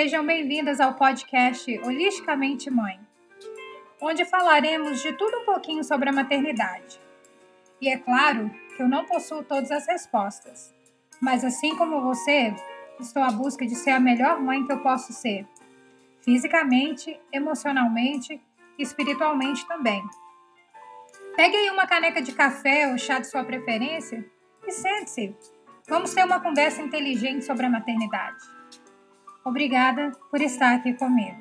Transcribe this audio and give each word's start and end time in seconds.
Sejam 0.00 0.24
bem-vindas 0.24 0.78
ao 0.78 0.94
podcast 0.94 1.76
Holisticamente 1.80 2.70
Mãe, 2.70 3.00
onde 4.00 4.24
falaremos 4.24 5.02
de 5.02 5.12
tudo 5.14 5.38
um 5.38 5.44
pouquinho 5.44 5.82
sobre 5.82 6.08
a 6.08 6.12
maternidade. 6.12 7.00
E 7.80 7.88
é 7.88 7.98
claro 7.98 8.48
que 8.76 8.80
eu 8.80 8.88
não 8.88 9.04
possuo 9.06 9.42
todas 9.42 9.72
as 9.72 9.88
respostas, 9.88 10.72
mas 11.20 11.44
assim 11.44 11.74
como 11.74 12.00
você, 12.00 12.54
estou 13.00 13.24
à 13.24 13.32
busca 13.32 13.66
de 13.66 13.74
ser 13.74 13.90
a 13.90 13.98
melhor 13.98 14.40
mãe 14.40 14.64
que 14.64 14.72
eu 14.72 14.78
posso 14.78 15.12
ser, 15.12 15.44
fisicamente, 16.20 17.18
emocionalmente 17.32 18.40
e 18.78 18.82
espiritualmente 18.84 19.66
também. 19.66 20.00
Pegue 21.34 21.56
aí 21.56 21.70
uma 21.70 21.88
caneca 21.88 22.22
de 22.22 22.30
café 22.30 22.86
ou 22.86 22.96
chá 22.98 23.18
de 23.18 23.26
sua 23.26 23.42
preferência 23.42 24.24
e 24.64 24.70
sente-se. 24.70 25.34
Vamos 25.88 26.14
ter 26.14 26.24
uma 26.24 26.38
conversa 26.38 26.80
inteligente 26.80 27.44
sobre 27.44 27.66
a 27.66 27.70
maternidade. 27.70 28.57
Obrigada 29.48 30.12
por 30.30 30.42
estar 30.42 30.74
aqui 30.74 30.92
comigo. 30.92 31.40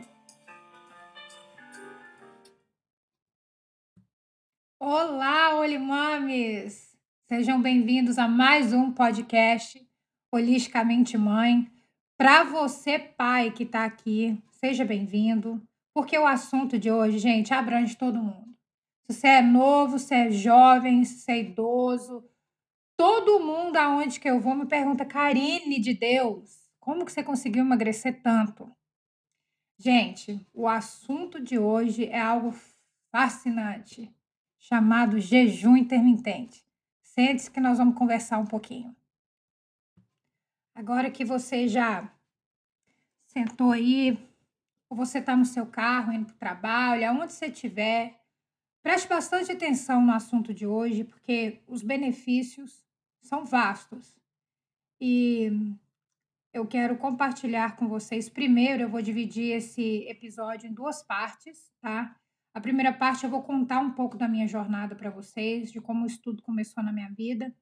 Olá, 4.80 5.60
Olimames! 5.60 6.98
Sejam 7.28 7.62
bem-vindos 7.62 8.18
a 8.18 8.26
mais 8.26 8.72
um 8.72 8.94
podcast 8.94 9.86
Holisticamente 10.34 11.18
Mãe. 11.18 11.70
Para 12.18 12.46
você, 12.46 12.98
pai 12.98 13.52
que 13.52 13.64
está 13.64 13.84
aqui, 13.84 14.42
seja 14.52 14.86
bem-vindo, 14.86 15.62
porque 15.94 16.18
o 16.18 16.26
assunto 16.26 16.80
de 16.80 16.90
hoje, 16.90 17.20
gente, 17.20 17.54
abrange 17.54 17.98
todo 17.98 18.24
mundo. 18.24 18.56
Se 19.04 19.14
você 19.18 19.28
é 19.28 19.42
novo, 19.42 20.00
se 20.00 20.16
é 20.16 20.32
jovem, 20.32 21.04
se 21.04 21.20
você 21.20 21.32
é 21.34 21.40
idoso, 21.42 22.24
todo 22.96 23.42
mundo 23.42 23.76
aonde 23.76 24.18
que 24.18 24.30
eu 24.30 24.40
vou 24.40 24.56
me 24.56 24.66
pergunta, 24.66 25.04
Karine 25.04 25.78
de 25.78 25.94
Deus, 25.94 26.67
como 26.88 27.04
que 27.04 27.12
você 27.12 27.22
conseguiu 27.22 27.66
emagrecer 27.66 28.22
tanto? 28.22 28.72
Gente, 29.78 30.40
o 30.54 30.70
assunto 30.70 31.38
de 31.38 31.60
hoje 31.60 32.06
é 32.06 32.18
algo 32.18 32.56
fascinante, 33.12 34.10
chamado 34.58 35.20
jejum 35.20 35.76
intermitente. 35.76 36.66
Sente-se 37.02 37.52
que 37.52 37.60
nós 37.60 37.78
vamos 37.78 37.98
conversar 37.98 38.38
um 38.38 38.46
pouquinho. 38.46 38.96
Agora 40.74 41.12
que 41.12 41.26
você 41.26 41.68
já 41.68 42.10
sentou 43.26 43.74
aí, 43.74 44.18
ou 44.90 44.96
você 44.96 45.18
está 45.18 45.36
no 45.36 45.44
seu 45.44 45.66
carro 45.66 46.14
indo 46.14 46.28
para 46.28 46.36
o 46.36 46.40
trabalho, 46.40 47.10
aonde 47.10 47.34
você 47.34 47.48
estiver, 47.48 48.18
preste 48.82 49.10
bastante 49.10 49.52
atenção 49.52 50.00
no 50.00 50.14
assunto 50.14 50.54
de 50.54 50.66
hoje, 50.66 51.04
porque 51.04 51.60
os 51.68 51.84
benefícios 51.84 52.82
são 53.20 53.44
vastos. 53.44 54.16
E 55.02 55.52
eu 56.58 56.66
quero 56.66 56.98
compartilhar 56.98 57.76
com 57.76 57.88
vocês. 57.88 58.28
Primeiro, 58.28 58.82
eu 58.82 58.90
vou 58.90 59.02
dividir 59.02 59.56
esse 59.56 60.08
episódio 60.08 60.68
em 60.68 60.74
duas 60.74 61.04
partes, 61.04 61.72
tá? 61.80 62.16
A 62.52 62.60
primeira 62.60 62.92
parte 62.92 63.24
eu 63.24 63.30
vou 63.30 63.44
contar 63.44 63.80
um 63.80 63.92
pouco 63.92 64.18
da 64.18 64.28
minha 64.28 64.48
jornada 64.48 64.96
para 64.96 65.12
vocês, 65.12 65.72
de 65.72 65.80
como 65.80 66.04
o 66.04 66.08
estudo 66.08 66.42
começou 66.42 66.84
na 66.84 66.92
minha 66.92 67.10
vida 67.12 67.56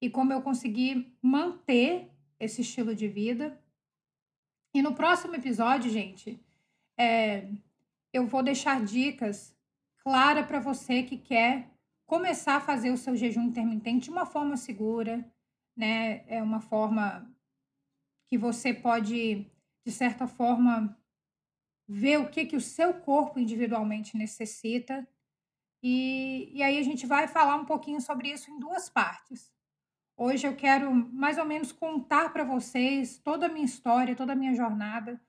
e 0.00 0.08
como 0.08 0.32
eu 0.32 0.40
consegui 0.40 1.12
manter 1.20 2.08
esse 2.38 2.60
estilo 2.60 2.94
de 2.94 3.08
vida. 3.08 3.60
E 4.72 4.80
no 4.82 4.94
próximo 4.94 5.34
episódio, 5.34 5.90
gente, 5.90 6.40
é, 6.96 7.50
eu 8.12 8.24
vou 8.24 8.44
deixar 8.44 8.84
dicas 8.84 9.56
claras 10.04 10.46
para 10.46 10.60
você 10.60 11.02
que 11.02 11.16
quer 11.16 11.68
começar 12.06 12.56
a 12.56 12.60
fazer 12.60 12.92
o 12.92 12.96
seu 12.96 13.16
jejum 13.16 13.42
intermitente 13.42 14.04
de 14.04 14.10
uma 14.10 14.24
forma 14.24 14.56
segura, 14.56 15.28
né? 15.76 16.24
É 16.28 16.40
uma 16.40 16.60
forma 16.60 17.28
que 18.28 18.36
você 18.36 18.74
pode, 18.74 19.50
de 19.84 19.92
certa 19.92 20.26
forma, 20.26 20.96
ver 21.88 22.18
o 22.18 22.28
que, 22.28 22.44
que 22.44 22.56
o 22.56 22.60
seu 22.60 22.92
corpo 22.92 23.38
individualmente 23.38 24.16
necessita. 24.16 25.08
E, 25.82 26.50
e 26.52 26.62
aí 26.62 26.78
a 26.78 26.82
gente 26.82 27.06
vai 27.06 27.26
falar 27.26 27.56
um 27.56 27.64
pouquinho 27.64 28.00
sobre 28.00 28.30
isso 28.30 28.50
em 28.50 28.58
duas 28.58 28.90
partes. 28.90 29.50
Hoje 30.16 30.46
eu 30.46 30.54
quero 30.54 30.92
mais 30.92 31.38
ou 31.38 31.44
menos 31.44 31.72
contar 31.72 32.32
para 32.32 32.44
vocês 32.44 33.18
toda 33.18 33.46
a 33.46 33.48
minha 33.48 33.64
história, 33.64 34.16
toda 34.16 34.32
a 34.32 34.36
minha 34.36 34.54
jornada, 34.54 35.20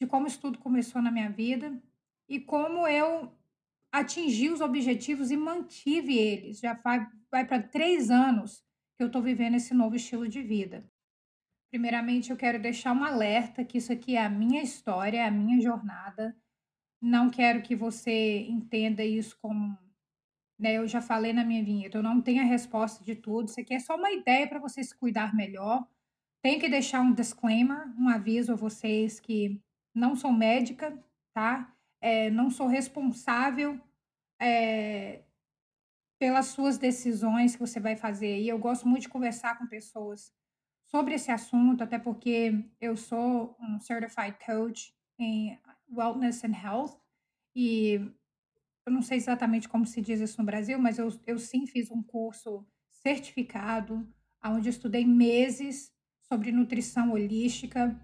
de 0.00 0.06
como 0.06 0.26
isso 0.26 0.40
tudo 0.40 0.58
começou 0.58 1.00
na 1.00 1.10
minha 1.10 1.30
vida 1.30 1.80
e 2.28 2.40
como 2.40 2.86
eu 2.86 3.32
atingi 3.92 4.50
os 4.50 4.60
objetivos 4.60 5.30
e 5.30 5.36
mantive 5.36 6.18
eles. 6.18 6.58
Já 6.58 6.74
vai, 6.74 7.06
vai 7.30 7.46
para 7.46 7.62
três 7.62 8.10
anos 8.10 8.64
que 8.96 9.02
eu 9.02 9.06
estou 9.06 9.22
vivendo 9.22 9.54
esse 9.54 9.72
novo 9.72 9.96
estilo 9.96 10.28
de 10.28 10.42
vida. 10.42 10.84
Primeiramente, 11.72 12.30
eu 12.30 12.36
quero 12.36 12.60
deixar 12.60 12.92
um 12.92 13.02
alerta 13.02 13.64
que 13.64 13.78
isso 13.78 13.90
aqui 13.90 14.14
é 14.14 14.22
a 14.22 14.28
minha 14.28 14.62
história, 14.62 15.16
é 15.16 15.24
a 15.24 15.30
minha 15.30 15.58
jornada. 15.58 16.36
Não 17.00 17.30
quero 17.30 17.62
que 17.62 17.74
você 17.74 18.40
entenda 18.40 19.02
isso 19.02 19.38
como. 19.40 19.78
Né, 20.58 20.74
eu 20.74 20.86
já 20.86 21.00
falei 21.00 21.32
na 21.32 21.42
minha 21.42 21.64
vinheta, 21.64 21.96
eu 21.96 22.02
não 22.02 22.20
tenho 22.20 22.42
a 22.42 22.44
resposta 22.44 23.02
de 23.02 23.16
tudo. 23.16 23.48
Isso 23.48 23.58
aqui 23.58 23.72
é 23.72 23.80
só 23.80 23.96
uma 23.96 24.12
ideia 24.12 24.46
para 24.46 24.58
você 24.58 24.84
se 24.84 24.94
cuidar 24.94 25.34
melhor. 25.34 25.88
Tenho 26.42 26.60
que 26.60 26.68
deixar 26.68 27.00
um 27.00 27.14
disclaimer, 27.14 27.88
um 27.98 28.06
aviso 28.10 28.52
a 28.52 28.56
vocês 28.56 29.18
que 29.18 29.58
não 29.94 30.14
sou 30.14 30.30
médica, 30.30 31.02
tá? 31.32 31.74
É, 32.02 32.28
não 32.28 32.50
sou 32.50 32.66
responsável 32.66 33.80
é, 34.38 35.22
pelas 36.20 36.48
suas 36.48 36.76
decisões 36.76 37.56
que 37.56 37.60
você 37.60 37.80
vai 37.80 37.96
fazer. 37.96 38.40
E 38.42 38.48
eu 38.48 38.58
gosto 38.58 38.86
muito 38.86 39.02
de 39.02 39.08
conversar 39.08 39.56
com 39.56 39.66
pessoas 39.66 40.30
sobre 40.94 41.14
esse 41.14 41.30
assunto, 41.30 41.82
até 41.82 41.98
porque 41.98 42.66
eu 42.78 42.94
sou 42.96 43.56
um 43.58 43.80
certified 43.80 44.36
coach 44.44 44.94
em 45.18 45.58
wellness 45.90 46.44
and 46.44 46.52
health 46.52 47.00
e 47.56 47.94
eu 48.84 48.92
não 48.92 49.00
sei 49.00 49.16
exatamente 49.16 49.68
como 49.68 49.86
se 49.86 50.02
diz 50.02 50.20
isso 50.20 50.38
no 50.38 50.44
Brasil, 50.44 50.78
mas 50.78 50.98
eu, 50.98 51.08
eu 51.26 51.38
sim 51.38 51.66
fiz 51.66 51.90
um 51.90 52.02
curso 52.02 52.66
certificado, 52.90 54.06
onde 54.44 54.68
estudei 54.68 55.06
meses 55.06 55.90
sobre 56.20 56.52
nutrição 56.52 57.12
holística 57.12 57.98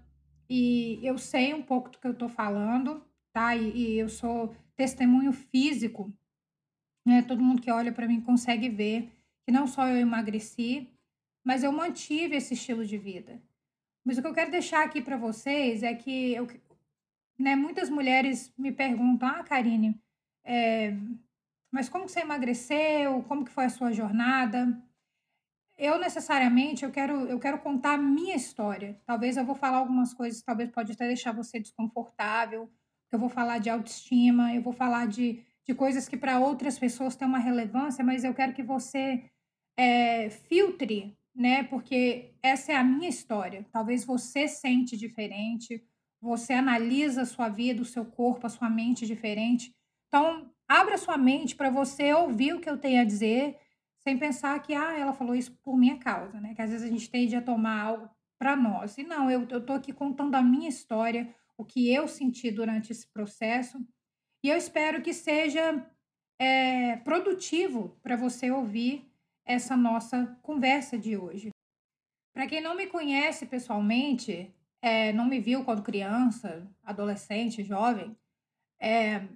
e 0.49 0.99
eu 1.03 1.17
sei 1.19 1.53
um 1.53 1.61
pouco 1.61 1.91
do 1.91 1.99
que 1.99 2.07
eu 2.07 2.11
estou 2.11 2.27
falando, 2.27 3.05
tá? 3.31 3.55
E, 3.55 3.69
e, 3.69 3.99
eu 3.99 4.09
sou 4.09 4.55
testemunho 4.75 5.31
físico, 5.31 6.11
né? 7.05 7.21
Todo 7.21 7.43
mundo 7.43 7.61
que 7.61 7.69
olha 7.69 7.91
para 7.91 8.07
mim 8.07 8.19
consegue 8.19 8.67
ver 8.67 9.11
que 9.45 9.51
não 9.51 9.67
só 9.67 9.87
eu 9.87 9.97
emagreci, 9.97 10.89
mas 11.49 11.63
eu 11.63 11.71
mantive 11.71 12.35
esse 12.35 12.53
estilo 12.53 12.85
de 12.85 12.95
vida. 12.95 13.41
Mas 14.05 14.19
o 14.19 14.21
que 14.21 14.27
eu 14.27 14.35
quero 14.35 14.51
deixar 14.51 14.85
aqui 14.85 15.01
para 15.01 15.17
vocês 15.17 15.81
é 15.81 15.95
que 15.95 16.35
eu, 16.35 16.45
né, 17.39 17.55
muitas 17.55 17.89
mulheres 17.89 18.53
me 18.55 18.71
perguntam, 18.71 19.27
ah, 19.27 19.43
Karine, 19.43 19.99
é, 20.43 20.93
mas 21.71 21.89
como 21.89 22.05
que 22.05 22.11
você 22.11 22.19
emagreceu? 22.19 23.23
Como 23.23 23.43
que 23.43 23.51
foi 23.51 23.65
a 23.65 23.69
sua 23.69 23.91
jornada? 23.91 24.79
Eu 25.75 25.97
necessariamente 25.97 26.85
eu 26.85 26.91
quero 26.91 27.15
eu 27.25 27.39
quero 27.39 27.57
contar 27.57 27.93
a 27.93 27.97
minha 27.97 28.35
história. 28.35 29.01
Talvez 29.03 29.35
eu 29.35 29.43
vou 29.43 29.55
falar 29.55 29.77
algumas 29.77 30.13
coisas, 30.13 30.43
talvez 30.43 30.69
pode 30.69 30.91
até 30.91 31.07
deixar 31.07 31.31
você 31.31 31.59
desconfortável. 31.59 32.71
Eu 33.11 33.17
vou 33.17 33.27
falar 33.27 33.57
de 33.57 33.71
autoestima, 33.71 34.53
eu 34.53 34.61
vou 34.61 34.73
falar 34.73 35.07
de, 35.07 35.43
de 35.65 35.73
coisas 35.73 36.07
que 36.07 36.15
para 36.15 36.39
outras 36.39 36.77
pessoas 36.77 37.15
têm 37.15 37.27
uma 37.27 37.39
relevância, 37.39 38.05
mas 38.05 38.23
eu 38.23 38.35
quero 38.35 38.53
que 38.53 38.61
você 38.61 39.31
é, 39.75 40.29
filtre 40.29 41.17
né? 41.35 41.63
Porque 41.63 42.33
essa 42.41 42.71
é 42.71 42.75
a 42.75 42.83
minha 42.83 43.09
história. 43.09 43.65
Talvez 43.71 44.05
você 44.05 44.47
sente 44.47 44.97
diferente, 44.97 45.83
você 46.21 46.53
analisa 46.53 47.21
a 47.21 47.25
sua 47.25 47.49
vida, 47.49 47.81
o 47.81 47.85
seu 47.85 48.05
corpo, 48.05 48.45
a 48.45 48.49
sua 48.49 48.69
mente 48.69 49.05
diferente. 49.05 49.73
Então, 50.07 50.51
abra 50.67 50.97
sua 50.97 51.17
mente 51.17 51.55
para 51.55 51.69
você 51.69 52.13
ouvir 52.13 52.53
o 52.53 52.59
que 52.59 52.69
eu 52.69 52.77
tenho 52.77 53.01
a 53.01 53.05
dizer, 53.05 53.57
sem 53.99 54.17
pensar 54.17 54.59
que 54.61 54.73
ah, 54.73 54.97
ela 54.97 55.13
falou 55.13 55.35
isso 55.35 55.57
por 55.63 55.77
minha 55.77 55.97
causa, 55.97 56.39
né? 56.39 56.53
Que 56.53 56.61
às 56.61 56.71
vezes 56.71 56.85
a 56.85 56.91
gente 56.91 57.09
tende 57.09 57.35
a 57.35 57.41
tomar 57.41 57.81
algo 57.81 58.09
para 58.37 58.55
nós. 58.55 58.97
E 58.97 59.03
não, 59.03 59.29
eu 59.29 59.43
estou 59.43 59.75
aqui 59.75 59.91
contando 59.91 60.35
a 60.35 60.41
minha 60.41 60.69
história, 60.69 61.33
o 61.57 61.65
que 61.65 61.93
eu 61.93 62.07
senti 62.07 62.49
durante 62.49 62.91
esse 62.91 63.07
processo. 63.11 63.77
E 64.43 64.49
eu 64.49 64.57
espero 64.57 65.01
que 65.01 65.13
seja 65.13 65.85
é, 66.39 66.95
produtivo 66.97 67.99
para 68.01 68.15
você 68.15 68.49
ouvir 68.49 69.08
essa 69.49 69.75
nossa 69.75 70.37
conversa 70.43 70.95
de 70.95 71.17
hoje. 71.17 71.49
Para 72.31 72.45
quem 72.45 72.61
não 72.61 72.75
me 72.75 72.85
conhece 72.85 73.47
pessoalmente, 73.47 74.53
é, 74.79 75.11
não 75.11 75.25
me 75.25 75.39
viu 75.39 75.65
quando 75.65 75.81
criança, 75.81 76.71
adolescente, 76.83 77.63
jovem, 77.63 78.15
é, 78.79 79.27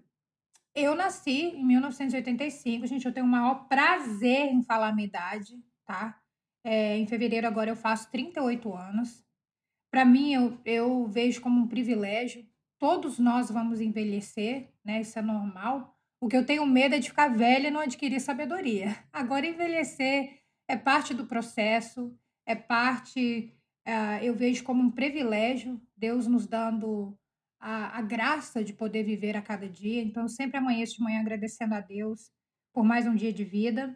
eu 0.76 0.94
nasci 0.94 1.56
em 1.56 1.66
1985, 1.66 2.86
gente. 2.86 3.08
Eu 3.08 3.12
tenho 3.12 3.26
o 3.26 3.30
maior 3.30 3.68
prazer 3.68 4.52
em 4.52 4.62
falar 4.62 4.90
a 4.90 4.94
minha 4.94 5.08
idade, 5.08 5.60
tá? 5.84 6.22
É, 6.64 6.96
em 6.96 7.08
fevereiro 7.08 7.48
agora 7.48 7.72
eu 7.72 7.76
faço 7.76 8.12
38 8.12 8.72
anos. 8.72 9.26
Para 9.92 10.06
mim, 10.06 10.32
eu, 10.32 10.60
eu 10.64 11.08
vejo 11.08 11.42
como 11.42 11.60
um 11.60 11.68
privilégio. 11.68 12.46
Todos 12.78 13.18
nós 13.18 13.50
vamos 13.50 13.82
envelhecer, 13.82 14.70
né? 14.86 15.02
Isso 15.02 15.18
é 15.18 15.24
normal. 15.24 15.93
O 16.24 16.30
que 16.30 16.38
eu 16.38 16.46
tenho 16.46 16.66
medo 16.66 16.96
é 16.96 17.00
de 17.00 17.10
ficar 17.10 17.28
velha 17.28 17.68
e 17.68 17.70
não 17.70 17.82
adquirir 17.82 18.18
sabedoria. 18.22 18.96
Agora, 19.12 19.46
envelhecer 19.46 20.40
é 20.70 20.78
parte 20.78 21.14
do 21.14 21.26
processo, 21.26 22.18
é 22.46 22.56
parte 22.56 23.54
eh, 23.86 24.20
eu 24.22 24.34
vejo 24.34 24.64
como 24.64 24.82
um 24.82 24.90
privilégio 24.90 25.82
Deus 25.98 26.26
nos 26.26 26.48
dando 26.48 27.14
a, 27.60 27.98
a 27.98 28.02
graça 28.02 28.64
de 28.64 28.72
poder 28.72 29.04
viver 29.04 29.36
a 29.36 29.42
cada 29.42 29.68
dia. 29.68 30.02
Então, 30.02 30.24
eu 30.24 30.30
sempre 30.30 30.56
amanheço 30.56 30.96
de 30.96 31.04
manhã 31.04 31.20
agradecendo 31.20 31.76
a 31.76 31.82
Deus 31.82 32.32
por 32.74 32.86
mais 32.86 33.06
um 33.06 33.16
dia 33.16 33.34
de 33.34 33.44
vida. 33.44 33.94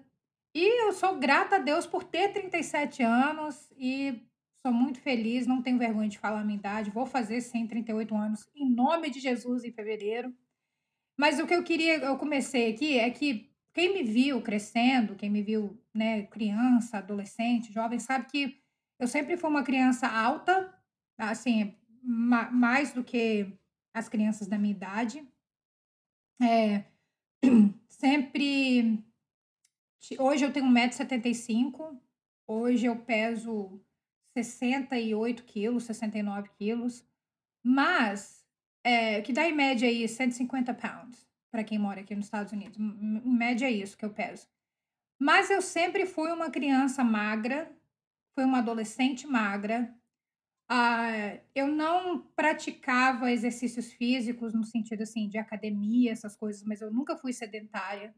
E 0.53 0.85
eu 0.85 0.91
sou 0.91 1.17
grata 1.17 1.55
a 1.55 1.59
Deus 1.59 1.87
por 1.87 2.03
ter 2.03 2.33
37 2.33 3.03
anos 3.03 3.71
e 3.77 4.21
sou 4.61 4.73
muito 4.73 4.99
feliz, 4.99 5.47
não 5.47 5.61
tenho 5.61 5.77
vergonha 5.77 6.09
de 6.09 6.19
falar 6.19 6.41
a 6.41 6.43
minha 6.43 6.59
idade. 6.59 6.91
Vou 6.91 7.05
fazer 7.05 7.39
138 7.39 8.13
anos 8.13 8.45
em 8.53 8.69
nome 8.69 9.09
de 9.09 9.21
Jesus 9.21 9.63
em 9.63 9.71
fevereiro. 9.71 10.35
Mas 11.17 11.39
o 11.39 11.47
que 11.47 11.55
eu 11.55 11.63
queria, 11.63 11.97
eu 11.97 12.17
comecei 12.17 12.71
aqui 12.71 12.97
é 12.97 13.09
que 13.09 13.49
quem 13.73 13.93
me 13.93 14.03
viu 14.03 14.41
crescendo, 14.41 15.15
quem 15.15 15.29
me 15.29 15.41
viu, 15.41 15.81
né, 15.93 16.23
criança, 16.27 16.97
adolescente, 16.99 17.73
jovem, 17.73 17.99
sabe 17.99 18.27
que 18.27 18.61
eu 18.99 19.07
sempre 19.07 19.37
fui 19.37 19.49
uma 19.49 19.63
criança 19.63 20.07
alta, 20.07 20.73
assim, 21.17 21.75
ma 22.03 22.49
mais 22.51 22.93
do 22.93 23.03
que 23.03 23.51
as 23.93 24.07
crianças 24.07 24.47
da 24.47 24.57
minha 24.57 24.73
idade. 24.73 25.27
É, 26.41 26.85
sempre. 27.89 29.03
Hoje 30.19 30.45
eu 30.45 30.53
tenho 30.53 30.67
1,75m, 30.67 31.99
hoje 32.47 32.85
eu 32.85 32.95
peso 32.95 33.81
68 34.33 35.43
quilos, 35.43 35.83
69 35.83 36.49
quilos, 36.57 37.05
mas 37.63 38.36
é, 38.87 39.21
que 39.21 39.33
dá 39.33 39.45
em 39.45 39.53
média 39.53 39.85
aí 39.85 40.07
150 40.07 40.73
pounds 40.73 41.27
para 41.51 41.61
quem 41.61 41.77
mora 41.77 41.99
aqui 41.99 42.15
nos 42.15 42.25
Estados 42.25 42.53
Unidos. 42.53 42.77
Em 42.79 43.37
média 43.37 43.65
é 43.65 43.71
isso 43.71 43.97
que 43.97 44.05
eu 44.05 44.13
peso. 44.13 44.47
Mas 45.19 45.49
eu 45.49 45.61
sempre 45.61 46.05
fui 46.05 46.31
uma 46.31 46.49
criança 46.49 47.03
magra, 47.03 47.69
fui 48.33 48.45
uma 48.45 48.59
adolescente 48.59 49.27
magra. 49.27 49.93
Uh, 50.71 51.37
eu 51.53 51.67
não 51.67 52.21
praticava 52.33 53.29
exercícios 53.29 53.91
físicos 53.91 54.53
no 54.53 54.63
sentido 54.63 55.03
assim 55.03 55.27
de 55.27 55.37
academia, 55.37 56.11
essas 56.13 56.37
coisas, 56.37 56.63
mas 56.63 56.79
eu 56.79 56.89
nunca 56.89 57.17
fui 57.17 57.33
sedentária. 57.33 58.15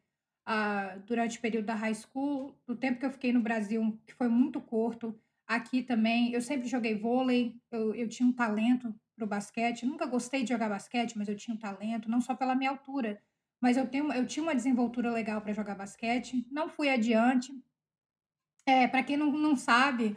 Uh, 0.48 1.00
durante 1.06 1.38
o 1.38 1.42
período 1.42 1.66
da 1.66 1.76
high 1.76 1.96
school, 1.96 2.56
do 2.68 2.76
tempo 2.76 3.00
que 3.00 3.06
eu 3.06 3.12
fiquei 3.12 3.34
no 3.34 3.42
Brasil, 3.42 4.00
que 4.06 4.14
foi 4.14 4.28
muito 4.28 4.62
curto, 4.62 5.20
aqui 5.48 5.82
também, 5.82 6.32
eu 6.32 6.42
sempre 6.42 6.68
joguei 6.68 6.96
vôlei, 6.96 7.56
eu, 7.72 7.96
eu 7.96 8.08
tinha 8.08 8.28
um 8.28 8.34
talento 8.34 8.94
para 9.20 9.26
o 9.26 9.30
basquete. 9.30 9.86
Nunca 9.86 10.06
gostei 10.06 10.44
de 10.44 10.50
jogar 10.50 10.70
basquete, 10.70 11.18
mas 11.18 11.28
eu 11.28 11.36
tinha 11.36 11.54
um 11.54 11.60
talento, 11.60 12.10
não 12.10 12.22
só 12.22 12.34
pela 12.34 12.56
minha 12.56 12.70
altura, 12.70 13.22
mas 13.62 13.76
eu, 13.76 13.86
tenho, 13.86 14.12
eu 14.14 14.26
tinha 14.26 14.42
uma 14.42 14.56
desenvoltura 14.56 15.12
legal 15.12 15.42
para 15.42 15.54
jogar 15.54 15.76
basquete. 15.76 16.48
Não 16.50 16.70
fui 16.70 16.90
adiante. 16.90 17.52
É, 18.66 18.88
para 18.88 19.04
quem 19.04 19.18
não, 19.18 19.32
não 19.32 19.56
sabe, 19.56 20.16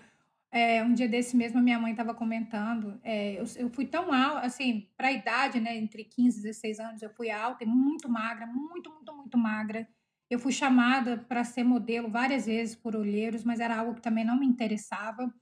é, 0.51 0.83
um 0.85 0.93
dia 0.93 1.09
desse 1.09 1.37
mesmo 1.37 1.61
minha 1.61 1.79
mãe 1.79 1.93
estava 1.93 2.15
comentando, 2.15 3.01
é, 3.03 3.41
eu, 3.41 3.45
eu, 3.57 3.71
fui 3.71 3.87
tão 3.87 4.13
alta, 4.13 4.47
assim, 4.47 4.89
para 4.97 5.09
a 5.09 5.13
idade, 5.13 5.59
né, 5.59 5.77
entre 5.77 6.05
15 6.05 6.39
e 6.39 6.43
16 6.43 6.79
anos, 6.79 7.03
eu 7.03 7.11
fui 7.11 7.31
alta 7.31 7.65
e 7.65 7.67
muito 7.67 8.09
magra, 8.09 8.47
muito, 8.47 8.91
muito, 8.91 9.17
muito 9.17 9.39
magra. 9.39 9.89
Eu 10.31 10.39
fui 10.39 10.53
chamada 10.53 11.17
para 11.17 11.45
ser 11.45 11.65
modelo 11.65 12.09
várias 12.11 12.47
vezes 12.47 12.77
por 12.77 12.95
olheiros, 12.95 13.45
mas 13.45 13.61
era 13.61 13.77
algo 13.79 13.95
que 13.95 14.03
também 14.03 14.25
não 14.25 14.39
me 14.39 14.47
interessava. 14.47 15.33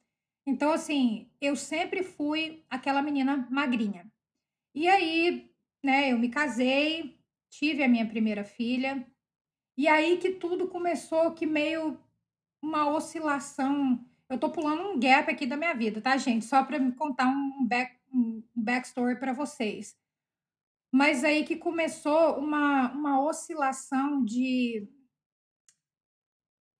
Então, 0.50 0.73
assim, 0.73 1.31
eu 1.41 1.55
sempre 1.55 2.02
fui 2.02 2.64
aquela 2.69 3.00
menina 3.00 3.47
magrinha. 3.49 4.11
E 4.75 4.88
aí, 4.88 5.49
né, 5.81 6.11
eu 6.12 6.19
me 6.19 6.29
casei, 6.29 7.20
tive 7.49 7.85
a 7.85 7.88
minha 7.88 8.05
primeira 8.05 8.43
filha, 8.43 9.06
e 9.79 9.87
aí 9.87 10.19
que 10.19 10.32
tudo 10.32 10.67
começou 10.67 11.32
que 11.35 11.47
meio 11.47 11.97
uma 12.61 12.91
oscilação. 12.91 14.05
Eu 14.29 14.41
tô 14.41 14.50
pulando 14.50 14.82
um 14.91 14.99
gap 14.99 15.31
aqui 15.31 15.47
da 15.47 15.56
minha 15.56 15.73
vida, 15.73 16.00
tá, 16.00 16.17
gente? 16.17 16.44
Só 16.44 16.64
para 16.64 16.81
me 16.81 16.93
contar 16.93 17.29
um, 17.29 17.64
back, 17.64 17.97
um 18.12 18.43
backstory 18.52 19.20
para 19.20 19.32
vocês. 19.32 19.97
Mas 20.93 21.23
aí 21.23 21.44
que 21.44 21.55
começou 21.55 22.41
uma, 22.41 22.91
uma 22.93 23.23
oscilação 23.23 24.25
de 24.25 24.88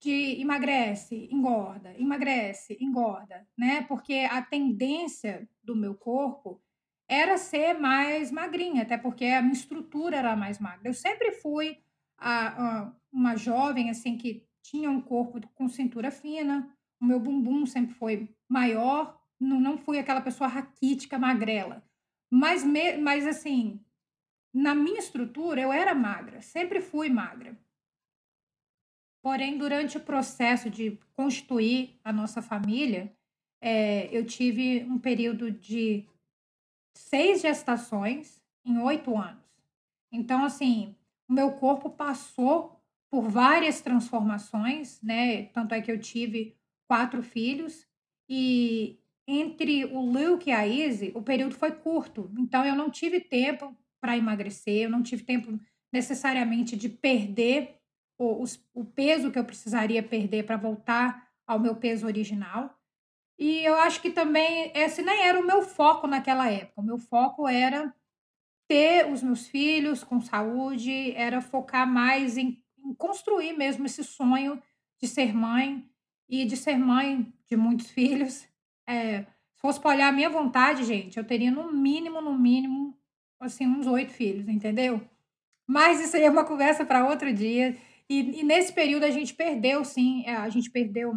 de 0.01 0.41
emagrece, 0.41 1.29
engorda, 1.31 1.95
emagrece, 1.99 2.77
engorda, 2.81 3.47
né? 3.57 3.83
Porque 3.83 4.27
a 4.31 4.41
tendência 4.41 5.49
do 5.63 5.77
meu 5.77 5.95
corpo 5.95 6.61
era 7.07 7.37
ser 7.37 7.75
mais 7.75 8.31
magrinha, 8.31 8.83
até 8.83 8.97
porque 8.97 9.27
a 9.27 9.43
minha 9.43 9.53
estrutura 9.53 10.17
era 10.17 10.35
mais 10.35 10.59
magra. 10.59 10.89
Eu 10.89 10.95
sempre 10.95 11.33
fui 11.33 11.79
a, 12.17 12.49
a, 12.49 12.93
uma 13.13 13.37
jovem 13.37 13.91
assim 13.91 14.17
que 14.17 14.47
tinha 14.63 14.91
um 14.91 15.01
corpo 15.01 15.41
com 15.55 15.69
cintura 15.69 16.11
fina, 16.11 16.75
o 17.01 17.05
meu 17.05 17.21
bumbum 17.21 17.67
sempre 17.67 17.95
foi 17.95 18.35
maior, 18.49 19.21
não, 19.39 19.61
não 19.61 19.77
fui 19.77 19.99
aquela 19.99 20.21
pessoa 20.21 20.49
raquítica, 20.49 21.19
magrela. 21.19 21.83
Mas, 22.31 22.65
me, 22.65 22.97
mas 22.99 23.27
assim, 23.27 23.81
na 24.53 24.75
minha 24.75 24.99
estrutura 24.99 25.61
eu 25.61 25.73
era 25.73 25.95
magra, 25.95 26.41
sempre 26.41 26.81
fui 26.81 27.11
magra. 27.11 27.59
Porém, 29.23 29.59
durante 29.59 29.99
o 29.99 30.01
processo 30.01 30.71
de 30.71 30.99
constituir 31.15 31.99
a 32.03 32.13
nossa 32.13 32.41
família, 32.41 33.13
é, 33.61 34.09
eu 34.17 34.25
tive 34.25 34.83
um 34.85 34.99
período 34.99 35.51
de 35.51 36.07
seis 36.97 37.43
gestações 37.43 38.43
em 38.65 38.79
oito 38.79 39.17
anos. 39.17 39.45
Então, 40.13 40.45
assim, 40.45 40.95
o 41.29 41.33
meu 41.33 41.53
corpo 41.53 41.91
passou 41.91 42.81
por 43.11 43.29
várias 43.29 43.81
transformações, 43.81 45.01
né? 45.03 45.45
Tanto 45.47 45.75
é 45.75 45.83
que 45.83 45.91
eu 45.91 46.01
tive 46.01 46.57
quatro 46.89 47.23
filhos 47.23 47.87
e 48.29 48.99
entre 49.29 49.85
o 49.85 50.01
Luke 50.01 50.49
e 50.49 50.53
a 50.53 50.67
Izzy, 50.67 51.13
o 51.15 51.23
período 51.23 51.55
foi 51.55 51.73
curto. 51.73 52.33
Então, 52.39 52.65
eu 52.65 52.75
não 52.75 52.91
tive 52.91 53.21
tempo 53.21 53.77
para 54.01 54.17
emagrecer, 54.17 54.83
eu 54.83 54.91
não 54.91 55.03
tive 55.03 55.23
tempo 55.23 55.59
necessariamente 55.93 56.77
de 56.77 56.89
perder 56.89 57.80
o, 58.21 58.45
o 58.75 58.85
peso 58.85 59.31
que 59.31 59.39
eu 59.39 59.45
precisaria 59.45 60.03
perder 60.03 60.45
para 60.45 60.59
voltar 60.59 61.27
ao 61.47 61.59
meu 61.59 61.75
peso 61.75 62.07
original. 62.07 62.79
E 63.39 63.65
eu 63.65 63.75
acho 63.77 64.03
que 64.03 64.11
também 64.11 64.71
esse 64.75 65.01
nem 65.01 65.23
era 65.23 65.41
o 65.41 65.47
meu 65.47 65.63
foco 65.63 66.07
naquela 66.07 66.51
época. 66.51 66.83
O 66.83 66.85
meu 66.85 66.99
foco 66.99 67.49
era 67.49 67.95
ter 68.69 69.11
os 69.11 69.23
meus 69.23 69.47
filhos 69.49 70.05
com 70.05 70.21
saúde, 70.21 71.13
era 71.13 71.41
focar 71.41 71.91
mais 71.91 72.37
em, 72.37 72.63
em 72.85 72.95
construir 72.95 73.55
mesmo 73.55 73.87
esse 73.87 74.05
sonho 74.05 74.63
de 75.01 75.09
ser 75.09 75.35
mãe 75.35 75.89
e 76.29 76.45
de 76.45 76.59
ser 76.59 76.77
mãe 76.77 77.33
de 77.47 77.57
muitos 77.57 77.89
filhos. 77.91 78.47
É, 78.87 79.23
se 79.23 79.63
fosse 79.63 79.81
para 79.81 79.93
olhar 79.93 80.09
a 80.09 80.13
minha 80.13 80.29
vontade, 80.29 80.85
gente, 80.85 81.17
eu 81.17 81.25
teria 81.25 81.51
no 81.51 81.73
mínimo, 81.73 82.21
no 82.21 82.39
mínimo, 82.39 82.95
assim, 83.41 83.67
uns 83.67 83.87
oito 83.87 84.13
filhos, 84.13 84.47
entendeu? 84.47 85.01
Mas 85.67 86.01
isso 86.01 86.17
aí 86.17 86.25
é 86.25 86.31
uma 86.31 86.45
conversa 86.45 86.85
para 86.85 87.09
outro 87.09 87.33
dia. 87.33 87.79
E, 88.11 88.41
e, 88.41 88.43
nesse 88.43 88.73
período 88.73 89.05
a 89.05 89.11
gente 89.11 89.33
perdeu, 89.33 89.85
sim, 89.85 90.25
é, 90.27 90.35
a 90.35 90.49
gente 90.49 90.69
perdeu 90.69 91.13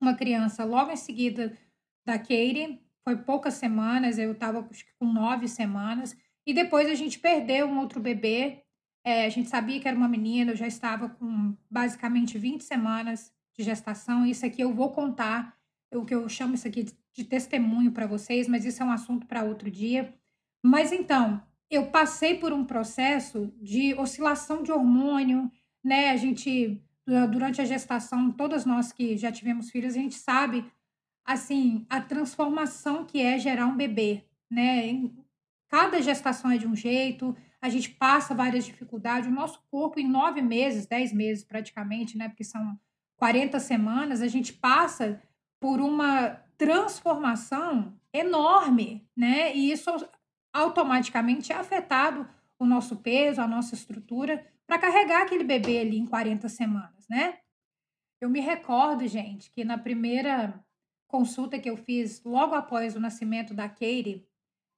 uma 0.00 0.14
criança 0.14 0.64
logo 0.64 0.92
em 0.92 0.96
seguida 0.96 1.58
da 2.06 2.16
Katie. 2.16 2.80
Foi 3.02 3.16
poucas 3.16 3.54
semanas, 3.54 4.16
eu 4.16 4.30
estava 4.30 4.68
com 5.00 5.12
nove 5.12 5.48
semanas. 5.48 6.16
E 6.46 6.54
depois 6.54 6.88
a 6.88 6.94
gente 6.94 7.18
perdeu 7.18 7.66
um 7.66 7.80
outro 7.80 8.00
bebê. 8.00 8.62
É, 9.04 9.26
a 9.26 9.28
gente 9.28 9.48
sabia 9.48 9.80
que 9.80 9.88
era 9.88 9.96
uma 9.96 10.08
menina, 10.08 10.52
eu 10.52 10.56
já 10.56 10.66
estava 10.68 11.08
com 11.08 11.56
basicamente 11.68 12.38
20 12.38 12.62
semanas 12.62 13.32
de 13.58 13.64
gestação. 13.64 14.24
Isso 14.24 14.46
aqui 14.46 14.62
eu 14.62 14.72
vou 14.72 14.92
contar, 14.92 15.56
o 15.92 16.04
que 16.04 16.14
eu 16.14 16.28
chamo 16.28 16.54
isso 16.54 16.68
aqui 16.68 16.84
de, 16.84 16.92
de 17.14 17.24
testemunho 17.24 17.90
para 17.90 18.06
vocês, 18.06 18.46
mas 18.46 18.64
isso 18.64 18.80
é 18.80 18.86
um 18.86 18.92
assunto 18.92 19.26
para 19.26 19.42
outro 19.42 19.68
dia. 19.68 20.14
Mas 20.64 20.92
então, 20.92 21.42
eu 21.68 21.90
passei 21.90 22.38
por 22.38 22.52
um 22.52 22.64
processo 22.64 23.52
de 23.60 23.94
oscilação 23.94 24.62
de 24.62 24.70
hormônio, 24.70 25.50
né? 25.86 26.10
A 26.10 26.16
gente, 26.16 26.82
durante 27.30 27.60
a 27.60 27.64
gestação, 27.64 28.32
todas 28.32 28.66
nós 28.66 28.90
que 28.90 29.16
já 29.16 29.30
tivemos 29.30 29.70
filhos, 29.70 29.94
a 29.94 29.98
gente 29.98 30.16
sabe, 30.16 30.68
assim, 31.24 31.86
a 31.88 32.00
transformação 32.00 33.04
que 33.04 33.22
é 33.22 33.38
gerar 33.38 33.66
um 33.66 33.76
bebê, 33.76 34.24
né? 34.50 35.08
Cada 35.68 36.02
gestação 36.02 36.50
é 36.50 36.58
de 36.58 36.66
um 36.66 36.74
jeito, 36.74 37.36
a 37.62 37.68
gente 37.68 37.90
passa 37.90 38.34
várias 38.34 38.66
dificuldades. 38.66 39.28
O 39.28 39.32
nosso 39.32 39.62
corpo, 39.70 40.00
em 40.00 40.08
nove 40.08 40.42
meses, 40.42 40.86
dez 40.86 41.12
meses 41.12 41.44
praticamente, 41.44 42.18
né? 42.18 42.28
Porque 42.28 42.42
são 42.42 42.76
40 43.16 43.60
semanas, 43.60 44.20
a 44.20 44.26
gente 44.26 44.52
passa 44.52 45.22
por 45.60 45.80
uma 45.80 46.30
transformação 46.58 47.96
enorme, 48.12 49.08
né? 49.16 49.54
E 49.54 49.70
isso 49.70 49.88
automaticamente 50.52 51.52
é 51.52 51.56
afetado 51.56 52.28
o 52.58 52.66
nosso 52.66 52.96
peso, 52.96 53.40
a 53.40 53.46
nossa 53.46 53.76
estrutura 53.76 54.44
para 54.66 54.78
carregar 54.78 55.22
aquele 55.22 55.44
bebê 55.44 55.78
ali 55.78 55.98
em 55.98 56.06
40 56.06 56.48
semanas, 56.48 57.06
né? 57.08 57.38
Eu 58.20 58.28
me 58.28 58.40
recordo, 58.40 59.06
gente, 59.06 59.50
que 59.50 59.64
na 59.64 59.78
primeira 59.78 60.58
consulta 61.06 61.58
que 61.58 61.70
eu 61.70 61.76
fiz 61.76 62.22
logo 62.24 62.54
após 62.54 62.96
o 62.96 63.00
nascimento 63.00 63.54
da 63.54 63.68
Katie, 63.68 64.26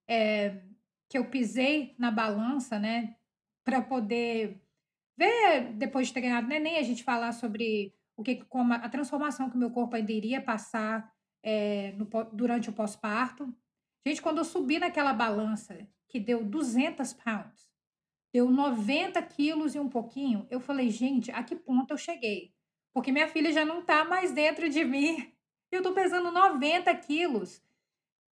é, 0.08 0.62
que 1.08 1.16
eu 1.16 1.24
pisei 1.24 1.94
na 1.98 2.10
balança, 2.10 2.78
né, 2.78 3.16
para 3.64 3.80
poder 3.80 4.60
ver 5.16 5.72
depois 5.74 6.08
de 6.08 6.14
ter 6.14 6.20
ganhado 6.22 6.46
nem 6.46 6.78
a 6.78 6.82
gente 6.82 7.02
falar 7.02 7.32
sobre 7.32 7.94
o 8.16 8.22
que 8.22 8.44
como 8.44 8.72
a 8.72 8.88
transformação 8.88 9.48
que 9.48 9.56
o 9.56 9.58
meu 9.58 9.70
corpo 9.70 9.96
ainda 9.96 10.12
iria 10.12 10.40
passar 10.40 11.12
é, 11.42 11.92
no, 11.92 12.08
durante 12.32 12.68
o 12.68 12.72
pós-parto. 12.72 13.52
Gente, 14.06 14.22
quando 14.22 14.38
eu 14.38 14.44
subi 14.44 14.78
naquela 14.78 15.12
balança 15.12 15.78
que 16.08 16.18
deu 16.18 16.44
200 16.44 17.12
pounds, 17.12 17.67
deu 18.32 18.50
90 18.50 19.20
quilos 19.22 19.74
e 19.74 19.78
um 19.80 19.88
pouquinho, 19.88 20.46
eu 20.50 20.60
falei, 20.60 20.90
gente, 20.90 21.30
a 21.30 21.42
que 21.42 21.56
ponto 21.56 21.92
eu 21.92 21.98
cheguei? 21.98 22.52
Porque 22.92 23.12
minha 23.12 23.28
filha 23.28 23.52
já 23.52 23.64
não 23.64 23.82
tá 23.82 24.04
mais 24.04 24.32
dentro 24.32 24.68
de 24.68 24.84
mim. 24.84 25.32
Eu 25.70 25.82
tô 25.82 25.92
pesando 25.92 26.32
90 26.32 26.94
quilos. 26.96 27.62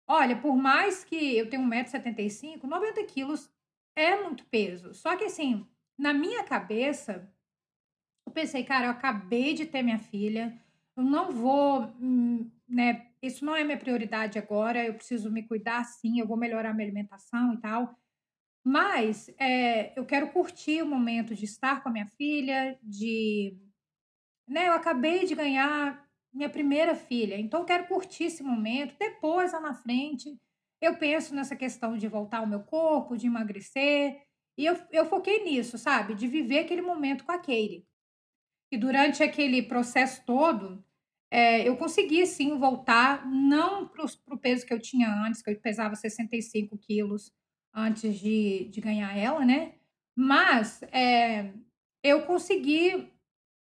Olha, 0.09 0.41
por 0.41 0.57
mais 0.57 1.05
que 1.05 1.37
eu 1.37 1.50
tenha 1.50 1.62
1,75m, 1.62 2.65
90 2.65 3.05
quilos 3.05 3.50
é 3.95 4.23
muito 4.23 4.47
peso. 4.47 4.95
Só 4.95 5.15
que 5.17 5.25
assim, 5.25 5.67
na 5.99 6.15
minha 6.15 6.43
cabeça, 6.45 7.31
eu 8.26 8.33
pensei, 8.33 8.65
cara, 8.65 8.87
eu 8.87 8.91
acabei 8.91 9.53
de 9.53 9.67
ter 9.67 9.83
minha 9.83 9.99
filha, 9.99 10.59
eu 10.97 11.03
não 11.03 11.31
vou, 11.31 11.83
hum, 12.00 12.50
né? 12.69 13.07
Isso 13.21 13.45
não 13.45 13.55
é 13.55 13.65
minha 13.65 13.79
prioridade 13.79 14.38
agora, 14.38 14.85
eu 14.85 14.95
preciso 14.95 15.31
me 15.31 15.43
cuidar 15.43 15.85
sim, 15.85 16.21
eu 16.21 16.26
vou 16.26 16.37
melhorar 16.37 16.73
minha 16.73 16.87
alimentação 16.87 17.53
e 17.53 17.59
tal. 17.59 17.95
Mas 18.69 19.33
é, 19.39 19.97
eu 19.97 20.05
quero 20.05 20.33
curtir 20.33 20.83
o 20.83 20.87
momento 20.87 21.37
de 21.37 21.45
estar 21.45 21.85
com 21.85 21.89
a 21.89 21.93
minha 21.93 22.07
filha, 22.09 22.77
de. 22.83 23.57
Né, 24.49 24.67
eu 24.67 24.73
acabei 24.73 25.25
de 25.25 25.37
ganhar 25.37 26.05
minha 26.33 26.51
primeira 26.51 26.97
filha, 26.97 27.39
então 27.39 27.61
eu 27.61 27.65
quero 27.65 27.87
curtir 27.87 28.25
esse 28.25 28.43
momento. 28.43 28.97
Depois, 28.99 29.53
lá 29.53 29.61
na 29.61 29.73
frente, 29.73 30.37
eu 30.81 30.97
penso 30.97 31.33
nessa 31.33 31.55
questão 31.55 31.97
de 31.97 32.09
voltar 32.09 32.39
ao 32.39 32.47
meu 32.49 32.59
corpo, 32.59 33.17
de 33.17 33.29
emagrecer. 33.29 34.21
E 34.59 34.67
eu, 34.67 34.77
eu 34.91 35.07
foquei 35.07 35.45
nisso, 35.45 35.79
sabe? 35.79 36.17
De 36.17 36.27
viver 36.27 36.59
aquele 36.59 36.83
momento 36.83 37.25
com 37.25 37.31
a 37.31 37.39
Katie. 37.39 37.87
E 38.73 38.77
durante 38.77 39.23
aquele 39.23 39.63
processo 39.63 40.25
todo, 40.27 40.85
é, 41.31 41.69
eu 41.69 41.77
consegui 41.77 42.27
sim 42.27 42.59
voltar, 42.59 43.25
não 43.31 43.87
para 43.87 44.05
o 44.05 44.39
peso 44.39 44.67
que 44.67 44.75
eu 44.75 44.81
tinha 44.81 45.09
antes, 45.09 45.41
que 45.41 45.51
eu 45.51 45.61
pesava 45.61 45.95
65 45.95 46.77
quilos 46.79 47.33
antes 47.76 48.18
de, 48.18 48.64
de 48.71 48.80
ganhar 48.80 49.14
ela, 49.14 49.45
né? 49.45 49.75
Mas 50.16 50.83
é, 50.85 51.52
eu 52.02 52.23
consegui 52.23 53.12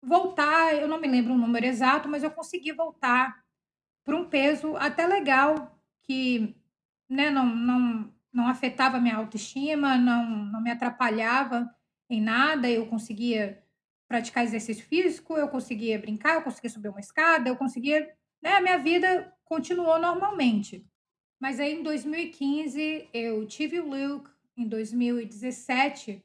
voltar, 0.01 0.75
eu 0.75 0.87
não 0.87 1.01
me 1.01 1.09
lembro 1.09 1.35
o 1.35 1.39
número 1.39 1.67
exato, 1.67 2.09
mas 2.09 2.23
eu 2.23 2.31
consegui 2.31 2.73
voltar 2.73 3.43
para 4.05 4.17
um 4.17 4.29
peso 4.29 4.77
até 4.77 5.07
legal, 5.07 5.77
que 6.03 6.55
né, 7.09 7.31
não, 7.31 7.47
não, 7.47 8.15
não 8.33 8.47
afetava 8.47 9.01
minha 9.01 9.17
autoestima, 9.17 9.97
não, 9.97 10.25
não 10.47 10.61
me 10.63 10.71
atrapalhava 10.71 11.75
em 12.09 12.21
nada, 12.21 12.71
eu 12.71 12.87
conseguia 12.87 13.65
praticar 14.07 14.45
exercício 14.45 14.85
físico, 14.85 15.37
eu 15.37 15.49
conseguia 15.49 15.99
brincar, 15.99 16.35
eu 16.35 16.43
conseguia 16.43 16.71
subir 16.71 16.89
uma 16.89 17.01
escada, 17.01 17.49
eu 17.49 17.57
conseguia. 17.57 18.15
Né, 18.43 18.53
a 18.53 18.61
minha 18.61 18.79
vida 18.79 19.33
continuou 19.45 19.99
normalmente. 19.99 20.87
Mas 21.41 21.61
aí 21.61 21.75
em 21.75 21.83
2015 21.83 23.09
eu 23.13 23.47
tive 23.47 23.81
o 23.81 23.89
Luke, 23.89 24.31
em 24.57 24.67
2017 24.67 26.23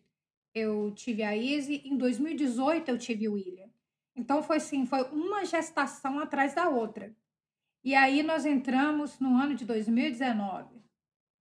eu 0.54 0.92
tive 0.92 1.24
a 1.24 1.36
Izzy, 1.36 1.82
em 1.86 1.98
2018 1.98 2.90
eu 2.90 2.98
tive 2.98 3.28
o 3.28 3.34
William. 3.34 3.70
Então 4.16 4.44
foi 4.44 4.58
assim, 4.58 4.86
foi 4.86 5.04
uma 5.12 5.46
gestação 5.46 6.20
atrás 6.20 6.54
da 6.54 6.68
outra. 6.68 7.16
E 7.84 7.96
aí 7.96 8.22
nós 8.22 8.46
entramos 8.46 9.20
no 9.20 9.38
ano 9.38 9.56
de 9.56 9.66
2019, 9.66 10.82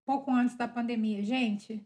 pouco 0.05 0.31
antes 0.31 0.57
da 0.57 0.69
pandemia. 0.69 1.23
Gente, 1.23 1.85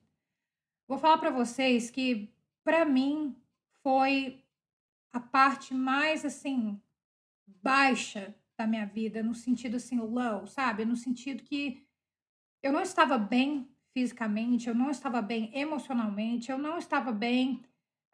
vou 0.87 0.99
falar 0.99 1.19
para 1.19 1.31
vocês 1.31 1.91
que 1.91 2.31
para 2.63 2.85
mim 2.85 3.35
foi 3.83 4.45
a 5.13 5.21
parte 5.21 5.75
mais 5.75 6.25
assim 6.25 6.81
baixa 7.47 8.35
da 8.63 8.67
minha 8.67 8.87
vida, 8.87 9.23
no 9.23 9.35
sentido 9.35 9.77
assim 9.77 9.99
low, 9.99 10.47
sabe? 10.47 10.85
No 10.85 10.97
sentido 10.97 11.43
que 11.43 11.85
eu 12.63 12.73
não 12.73 12.83
estava 12.83 13.19
bem 13.19 13.69
fisicamente, 13.93 14.69
eu 14.69 14.75
não 14.75 14.91
estava 14.91 15.21
bem 15.21 15.51
emocionalmente, 15.53 16.51
eu 16.51 16.59
não 16.59 16.79
estava 16.79 17.13
bem 17.13 17.63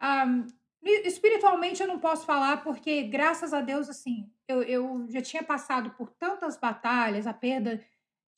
um, 0.02 0.46
Espiritualmente 0.80 1.82
eu 1.82 1.88
não 1.88 1.98
posso 1.98 2.24
falar, 2.24 2.62
porque 2.62 3.02
graças 3.02 3.52
a 3.52 3.60
Deus, 3.60 3.88
assim, 3.88 4.30
eu, 4.46 4.62
eu 4.62 5.06
já 5.10 5.20
tinha 5.20 5.42
passado 5.42 5.90
por 5.90 6.10
tantas 6.10 6.56
batalhas, 6.56 7.26
a 7.26 7.34
perda 7.34 7.84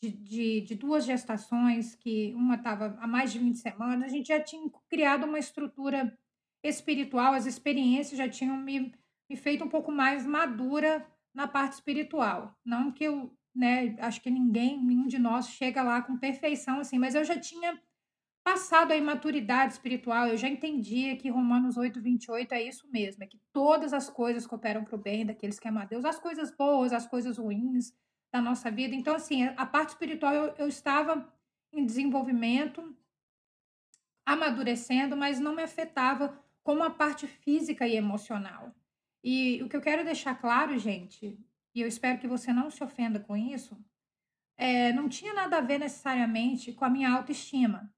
de, 0.03 0.11
de, 0.11 0.61
de 0.63 0.75
duas 0.75 1.05
gestações, 1.05 1.95
que 1.95 2.33
uma 2.35 2.55
estava 2.55 2.97
há 2.99 3.07
mais 3.07 3.31
de 3.31 3.39
20 3.39 3.57
semanas, 3.57 4.11
a 4.11 4.17
gente 4.17 4.29
já 4.29 4.41
tinha 4.41 4.69
criado 4.89 5.25
uma 5.25 5.39
estrutura 5.39 6.17
espiritual, 6.65 7.35
as 7.35 7.45
experiências 7.45 8.17
já 8.17 8.29
tinham 8.29 8.57
me, 8.57 8.93
me 9.29 9.37
feito 9.37 9.63
um 9.63 9.69
pouco 9.69 9.93
mais 9.93 10.27
madura 10.27 11.07
na 11.35 11.47
parte 11.47 11.75
espiritual. 11.75 12.59
Não 12.65 12.93
que 12.93 13.05
eu, 13.05 13.37
né, 13.55 13.97
acho 14.01 14.21
que 14.21 14.31
ninguém, 14.31 14.83
nenhum 14.83 15.07
de 15.07 15.19
nós 15.19 15.49
chega 15.49 15.83
lá 15.83 16.03
com 16.03 16.19
perfeição, 16.19 16.81
assim, 16.81 16.99
mas 16.99 17.15
eu 17.15 17.25
já 17.25 17.39
tinha 17.39 17.81
passado 18.43 18.93
a 18.93 18.97
imaturidade 18.97 19.75
espiritual, 19.75 20.27
eu 20.27 20.37
já 20.37 20.49
entendia 20.49 21.17
que 21.17 21.29
Romanos 21.29 21.77
8, 21.77 22.01
28 22.01 22.53
é 22.53 22.63
isso 22.63 22.89
mesmo, 22.91 23.23
é 23.23 23.27
que 23.27 23.39
todas 23.53 23.93
as 23.93 24.09
coisas 24.09 24.47
cooperam 24.47 24.83
para 24.83 24.97
o 24.97 24.99
bem 24.99 25.27
daqueles 25.27 25.59
que 25.59 25.69
amam 25.69 25.83
a 25.83 25.87
Deus, 25.87 26.05
as 26.05 26.19
coisas 26.19 26.51
boas, 26.57 26.93
as 26.93 27.07
coisas 27.07 27.37
ruins 27.39 27.93
da 28.33 28.41
nossa 28.41 28.71
vida. 28.71 28.95
Então, 28.95 29.15
assim, 29.15 29.45
a 29.45 29.67
parte 29.67 29.91
espiritual 29.91 30.35
eu, 30.35 30.55
eu 30.57 30.69
estava 30.69 31.31
em 31.73 31.85
desenvolvimento, 31.85 32.97
amadurecendo, 34.25 35.17
mas 35.17 35.39
não 35.39 35.55
me 35.55 35.63
afetava 35.63 36.39
como 36.63 36.83
a 36.83 36.91
parte 36.91 37.27
física 37.27 37.87
e 37.87 37.97
emocional. 37.97 38.75
E 39.23 39.63
o 39.63 39.69
que 39.69 39.77
eu 39.77 39.81
quero 39.81 40.05
deixar 40.05 40.35
claro, 40.35 40.79
gente, 40.79 41.39
e 41.75 41.81
eu 41.81 41.89
espero 41.89 42.19
que 42.19 42.27
você 42.27 42.53
não 42.53 42.71
se 42.71 42.83
ofenda 42.83 43.21
com 43.21 43.37
isso, 43.37 43.77
é, 44.57 44.93
não 44.93 45.09
tinha 45.09 45.33
nada 45.33 45.59
a 45.59 45.61
ver 45.61 45.79
necessariamente 45.79 46.73
com 46.73 46.85
a 46.85 46.91
minha 46.91 47.11
autoestima. 47.11 47.93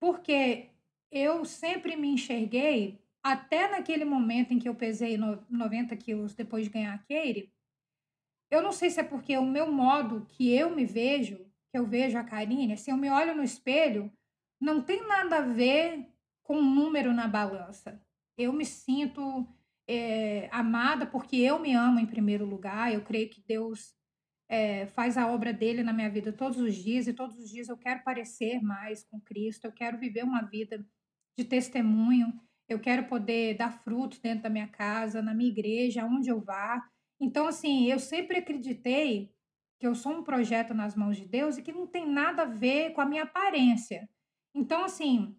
Porque 0.00 0.70
eu 1.10 1.44
sempre 1.44 1.96
me 1.96 2.08
enxerguei, 2.08 3.00
até 3.22 3.68
naquele 3.68 4.04
momento 4.04 4.52
em 4.52 4.58
que 4.58 4.68
eu 4.68 4.74
pesei 4.74 5.16
90 5.16 5.96
quilos 5.96 6.34
depois 6.34 6.64
de 6.64 6.70
ganhar 6.70 6.94
a 6.94 6.98
Katie, 6.98 7.52
eu 8.50 8.62
não 8.62 8.72
sei 8.72 8.90
se 8.90 9.00
é 9.00 9.02
porque 9.02 9.36
o 9.36 9.44
meu 9.44 9.72
modo 9.72 10.26
que 10.28 10.52
eu 10.52 10.70
me 10.70 10.84
vejo, 10.84 11.38
que 11.70 11.78
eu 11.78 11.84
vejo 11.84 12.16
a 12.16 12.24
Karine, 12.24 12.74
assim, 12.74 12.90
eu 12.90 12.96
me 12.96 13.10
olho 13.10 13.34
no 13.34 13.42
espelho, 13.42 14.12
não 14.60 14.80
tem 14.80 15.06
nada 15.06 15.38
a 15.38 15.40
ver 15.40 16.08
com 16.42 16.58
o 16.58 16.64
número 16.64 17.12
na 17.12 17.26
balança. 17.26 18.00
Eu 18.38 18.52
me 18.52 18.64
sinto 18.64 19.46
é, 19.88 20.48
amada 20.50 21.06
porque 21.06 21.36
eu 21.36 21.58
me 21.58 21.74
amo 21.74 21.98
em 21.98 22.06
primeiro 22.06 22.44
lugar. 22.44 22.92
Eu 22.92 23.02
creio 23.02 23.28
que 23.30 23.42
Deus 23.42 23.94
é, 24.48 24.86
faz 24.86 25.16
a 25.16 25.28
obra 25.28 25.52
dele 25.52 25.82
na 25.82 25.92
minha 25.92 26.10
vida 26.10 26.32
todos 26.32 26.58
os 26.58 26.74
dias, 26.74 27.06
e 27.06 27.12
todos 27.12 27.36
os 27.38 27.50
dias 27.50 27.68
eu 27.68 27.76
quero 27.76 28.02
parecer 28.02 28.60
mais 28.62 29.04
com 29.04 29.20
Cristo, 29.20 29.64
eu 29.64 29.72
quero 29.72 29.98
viver 29.98 30.24
uma 30.24 30.42
vida 30.42 30.84
de 31.38 31.44
testemunho, 31.44 32.32
eu 32.68 32.80
quero 32.80 33.06
poder 33.06 33.56
dar 33.56 33.70
frutos 33.70 34.18
dentro 34.18 34.44
da 34.44 34.50
minha 34.50 34.68
casa, 34.68 35.22
na 35.22 35.34
minha 35.34 35.50
igreja, 35.50 36.02
aonde 36.02 36.28
eu 36.28 36.40
vá. 36.40 36.82
Então, 37.20 37.46
assim, 37.46 37.86
eu 37.86 37.98
sempre 37.98 38.38
acreditei 38.38 39.32
que 39.78 39.86
eu 39.86 39.94
sou 39.94 40.12
um 40.12 40.24
projeto 40.24 40.74
nas 40.74 40.96
mãos 40.96 41.16
de 41.16 41.26
Deus 41.26 41.56
e 41.56 41.62
que 41.62 41.72
não 41.72 41.86
tem 41.86 42.08
nada 42.08 42.42
a 42.42 42.46
ver 42.46 42.92
com 42.92 43.00
a 43.00 43.06
minha 43.06 43.24
aparência. 43.24 44.08
Então, 44.54 44.84
assim, 44.84 45.36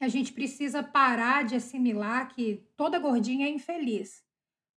a 0.00 0.08
gente 0.08 0.32
precisa 0.32 0.82
parar 0.82 1.44
de 1.44 1.54
assimilar 1.54 2.34
que 2.34 2.66
toda 2.76 2.98
gordinha 2.98 3.46
é 3.46 3.50
infeliz, 3.50 4.24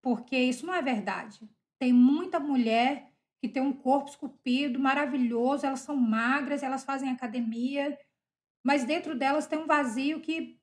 porque 0.01 0.37
isso 0.37 0.65
não 0.65 0.73
é 0.73 0.81
verdade. 0.81 1.49
Tem 1.79 1.91
muita 1.91 2.39
mulher 2.39 3.11
que 3.39 3.47
tem 3.47 3.61
um 3.61 3.73
corpo 3.73 4.09
esculpido, 4.09 4.79
maravilhoso, 4.79 5.65
elas 5.65 5.81
são 5.81 5.95
magras, 5.95 6.63
elas 6.63 6.83
fazem 6.83 7.09
academia, 7.09 7.97
mas 8.63 8.83
dentro 8.83 9.17
delas 9.17 9.47
tem 9.47 9.59
um 9.59 9.67
vazio 9.67 10.19
que 10.19 10.59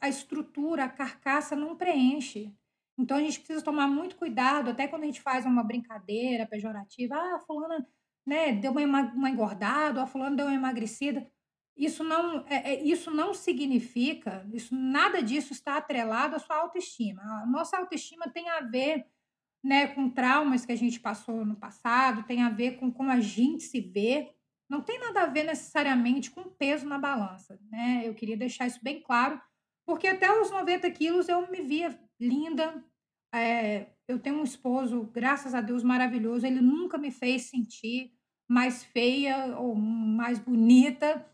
a 0.00 0.08
estrutura, 0.08 0.84
a 0.84 0.88
carcaça 0.88 1.56
não 1.56 1.76
preenche. 1.76 2.54
Então 2.98 3.16
a 3.16 3.20
gente 3.20 3.38
precisa 3.38 3.62
tomar 3.62 3.86
muito 3.86 4.16
cuidado, 4.16 4.70
até 4.70 4.88
quando 4.88 5.02
a 5.02 5.06
gente 5.06 5.20
faz 5.20 5.44
uma 5.44 5.62
brincadeira 5.62 6.46
pejorativa, 6.46 7.14
ah, 7.14 7.36
a 7.36 7.40
fulana 7.40 7.86
né, 8.26 8.52
deu 8.52 8.72
uma, 8.72 9.02
uma 9.12 9.30
engordada, 9.30 10.02
a 10.02 10.06
fulana 10.06 10.36
deu 10.36 10.46
uma 10.46 10.54
emagrecida. 10.54 11.30
Isso 11.76 12.02
não, 12.02 12.44
é, 12.48 12.72
é, 12.72 12.82
isso 12.82 13.10
não 13.10 13.34
significa, 13.34 14.48
isso, 14.50 14.74
nada 14.74 15.22
disso 15.22 15.52
está 15.52 15.76
atrelado 15.76 16.34
à 16.34 16.38
sua 16.38 16.56
autoestima. 16.56 17.20
A 17.42 17.46
nossa 17.46 17.76
autoestima 17.76 18.30
tem 18.30 18.48
a 18.48 18.60
ver 18.60 19.06
né, 19.62 19.88
com 19.88 20.08
traumas 20.08 20.64
que 20.64 20.72
a 20.72 20.76
gente 20.76 20.98
passou 20.98 21.44
no 21.44 21.54
passado, 21.54 22.22
tem 22.22 22.42
a 22.42 22.48
ver 22.48 22.78
com 22.78 22.90
como 22.90 23.10
a 23.10 23.20
gente 23.20 23.64
se 23.64 23.80
vê, 23.80 24.32
não 24.70 24.80
tem 24.80 24.98
nada 24.98 25.22
a 25.22 25.26
ver 25.26 25.44
necessariamente 25.44 26.30
com 26.30 26.44
peso 26.44 26.88
na 26.88 26.98
balança, 26.98 27.60
né? 27.70 28.02
Eu 28.04 28.14
queria 28.14 28.36
deixar 28.36 28.66
isso 28.66 28.80
bem 28.82 29.00
claro, 29.00 29.40
porque 29.84 30.08
até 30.08 30.32
os 30.40 30.50
90 30.50 30.90
quilos 30.92 31.28
eu 31.28 31.48
me 31.50 31.60
via 31.60 31.98
linda. 32.18 32.82
É, 33.34 33.88
eu 34.08 34.18
tenho 34.18 34.38
um 34.38 34.44
esposo, 34.44 35.02
graças 35.12 35.54
a 35.54 35.60
Deus, 35.60 35.82
maravilhoso. 35.82 36.46
Ele 36.46 36.60
nunca 36.60 36.96
me 36.96 37.10
fez 37.10 37.42
sentir 37.42 38.12
mais 38.48 38.82
feia 38.82 39.56
ou 39.58 39.74
mais 39.74 40.38
bonita 40.38 41.24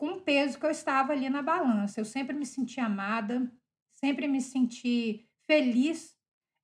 com 0.00 0.12
o 0.12 0.20
peso 0.22 0.58
que 0.58 0.64
eu 0.64 0.70
estava 0.70 1.12
ali 1.12 1.28
na 1.28 1.42
balança. 1.42 2.00
Eu 2.00 2.06
sempre 2.06 2.34
me 2.34 2.46
senti 2.46 2.80
amada, 2.80 3.52
sempre 3.92 4.26
me 4.26 4.40
senti 4.40 5.28
feliz. 5.46 6.16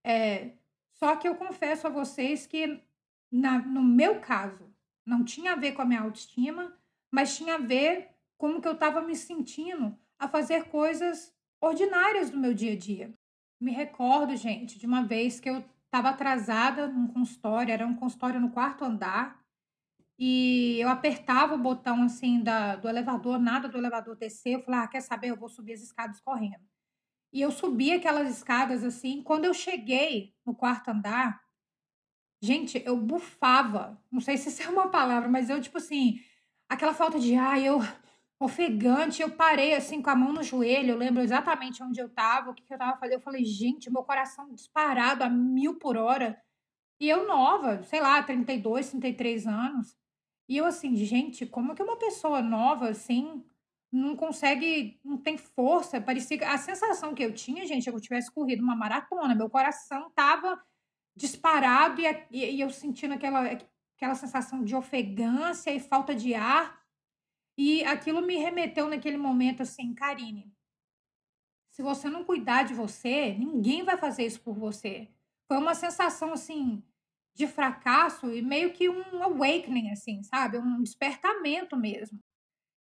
É, 0.03 0.53
só 0.95 1.15
que 1.17 1.29
eu 1.29 1.35
confesso 1.35 1.87
a 1.87 1.91
vocês 1.91 2.47
que 2.47 2.83
na 3.31 3.59
no 3.59 3.83
meu 3.83 4.21
caso, 4.21 4.75
não 5.05 5.23
tinha 5.23 5.53
a 5.53 5.57
ver 5.57 5.73
com 5.73 5.83
a 5.83 5.85
minha 5.85 6.01
autoestima, 6.01 6.75
mas 7.13 7.37
tinha 7.37 7.57
a 7.57 7.59
ver 7.59 8.09
como 8.39 8.61
que 8.61 8.69
eu 8.69 8.73
estava 8.73 9.03
me 9.03 9.15
sentindo 9.15 9.95
a 10.19 10.27
fazer 10.27 10.65
coisas 10.71 11.31
ordinárias 11.61 12.31
do 12.31 12.39
meu 12.39 12.55
dia 12.55 12.73
a 12.73 12.77
dia. 12.77 13.15
Me 13.61 13.71
recordo, 13.71 14.35
gente, 14.35 14.79
de 14.79 14.87
uma 14.87 15.03
vez 15.03 15.39
que 15.39 15.51
eu 15.51 15.63
estava 15.85 16.09
atrasada 16.09 16.89
num 16.89 17.07
consultório, 17.07 17.73
era 17.73 17.87
um 17.87 17.95
consultório 17.95 18.41
no 18.41 18.51
quarto 18.51 18.83
andar, 18.83 19.45
e 20.19 20.79
eu 20.81 20.89
apertava 20.89 21.55
o 21.55 21.59
botão 21.59 22.03
assim 22.03 22.43
da, 22.43 22.77
do 22.77 22.89
elevador, 22.89 23.39
nada 23.39 23.69
do 23.69 23.77
elevador 23.77 24.17
descer. 24.17 24.55
Eu 24.55 24.63
falei, 24.63 24.81
ah, 24.81 24.89
quer 24.89 25.03
saber? 25.03 25.29
Eu 25.31 25.37
vou 25.37 25.49
subir 25.49 25.75
as 25.75 25.83
escadas 25.83 26.21
correndo. 26.21 26.65
E 27.33 27.41
eu 27.43 27.51
subi 27.51 27.93
aquelas 27.93 28.31
escadas 28.31 28.83
assim. 28.83 29.23
Quando 29.23 29.45
eu 29.45 29.53
cheguei 29.53 30.35
no 30.45 30.55
quarto 30.55 30.89
andar, 30.89 31.43
gente, 32.41 32.83
eu 32.87 32.97
bufava. 32.97 34.01
Não 34.11 34.21
sei 34.21 34.39
se 34.39 34.49
isso 34.49 34.63
é 34.63 34.69
uma 34.69 34.89
palavra, 34.89 35.29
mas 35.29 35.51
eu, 35.51 35.61
tipo 35.61 35.77
assim, 35.77 36.19
aquela 36.67 36.95
falta 36.95 37.21
de 37.21 37.35
ar, 37.35 37.61
eu 37.61 37.81
ofegante, 38.41 39.21
eu 39.21 39.31
parei 39.31 39.75
assim 39.75 40.01
com 40.01 40.09
a 40.09 40.17
mão 40.17 40.33
no 40.33 40.43
joelho. 40.43 40.93
Eu 40.93 40.99
lembro 40.99 41.23
exatamente 41.23 41.83
onde 41.83 42.01
eu 42.01 42.09
tava, 42.09 42.51
o 42.51 42.55
que, 42.55 42.65
que 42.65 42.73
eu 42.73 42.79
tava 42.79 42.97
fazendo. 42.99 43.17
Eu 43.17 43.21
falei, 43.21 43.45
gente, 43.45 43.91
meu 43.91 44.03
coração 44.03 44.55
disparado 44.55 45.23
a 45.23 45.29
mil 45.29 45.79
por 45.79 45.99
hora. 45.99 46.41
E 46.99 47.07
eu 47.07 47.27
nova, 47.29 47.83
sei 47.83 48.01
lá, 48.01 48.23
32, 48.23 48.91
33 48.91 49.47
anos. 49.47 49.95
E 50.49 50.57
eu 50.57 50.65
assim, 50.65 50.95
gente, 50.97 51.45
como 51.47 51.75
que 51.75 51.83
uma 51.83 51.97
pessoa 51.97 52.41
nova 52.41 52.89
assim 52.89 53.45
não 53.91 54.17
consegue, 54.17 55.01
não 55.05 55.17
tem 55.19 55.37
força? 55.37 56.01
Parecia 56.01 56.49
a 56.51 56.59
sensação 56.59 57.15
que 57.15 57.23
eu 57.23 57.33
tinha, 57.33 57.67
gente, 57.67 57.89
é 57.89 57.93
que 57.93 57.97
eu 57.97 58.01
tivesse 58.01 58.31
corrido 58.31 58.63
uma 58.63 58.77
maratona, 58.77 59.35
meu 59.35 59.51
coração 59.51 60.11
tava 60.15 60.61
disparado 61.17 62.01
e, 62.01 62.07
e, 62.31 62.57
e 62.57 62.61
eu 62.61 62.71
sentindo 62.71 63.15
aquela 63.15 63.59
aquela 63.97 64.15
sensação 64.15 64.63
de 64.63 64.77
ofegância 64.77 65.71
e 65.71 65.81
falta 65.81 66.15
de 66.15 66.35
ar. 66.35 66.85
E 67.57 67.83
aquilo 67.85 68.21
me 68.21 68.37
remeteu 68.37 68.89
naquele 68.89 69.17
momento 69.17 69.63
assim, 69.63 69.95
Karine, 69.95 70.53
se 71.71 71.83
você 71.83 72.09
não 72.09 72.23
cuidar 72.23 72.65
de 72.65 72.75
você, 72.75 73.35
ninguém 73.35 73.83
vai 73.83 73.97
fazer 73.97 74.27
isso 74.27 74.41
por 74.43 74.55
você. 74.55 75.09
Foi 75.49 75.57
uma 75.57 75.75
sensação 75.75 76.33
assim 76.33 76.83
de 77.37 77.47
fracasso 77.47 78.33
e 78.33 78.41
meio 78.41 78.73
que 78.73 78.89
um 78.89 79.23
awakening, 79.23 79.91
assim, 79.91 80.23
sabe? 80.23 80.57
Um 80.57 80.83
despertamento 80.83 81.77
mesmo. 81.77 82.19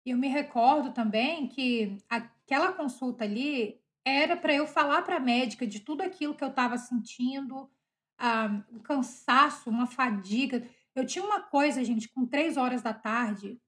E 0.07 0.11
eu 0.11 0.17
me 0.17 0.29
recordo 0.29 0.93
também 0.93 1.49
que 1.49 1.99
aquela 2.09 2.73
consulta 2.73 3.25
ali 3.25 3.81
era 4.05 4.37
para 4.37 4.55
eu 4.55 4.65
falar 4.65 5.03
para 5.03 5.17
a 5.17 5.21
médica 5.21 5.67
de 5.67 5.81
tudo 5.81 6.03
aquilo 6.03 6.37
que 6.37 6.45
eu 6.45 6.49
estava 6.49 6.79
sentindo, 6.79 7.69
ah, 8.17 8.63
um 8.71 8.79
cansaço, 8.79 9.69
uma 9.69 9.89
fadiga. 9.89 10.65
Eu 10.95 11.05
tinha 11.05 11.25
uma 11.25 11.41
coisa, 11.43 11.83
gente, 11.83 12.09
com 12.09 12.25
três 12.25 12.57
horas 12.57 12.83
da 12.83 12.95
tarde, 12.95 13.61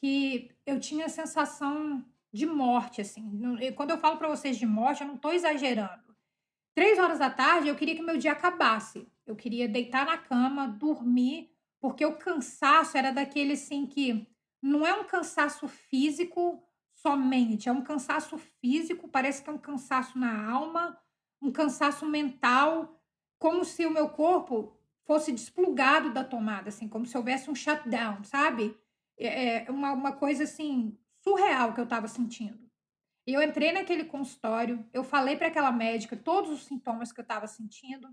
que 0.00 0.50
eu 0.64 0.80
tinha 0.80 1.04
a 1.04 1.10
sensação 1.10 2.02
de 2.32 2.46
morte, 2.46 3.02
assim. 3.02 3.30
E 3.60 3.72
quando 3.72 3.90
eu 3.90 3.98
falo 3.98 4.16
para 4.16 4.28
vocês 4.28 4.56
de 4.56 4.64
morte, 4.64 5.02
eu 5.02 5.06
não 5.06 5.16
estou 5.16 5.34
exagerando. 5.34 6.16
Três 6.74 6.98
horas 6.98 7.18
da 7.18 7.28
tarde, 7.28 7.68
eu 7.68 7.76
queria 7.76 7.94
que 7.94 8.02
meu 8.02 8.16
dia 8.16 8.32
acabasse. 8.32 9.06
Eu 9.26 9.34
queria 9.34 9.68
deitar 9.68 10.06
na 10.06 10.18
cama, 10.18 10.68
dormir, 10.68 11.50
porque 11.80 12.04
o 12.04 12.16
cansaço 12.16 12.96
era 12.96 13.12
daquele 13.12 13.52
assim 13.54 13.86
que 13.86 14.26
não 14.62 14.86
é 14.86 14.94
um 14.94 15.04
cansaço 15.04 15.68
físico 15.68 16.62
somente, 16.94 17.68
é 17.68 17.72
um 17.72 17.82
cansaço 17.82 18.38
físico, 18.38 19.08
parece 19.08 19.42
que 19.42 19.50
é 19.50 19.52
um 19.52 19.58
cansaço 19.58 20.18
na 20.18 20.50
alma, 20.50 20.98
um 21.40 21.52
cansaço 21.52 22.06
mental, 22.06 22.98
como 23.38 23.64
se 23.64 23.84
o 23.84 23.90
meu 23.90 24.08
corpo 24.08 24.74
fosse 25.04 25.32
desplugado 25.32 26.12
da 26.12 26.24
tomada, 26.24 26.70
assim, 26.70 26.88
como 26.88 27.04
se 27.04 27.16
houvesse 27.16 27.50
um 27.50 27.54
shutdown, 27.54 28.24
sabe? 28.24 28.74
É, 29.18 29.66
é 29.66 29.70
uma, 29.70 29.92
uma 29.92 30.12
coisa 30.12 30.44
assim 30.44 30.98
surreal 31.20 31.74
que 31.74 31.80
eu 31.80 31.84
estava 31.84 32.08
sentindo. 32.08 32.64
E 33.26 33.32
eu 33.32 33.42
entrei 33.42 33.72
naquele 33.72 34.04
consultório, 34.04 34.84
eu 34.92 35.04
falei 35.04 35.36
para 35.36 35.48
aquela 35.48 35.72
médica 35.72 36.16
todos 36.16 36.50
os 36.50 36.64
sintomas 36.64 37.12
que 37.12 37.20
eu 37.20 37.22
estava 37.22 37.46
sentindo. 37.46 38.08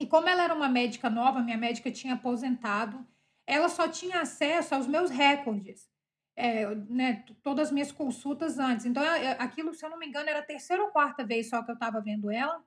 E 0.00 0.06
como 0.06 0.28
ela 0.28 0.42
era 0.42 0.54
uma 0.54 0.68
médica 0.68 1.08
nova, 1.08 1.42
minha 1.42 1.56
médica 1.56 1.90
tinha 1.90 2.14
aposentado, 2.14 3.06
ela 3.46 3.68
só 3.68 3.88
tinha 3.88 4.20
acesso 4.20 4.74
aos 4.74 4.86
meus 4.86 5.10
recordes, 5.10 5.88
é, 6.36 6.74
né, 6.74 7.24
todas 7.42 7.68
as 7.68 7.72
minhas 7.72 7.92
consultas 7.92 8.58
antes. 8.58 8.86
Então, 8.86 9.02
aquilo, 9.38 9.74
se 9.74 9.84
eu 9.84 9.90
não 9.90 9.98
me 9.98 10.06
engano, 10.06 10.28
era 10.28 10.40
a 10.40 10.44
terceira 10.44 10.82
ou 10.82 10.90
quarta 10.90 11.24
vez 11.24 11.48
só 11.48 11.62
que 11.62 11.70
eu 11.70 11.74
estava 11.74 12.00
vendo 12.00 12.30
ela. 12.30 12.62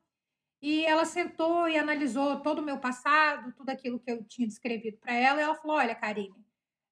E 0.62 0.86
ela 0.86 1.06
sentou 1.06 1.68
e 1.70 1.78
analisou 1.78 2.40
todo 2.40 2.60
o 2.60 2.64
meu 2.64 2.80
passado, 2.80 3.54
tudo 3.54 3.70
aquilo 3.70 4.00
que 4.00 4.12
eu 4.12 4.24
tinha 4.24 4.48
descrevido 4.48 4.98
para 4.98 5.14
ela. 5.14 5.40
E 5.40 5.44
ela 5.44 5.56
falou: 5.56 5.78
Olha, 5.78 5.94
Karine, 5.94 6.34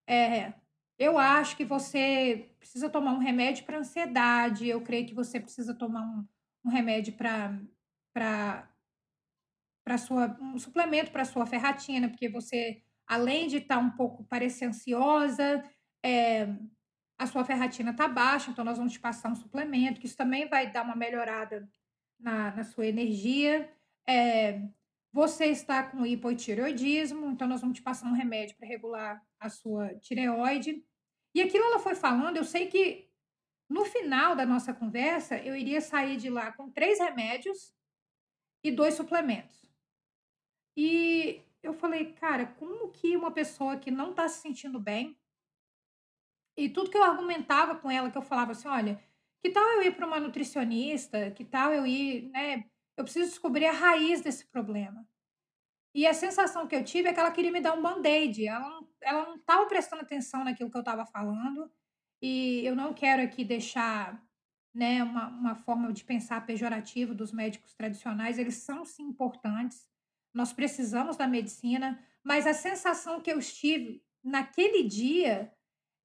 é, 0.08 0.54
eu 1.00 1.17
acho 1.17 1.58
que 1.58 1.65
você 1.65 2.52
precisa 2.60 2.89
tomar 2.89 3.13
um 3.13 3.19
remédio 3.19 3.65
para 3.65 3.80
ansiedade. 3.80 4.67
Eu 4.67 4.82
creio 4.82 5.08
que 5.08 5.15
você 5.15 5.39
precisa 5.39 5.74
tomar 5.74 6.02
um, 6.02 6.28
um 6.65 6.69
remédio 6.69 7.13
para 8.13 8.69
para 9.86 9.98
sua 9.98 10.36
um 10.41 10.58
suplemento 10.58 11.12
para 11.12 11.24
sua 11.24 11.45
ferratina, 11.45 12.10
porque 12.10 12.28
você 12.28 12.82
além 13.08 13.48
de 13.48 13.58
estar 13.58 13.76
tá 13.76 13.82
um 13.82 13.91
pouco 13.91 14.24
parecer 14.24 14.65
ansiosa, 14.65 15.63
é, 16.04 16.48
a 17.17 17.28
sua 17.28 17.45
ferratina 17.45 17.91
está 17.91 18.08
baixa, 18.08 18.52
então 18.52 18.65
nós 18.65 18.78
vamos 18.78 18.93
te 18.93 19.00
passar 19.00 19.32
um 19.32 19.36
suplemento, 19.36 20.00
que 20.00 20.08
isso 20.08 20.17
também 20.17 20.50
vai 20.50 20.69
dar 20.71 20.84
uma 20.84 20.95
melhorada 20.95 21.69
na, 22.19 22.56
na 22.56 22.63
sua 22.63 22.88
energia. 22.88 23.71
É, 24.08 24.62
você 25.13 25.45
está 25.45 25.84
com 25.84 26.06
hipotireoidismo, 26.06 27.28
então 27.28 27.48
nós 27.48 27.62
vamos 27.62 27.78
te 27.78 27.84
passar 27.84 28.08
um 28.08 28.13
remédio 28.13 28.58
para 28.58 28.67
regular 28.67 29.24
a 29.39 29.50
sua 29.50 29.95
tireoide. 29.95 30.84
E 31.34 31.41
aquilo 31.41 31.63
ela 31.65 31.80
foi 31.80 31.95
falando, 31.95 32.38
eu 32.38 32.43
sei 32.43 32.67
que 32.67 33.10
no 33.69 33.86
final 33.86 34.36
da 34.36 34.45
nossa 34.45 34.74
conversa 34.74 35.38
eu 35.38 35.56
iria 35.56 35.80
sair 35.80 36.17
de 36.17 36.30
lá 36.30 36.52
com 36.52 36.69
três 36.69 37.00
remédios 37.00 37.74
e 38.63 38.71
dois 38.71 38.95
suplementos. 38.95 39.64
E 40.77 41.41
eu 41.63 41.73
falei, 41.73 42.13
cara, 42.13 42.45
como 42.45 42.89
que 42.91 43.15
uma 43.15 43.31
pessoa 43.31 43.77
que 43.77 43.91
não 43.91 44.11
está 44.11 44.27
se 44.27 44.41
sentindo 44.41 44.79
bem, 44.79 45.17
e 46.57 46.69
tudo 46.69 46.89
que 46.89 46.97
eu 46.97 47.03
argumentava 47.03 47.75
com 47.75 47.91
ela, 47.91 48.09
que 48.09 48.17
eu 48.17 48.21
falava 48.21 48.53
assim, 48.53 48.67
olha, 48.67 49.01
que 49.43 49.49
tal 49.51 49.63
eu 49.73 49.83
ir 49.83 49.95
para 49.95 50.07
uma 50.07 50.19
nutricionista? 50.19 51.29
Que 51.31 51.43
tal 51.43 51.73
eu 51.73 51.85
ir, 51.85 52.29
né? 52.29 52.65
Eu 52.95 53.03
preciso 53.03 53.29
descobrir 53.29 53.65
a 53.65 53.73
raiz 53.73 54.21
desse 54.21 54.45
problema. 54.45 55.05
E 55.93 56.07
a 56.07 56.13
sensação 56.13 56.67
que 56.67 56.75
eu 56.75 56.83
tive 56.83 57.09
é 57.09 57.13
que 57.13 57.19
ela 57.19 57.31
queria 57.31 57.51
me 57.51 57.61
dar 57.61 57.73
um 57.73 57.81
band-aid. 57.81 58.47
Ela 58.47 58.85
ela 59.05 59.25
não 59.27 59.35
estava 59.35 59.65
prestando 59.67 60.01
atenção 60.01 60.43
naquilo 60.43 60.69
que 60.69 60.77
eu 60.77 60.81
estava 60.81 61.05
falando. 61.05 61.71
E 62.21 62.65
eu 62.65 62.75
não 62.75 62.93
quero 62.93 63.21
aqui 63.21 63.45
deixar 63.45 64.21
né, 64.73 65.03
uma, 65.03 65.27
uma 65.27 65.55
forma 65.55 65.93
de 65.93 66.03
pensar 66.03 66.45
pejorativa 66.45 67.13
dos 67.13 67.31
médicos 67.31 67.73
tradicionais. 67.75 68.39
Eles 68.39 68.55
são 68.55 68.83
sim 68.83 69.03
importantes 69.03 69.88
nós 70.36 70.52
precisamos 70.52 71.15
da 71.15 71.28
medicina, 71.28 71.98
mas 72.21 72.45
a 72.45 72.54
sensação 72.54 73.21
que 73.21 73.32
eu 73.32 73.39
tive 73.39 74.04
naquele 74.21 74.84
dia 74.84 75.52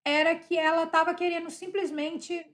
era 0.05 0.37
que 0.37 0.57
ela 0.57 0.85
estava 0.85 1.13
querendo 1.15 1.51
simplesmente 1.51 2.47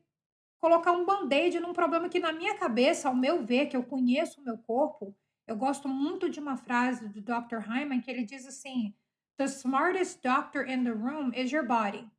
colocar 0.59 0.93
um 0.93 1.05
band-aid 1.05 1.61
num 1.61 1.75
problema 1.75 2.09
que, 2.09 2.19
na 2.19 2.33
minha 2.33 2.57
cabeça, 2.57 3.09
ao 3.09 3.15
meu 3.15 3.45
ver, 3.45 3.67
que 3.67 3.77
eu 3.77 3.85
conheço 3.85 4.41
o 4.41 4.45
meu 4.45 4.57
corpo, 4.57 5.15
eu 5.47 5.55
gosto 5.55 5.87
muito 5.87 6.31
de 6.31 6.41
uma 6.41 6.57
frase 6.57 7.09
do 7.09 7.21
Dr. 7.21 7.59
Hyman 7.59 8.01
que 8.01 8.11
ele 8.11 8.25
diz 8.25 8.47
assim: 8.47 8.95
The 9.37 9.45
smartest 9.45 10.23
doctor 10.23 10.67
in 10.67 10.83
the 10.83 10.91
room 10.91 11.33
is 11.35 11.53
your 11.53 11.67
body. 11.67 12.11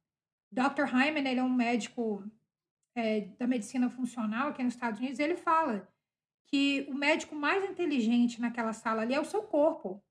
Dr. 0.51 0.85
Hyman, 0.85 1.27
ele 1.27 1.39
é 1.39 1.43
um 1.43 1.53
médico 1.53 2.23
é, 2.95 3.21
da 3.39 3.47
medicina 3.47 3.89
funcional 3.89 4.49
aqui 4.49 4.63
nos 4.63 4.75
Estados 4.75 4.99
Unidos, 4.99 5.19
ele 5.19 5.35
fala 5.35 5.87
que 6.47 6.85
o 6.89 6.93
médico 6.93 7.35
mais 7.35 7.63
inteligente 7.63 8.41
naquela 8.41 8.73
sala 8.73 9.01
ali 9.01 9.13
é 9.13 9.19
o 9.19 9.25
seu 9.25 9.43
corpo. 9.43 10.03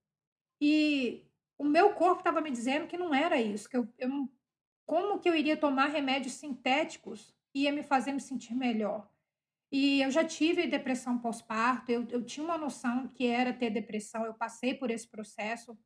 E 0.61 1.27
o 1.59 1.65
meu 1.65 1.95
corpo 1.95 2.21
estava 2.21 2.41
me 2.41 2.51
dizendo 2.51 2.87
que 2.87 2.97
não 2.97 3.15
era 3.15 3.41
isso, 3.41 3.69
que 3.69 3.77
eu, 3.77 3.89
eu 3.99 4.31
como 4.87 5.19
que 5.19 5.29
eu 5.29 5.35
iria 5.35 5.57
tomar 5.57 5.87
remédios 5.87 6.35
sintéticos 6.35 7.35
ia 7.55 7.73
me 7.73 7.83
fazer 7.83 8.13
me 8.13 8.21
sentir 8.21 8.55
melhor. 8.55 9.11
E 9.73 10.01
eu 10.03 10.11
já 10.11 10.25
tive 10.25 10.67
depressão 10.67 11.19
pós-parto, 11.19 11.91
eu, 11.91 12.07
eu 12.11 12.23
tinha 12.25 12.45
uma 12.45 12.57
noção 12.57 13.09
que 13.09 13.27
era 13.27 13.53
ter 13.53 13.71
depressão, 13.71 14.25
eu 14.25 14.35
passei 14.35 14.75
por 14.75 14.91
esse 14.91 15.09
processo. 15.09 15.77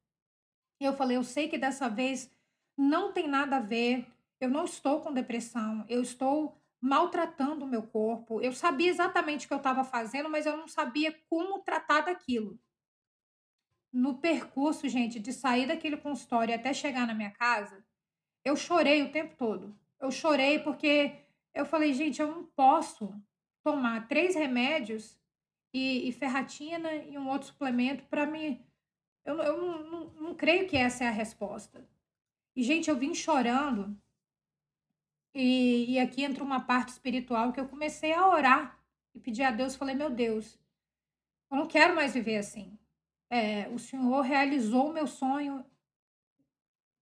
E 0.81 0.85
eu 0.85 0.95
falei, 0.95 1.17
eu 1.17 1.25
sei 1.25 1.49
que 1.49 1.57
dessa 1.57 1.89
vez 1.89 2.31
não 2.77 3.13
tem 3.13 3.27
nada 3.27 3.57
a 3.57 3.61
ver, 3.61 4.07
eu 4.41 4.51
não 4.51 4.65
estou 4.65 5.01
com 5.01 5.13
depressão, 5.13 5.85
eu 5.89 6.03
estou 6.03 6.60
maltratando 6.81 7.65
o 7.65 7.69
meu 7.69 7.83
corpo. 7.83 8.41
Eu 8.41 8.53
sabia 8.53 8.89
exatamente 8.89 9.45
o 9.45 9.49
que 9.49 9.55
eu 9.55 9.59
estava 9.59 9.85
fazendo, 9.85 10.31
mas 10.31 10.47
eu 10.47 10.57
não 10.57 10.67
sabia 10.67 11.13
como 11.29 11.61
tratar 11.61 12.03
daquilo. 12.03 12.59
No 13.93 14.19
percurso, 14.19 14.89
gente, 14.89 15.19
de 15.19 15.33
sair 15.33 15.67
daquele 15.67 15.97
consultório 15.97 16.55
até 16.55 16.73
chegar 16.73 17.07
na 17.07 17.15
minha 17.15 17.31
casa, 17.31 17.85
eu 18.45 18.57
chorei 18.57 19.03
o 19.03 19.13
tempo 19.13 19.37
todo. 19.37 19.77
Eu 20.01 20.11
chorei 20.11 20.59
porque 20.61 21.19
eu 21.53 21.67
falei, 21.67 21.93
gente, 21.93 22.23
eu 22.23 22.29
não 22.29 22.45
posso 22.45 23.15
tomar 23.63 24.09
três 24.09 24.35
remédios 24.35 25.19
e, 25.73 26.09
e 26.09 26.13
ferratina 26.13 26.95
e 26.95 27.19
um 27.19 27.29
outro 27.29 27.49
suplemento 27.49 28.05
para 28.05 28.27
me 28.27 28.65
Eu, 29.25 29.37
eu 29.39 29.57
não, 29.61 29.83
não, 29.83 30.11
não 30.15 30.35
creio 30.35 30.67
que 30.67 30.77
essa 30.77 31.05
é 31.05 31.09
a 31.09 31.13
resposta. 31.13 31.87
E, 32.57 32.63
gente, 32.63 32.89
eu 32.89 32.97
vim 32.97 33.15
chorando. 33.15 33.97
E, 35.35 35.93
e 35.93 35.99
aqui 35.99 36.25
entra 36.25 36.43
uma 36.43 36.61
parte 36.61 36.89
espiritual 36.89 37.53
que 37.53 37.61
eu 37.61 37.69
comecei 37.69 38.13
a 38.13 38.29
orar 38.29 38.79
e 39.15 39.21
pedir 39.21 39.43
a 39.43 39.51
Deus. 39.51 39.77
Falei, 39.77 39.95
meu 39.95 40.11
Deus, 40.11 40.59
eu 41.51 41.57
não 41.57 41.67
quero 41.67 41.95
mais 41.95 42.15
viver 42.15 42.39
assim. 42.39 42.79
É, 43.29 43.69
o 43.69 43.79
Senhor 43.79 44.23
realizou 44.23 44.91
o 44.91 44.93
meu 44.93 45.07
sonho 45.07 45.65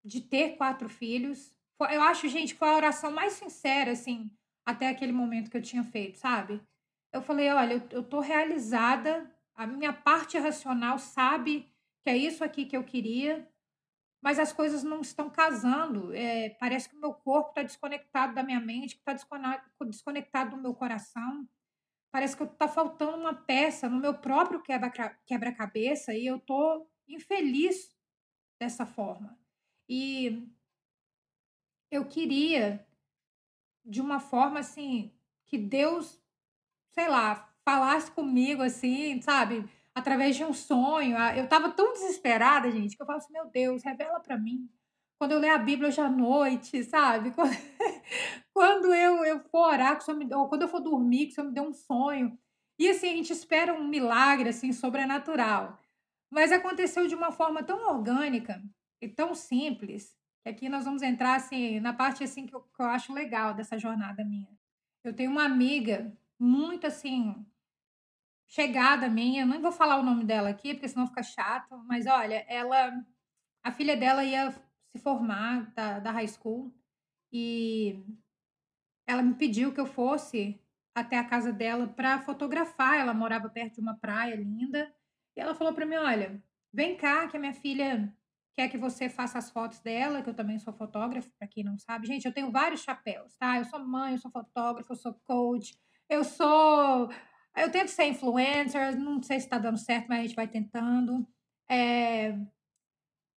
de 0.04 0.20
ter 0.20 0.56
quatro 0.56 0.88
filhos. 0.88 1.54
Eu 1.90 2.02
acho, 2.02 2.28
gente, 2.28 2.54
foi 2.54 2.68
a 2.68 2.76
oração 2.76 3.10
mais 3.10 3.34
sincera, 3.34 3.92
assim, 3.92 4.30
até 4.66 4.88
aquele 4.88 5.12
momento 5.12 5.50
que 5.50 5.56
eu 5.56 5.62
tinha 5.62 5.84
feito, 5.84 6.18
sabe? 6.18 6.60
Eu 7.12 7.22
falei, 7.22 7.50
olha, 7.50 7.74
eu, 7.74 7.82
eu 7.90 8.02
tô 8.02 8.20
realizada, 8.20 9.30
a 9.54 9.66
minha 9.66 9.92
parte 9.92 10.38
racional 10.38 10.98
sabe 10.98 11.70
que 12.02 12.10
é 12.10 12.16
isso 12.16 12.44
aqui 12.44 12.66
que 12.66 12.76
eu 12.76 12.84
queria, 12.84 13.48
mas 14.20 14.38
as 14.38 14.52
coisas 14.52 14.82
não 14.82 15.00
estão 15.00 15.30
casando. 15.30 16.12
É, 16.12 16.50
parece 16.50 16.88
que 16.88 16.96
o 16.96 17.00
meu 17.00 17.14
corpo 17.14 17.50
está 17.50 17.62
desconectado 17.62 18.34
da 18.34 18.42
minha 18.42 18.60
mente, 18.60 18.96
está 18.96 19.14
desconectado 19.84 20.56
do 20.56 20.62
meu 20.62 20.74
coração. 20.74 21.48
Parece 22.10 22.36
que 22.36 22.42
está 22.42 22.66
faltando 22.66 23.16
uma 23.16 23.34
peça 23.34 23.88
no 23.88 24.00
meu 24.00 24.14
próprio 24.14 24.62
quebra-cabeça 25.26 26.14
e 26.14 26.26
eu 26.26 26.36
estou 26.36 26.90
infeliz 27.06 27.94
dessa 28.58 28.86
forma. 28.86 29.38
E 29.88 30.48
eu 31.90 32.06
queria, 32.06 32.86
de 33.84 34.00
uma 34.00 34.20
forma 34.20 34.60
assim, 34.60 35.12
que 35.46 35.56
Deus, 35.56 36.20
sei 36.92 37.08
lá, 37.08 37.54
falasse 37.64 38.10
comigo 38.10 38.62
assim, 38.62 39.20
sabe? 39.20 39.68
Através 39.98 40.36
de 40.36 40.44
um 40.44 40.52
sonho. 40.52 41.16
Eu 41.36 41.48
tava 41.48 41.70
tão 41.70 41.92
desesperada, 41.92 42.70
gente, 42.70 42.96
que 42.96 43.02
eu 43.02 43.06
falo 43.06 43.18
assim: 43.18 43.32
meu 43.32 43.46
Deus, 43.46 43.82
revela 43.82 44.20
para 44.20 44.38
mim. 44.38 44.68
Quando 45.18 45.32
eu 45.32 45.40
ler 45.40 45.50
a 45.50 45.58
Bíblia 45.58 45.88
hoje 45.88 46.00
à 46.00 46.08
noite, 46.08 46.84
sabe? 46.84 47.32
Quando 48.54 48.94
eu, 48.94 49.24
eu 49.24 49.40
for 49.40 49.72
orar, 49.72 49.98
me, 50.16 50.32
ou 50.34 50.48
quando 50.48 50.62
eu 50.62 50.68
for 50.68 50.80
dormir, 50.80 51.26
que 51.26 51.32
o 51.32 51.34
Senhor 51.34 51.48
me 51.48 51.54
dê 51.54 51.60
um 51.60 51.72
sonho. 51.72 52.36
E 52.78 52.88
assim, 52.88 53.08
a 53.08 53.12
gente 53.12 53.32
espera 53.32 53.72
um 53.72 53.86
milagre 53.86 54.48
assim 54.48 54.72
sobrenatural. 54.72 55.78
Mas 56.30 56.52
aconteceu 56.52 57.06
de 57.06 57.14
uma 57.14 57.30
forma 57.32 57.62
tão 57.62 57.88
orgânica 57.88 58.62
e 59.00 59.08
tão 59.08 59.34
simples, 59.34 60.14
que 60.42 60.48
aqui 60.48 60.68
nós 60.68 60.84
vamos 60.84 61.02
entrar 61.02 61.36
assim, 61.36 61.80
na 61.80 61.92
parte 61.92 62.24
assim 62.24 62.46
que 62.46 62.54
eu, 62.54 62.60
que 62.60 62.80
eu 62.80 62.86
acho 62.86 63.12
legal 63.12 63.54
dessa 63.54 63.78
jornada 63.78 64.24
minha. 64.24 64.48
Eu 65.04 65.14
tenho 65.14 65.30
uma 65.30 65.44
amiga 65.44 66.12
muito 66.38 66.86
assim, 66.86 67.34
chegada 68.48 69.08
minha, 69.08 69.44
não 69.44 69.60
vou 69.60 69.70
falar 69.70 69.98
o 69.98 70.02
nome 70.02 70.24
dela 70.24 70.48
aqui, 70.48 70.74
porque 70.74 70.88
senão 70.88 71.06
fica 71.06 71.22
chato, 71.22 71.76
mas 71.86 72.06
olha, 72.06 72.44
ela, 72.48 72.92
a 73.62 73.70
filha 73.70 73.96
dela 73.96 74.24
ia 74.24 74.50
se 74.50 74.98
formar 74.98 75.70
da, 75.74 75.98
da 75.98 76.10
high 76.10 76.26
school 76.26 76.74
e 77.30 78.02
ela 79.06 79.22
me 79.22 79.34
pediu 79.34 79.72
que 79.72 79.80
eu 79.80 79.86
fosse 79.86 80.60
até 80.94 81.18
a 81.18 81.24
casa 81.24 81.52
dela 81.52 81.86
para 81.86 82.18
fotografar. 82.20 82.98
Ela 82.98 83.14
morava 83.14 83.48
perto 83.48 83.74
de 83.74 83.80
uma 83.80 83.96
praia 83.96 84.34
linda. 84.34 84.92
E 85.36 85.40
ela 85.40 85.54
falou 85.54 85.72
para 85.72 85.86
mim: 85.86 85.96
Olha, 85.96 86.42
vem 86.72 86.96
cá, 86.96 87.28
que 87.28 87.36
a 87.36 87.40
minha 87.40 87.54
filha 87.54 88.12
quer 88.54 88.68
que 88.68 88.76
você 88.76 89.08
faça 89.08 89.38
as 89.38 89.50
fotos 89.50 89.78
dela, 89.80 90.22
que 90.22 90.28
eu 90.28 90.34
também 90.34 90.58
sou 90.58 90.72
fotógrafa, 90.72 91.30
para 91.38 91.46
quem 91.46 91.62
não 91.62 91.78
sabe. 91.78 92.06
Gente, 92.06 92.26
eu 92.26 92.32
tenho 92.32 92.50
vários 92.50 92.82
chapéus, 92.82 93.36
tá? 93.36 93.58
Eu 93.58 93.64
sou 93.64 93.78
mãe, 93.78 94.12
eu 94.12 94.18
sou 94.18 94.30
fotógrafa, 94.30 94.92
eu 94.92 94.96
sou 94.96 95.14
coach, 95.24 95.78
eu 96.08 96.24
sou. 96.24 97.08
Eu 97.62 97.70
tento 97.70 97.88
ser 97.88 98.04
influencer, 98.04 98.98
não 98.98 99.22
sei 99.22 99.40
se 99.40 99.46
está 99.46 99.58
dando 99.58 99.78
certo, 99.78 100.08
mas 100.08 100.18
a 100.18 100.22
gente 100.22 100.36
vai 100.36 100.48
tentando. 100.48 101.26
É... 101.68 102.34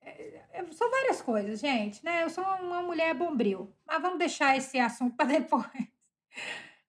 É, 0.04 0.66
são 0.72 0.90
várias 0.90 1.22
coisas, 1.22 1.60
gente, 1.60 2.04
né? 2.04 2.24
Eu 2.24 2.30
sou 2.30 2.44
uma 2.44 2.82
mulher 2.82 3.14
bombril, 3.14 3.74
mas 3.86 4.02
vamos 4.02 4.18
deixar 4.20 4.58
esse 4.58 4.80
assunto 4.80 5.16
para 5.18 5.28
depois. 5.28 5.66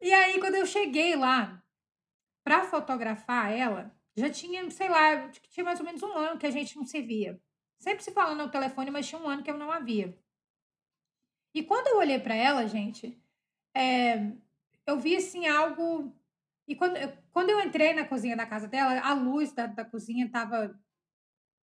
E 0.01 0.12
aí, 0.12 0.38
quando 0.40 0.57
eu 0.57 0.66
cheguei 0.66 1.14
lá 1.14 1.62
para 2.45 2.64
fotografar 2.64 3.53
ela, 3.53 3.95
já 4.16 4.29
tinha, 4.29 4.68
sei 4.71 4.88
lá, 4.88 5.29
tinha 5.29 5.64
mais 5.64 5.79
ou 5.79 5.87
menos 5.87 6.03
um 6.03 6.12
ano 6.12 6.38
que 6.38 6.47
a 6.47 6.51
gente 6.51 6.77
não 6.77 6.85
se 6.85 7.01
via. 7.01 7.40
Sempre 7.79 8.03
se 8.03 8.12
falando 8.12 8.45
no 8.45 8.51
telefone, 8.51 8.90
mas 8.90 9.09
tinha 9.09 9.21
um 9.21 9.29
ano 9.29 9.42
que 9.42 9.51
eu 9.51 9.59
não 9.59 9.71
a 9.71 9.79
via. 9.79 10.16
E 11.55 11.62
quando 11.62 11.88
eu 11.88 11.99
olhei 11.99 12.18
para 12.18 12.35
ela, 12.35 12.66
gente, 12.66 13.21
é, 13.75 14.33
eu 14.87 14.99
vi 14.99 15.16
assim 15.16 15.47
algo. 15.47 16.14
E 16.66 16.75
quando 16.75 16.97
eu, 16.97 17.12
quando 17.33 17.51
eu 17.51 17.61
entrei 17.61 17.95
na 17.95 18.05
cozinha 18.05 18.37
da 18.37 18.47
casa 18.47 18.68
dela, 18.68 19.01
a 19.01 19.14
luz 19.14 19.53
da, 19.53 19.66
da 19.66 19.85
cozinha 19.85 20.31
tava 20.31 20.79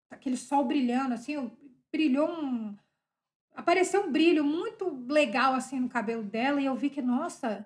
aquele 0.10 0.38
sol 0.38 0.64
brilhando, 0.66 1.14
assim, 1.14 1.52
brilhou 1.92 2.30
um. 2.30 2.78
Apareceu 3.54 4.04
um 4.04 4.12
brilho 4.12 4.44
muito 4.44 4.90
legal 5.08 5.54
assim 5.54 5.80
no 5.80 5.90
cabelo 5.90 6.24
dela, 6.24 6.62
e 6.62 6.66
eu 6.66 6.76
vi 6.76 6.90
que, 6.90 7.02
nossa, 7.02 7.66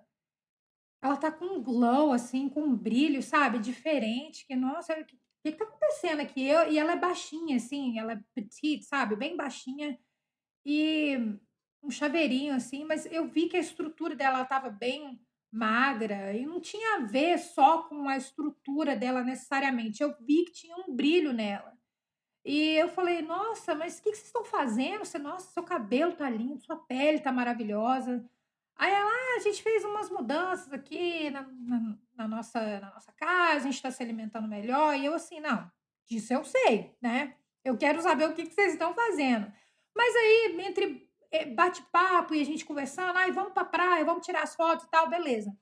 ela 1.01 1.17
tá 1.17 1.31
com 1.31 1.45
um 1.45 1.63
glow, 1.63 2.11
assim, 2.11 2.47
com 2.47 2.61
um 2.61 2.75
brilho, 2.75 3.21
sabe? 3.23 3.59
Diferente, 3.59 4.45
que, 4.45 4.55
nossa, 4.55 4.93
o 4.93 5.05
que, 5.05 5.17
que 5.43 5.51
tá 5.51 5.65
acontecendo 5.65 6.21
aqui? 6.21 6.45
Eu, 6.45 6.71
e 6.71 6.77
ela 6.77 6.93
é 6.93 6.97
baixinha, 6.97 7.57
assim, 7.57 7.97
ela 7.97 8.13
é 8.13 8.23
petite, 8.33 8.85
sabe? 8.85 9.15
Bem 9.15 9.35
baixinha. 9.35 9.99
E 10.65 11.17
um 11.81 11.89
chaveirinho, 11.89 12.53
assim, 12.53 12.83
mas 12.85 13.05
eu 13.07 13.27
vi 13.27 13.47
que 13.47 13.57
a 13.57 13.61
estrutura 13.61 14.15
dela 14.15 14.43
estava 14.43 14.69
bem 14.69 15.19
magra 15.51 16.33
e 16.33 16.45
não 16.45 16.59
tinha 16.59 16.95
a 16.95 16.99
ver 16.99 17.37
só 17.39 17.83
com 17.83 18.07
a 18.07 18.17
estrutura 18.17 18.95
dela 18.95 19.23
necessariamente. 19.23 20.01
Eu 20.01 20.15
vi 20.19 20.45
que 20.45 20.51
tinha 20.51 20.75
um 20.77 20.95
brilho 20.95 21.33
nela. 21.33 21.77
E 22.45 22.75
eu 22.75 22.87
falei, 22.87 23.21
nossa, 23.21 23.75
mas 23.75 23.99
o 23.99 24.03
que, 24.03 24.11
que 24.11 24.17
vocês 24.17 24.27
estão 24.27 24.45
fazendo? 24.45 25.05
Você, 25.05 25.19
nossa, 25.19 25.51
seu 25.51 25.63
cabelo 25.63 26.13
tá 26.13 26.29
lindo, 26.29 26.61
sua 26.61 26.77
pele 26.77 27.19
tá 27.19 27.31
maravilhosa. 27.31 28.23
Aí 28.75 28.91
ela, 28.91 29.11
ah, 29.11 29.35
a 29.37 29.39
gente 29.39 29.61
fez 29.61 29.83
umas 29.83 30.09
mudanças 30.09 30.71
aqui 30.71 31.29
na, 31.31 31.41
na, 31.41 31.97
na 32.15 32.27
nossa, 32.27 32.79
na 32.79 32.93
nossa 32.93 33.11
casa, 33.11 33.57
a 33.57 33.59
gente 33.59 33.75
está 33.75 33.91
se 33.91 34.01
alimentando 34.01 34.47
melhor. 34.47 34.95
E 34.95 35.05
eu 35.05 35.13
assim, 35.13 35.41
não, 35.41 35.69
disso 36.07 36.33
eu 36.33 36.43
sei, 36.45 36.95
né? 37.01 37.35
Eu 37.63 37.77
quero 37.77 38.01
saber 38.01 38.29
o 38.29 38.33
que, 38.33 38.45
que 38.45 38.53
vocês 38.53 38.73
estão 38.73 38.93
fazendo. 38.93 39.51
Mas 39.93 40.15
aí, 40.15 40.57
entre 40.65 41.08
bate-papo 41.55 42.33
e 42.33 42.41
a 42.41 42.45
gente 42.45 42.65
conversando, 42.65 43.17
ai, 43.17 43.31
vamos 43.31 43.53
pra 43.53 43.65
praia, 43.65 44.05
vamos 44.05 44.25
tirar 44.25 44.43
as 44.43 44.55
fotos 44.55 44.85
e 44.85 44.89
tal, 44.89 45.09
beleza. 45.09 45.55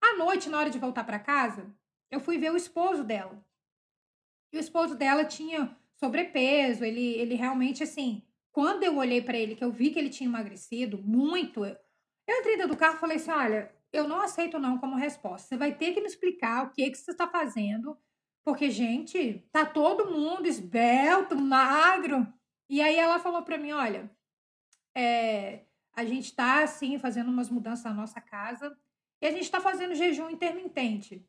À 0.00 0.16
noite, 0.16 0.48
na 0.48 0.58
hora 0.58 0.70
de 0.70 0.78
voltar 0.78 1.04
para 1.04 1.18
casa, 1.18 1.72
eu 2.10 2.20
fui 2.20 2.38
ver 2.38 2.50
o 2.52 2.56
esposo 2.56 3.04
dela. 3.04 3.44
E 4.52 4.56
o 4.56 4.60
esposo 4.60 4.94
dela 4.94 5.24
tinha 5.24 5.76
sobrepeso, 5.94 6.84
ele, 6.84 7.14
ele 7.14 7.34
realmente, 7.34 7.82
assim, 7.82 8.22
quando 8.50 8.82
eu 8.82 8.96
olhei 8.96 9.22
para 9.22 9.38
ele, 9.38 9.54
que 9.54 9.64
eu 9.64 9.70
vi 9.70 9.90
que 9.90 9.98
ele 9.98 10.10
tinha 10.10 10.28
emagrecido 10.28 10.98
muito, 10.98 11.64
eu 11.64 11.76
entrei 12.40 12.56
dentro 12.56 12.72
do 12.72 12.76
carro 12.76 12.96
e 12.96 13.00
falei 13.00 13.16
assim: 13.16 13.30
olha, 13.30 13.72
eu 13.92 14.06
não 14.06 14.20
aceito 14.20 14.58
não 14.58 14.78
como 14.78 14.96
resposta. 14.96 15.48
Você 15.48 15.56
vai 15.56 15.74
ter 15.74 15.92
que 15.94 16.00
me 16.00 16.06
explicar 16.06 16.66
o 16.66 16.70
que, 16.70 16.82
é 16.82 16.90
que 16.90 16.98
você 16.98 17.12
está 17.12 17.26
fazendo, 17.26 17.96
porque, 18.44 18.70
gente, 18.70 19.46
tá 19.52 19.64
todo 19.64 20.10
mundo 20.10 20.46
esbelto, 20.46 21.36
magro. 21.36 22.26
E 22.68 22.82
aí 22.82 22.96
ela 22.96 23.18
falou 23.18 23.42
para 23.42 23.56
mim: 23.56 23.72
olha, 23.72 24.10
é, 24.94 25.64
a 25.94 26.04
gente 26.04 26.26
está 26.26 26.62
assim 26.62 26.98
fazendo 26.98 27.30
umas 27.30 27.50
mudanças 27.50 27.84
na 27.84 27.94
nossa 27.94 28.20
casa 28.20 28.76
e 29.20 29.26
a 29.26 29.30
gente 29.30 29.42
está 29.42 29.60
fazendo 29.60 29.94
jejum 29.94 30.30
intermitente. 30.30 31.24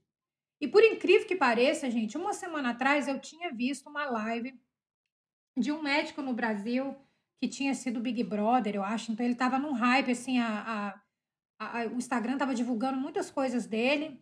E 0.59 0.67
por 0.67 0.83
incrível 0.83 1.27
que 1.27 1.35
pareça, 1.35 1.91
gente, 1.91 2.17
uma 2.17 2.33
semana 2.33 2.69
atrás 2.69 3.07
eu 3.07 3.19
tinha 3.19 3.51
visto 3.51 3.89
uma 3.89 4.05
live 4.05 4.57
de 5.57 5.71
um 5.71 5.81
médico 5.81 6.21
no 6.21 6.33
Brasil 6.33 6.95
que 7.39 7.47
tinha 7.47 7.75
sido 7.75 7.99
Big 7.99 8.23
Brother, 8.23 8.75
eu 8.75 8.83
acho. 8.83 9.11
Então 9.11 9.25
ele 9.25 9.33
estava 9.33 9.59
num 9.59 9.73
hype, 9.73 10.11
assim, 10.11 10.39
a, 10.39 11.01
a, 11.59 11.81
a, 11.81 11.85
o 11.87 11.97
Instagram 11.97 12.33
estava 12.33 12.55
divulgando 12.55 12.97
muitas 12.97 13.29
coisas 13.29 13.67
dele. 13.67 14.19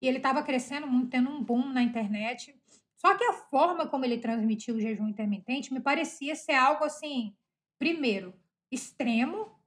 E 0.00 0.08
ele 0.08 0.16
estava 0.16 0.42
crescendo 0.42 0.86
muito, 0.86 1.10
tendo 1.10 1.30
um 1.30 1.42
boom 1.42 1.72
na 1.72 1.82
internet. 1.82 2.58
Só 2.96 3.14
que 3.16 3.24
a 3.24 3.34
forma 3.34 3.86
como 3.86 4.04
ele 4.04 4.18
transmitiu 4.18 4.76
o 4.76 4.80
jejum 4.80 5.08
intermitente 5.08 5.72
me 5.72 5.80
parecia 5.80 6.34
ser 6.34 6.54
algo 6.54 6.84
assim, 6.84 7.36
primeiro, 7.78 8.34
extremo. 8.70 9.58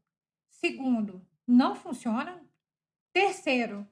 Segundo, 0.50 1.26
não 1.46 1.76
funciona. 1.76 2.44
Terceiro, 3.14 3.88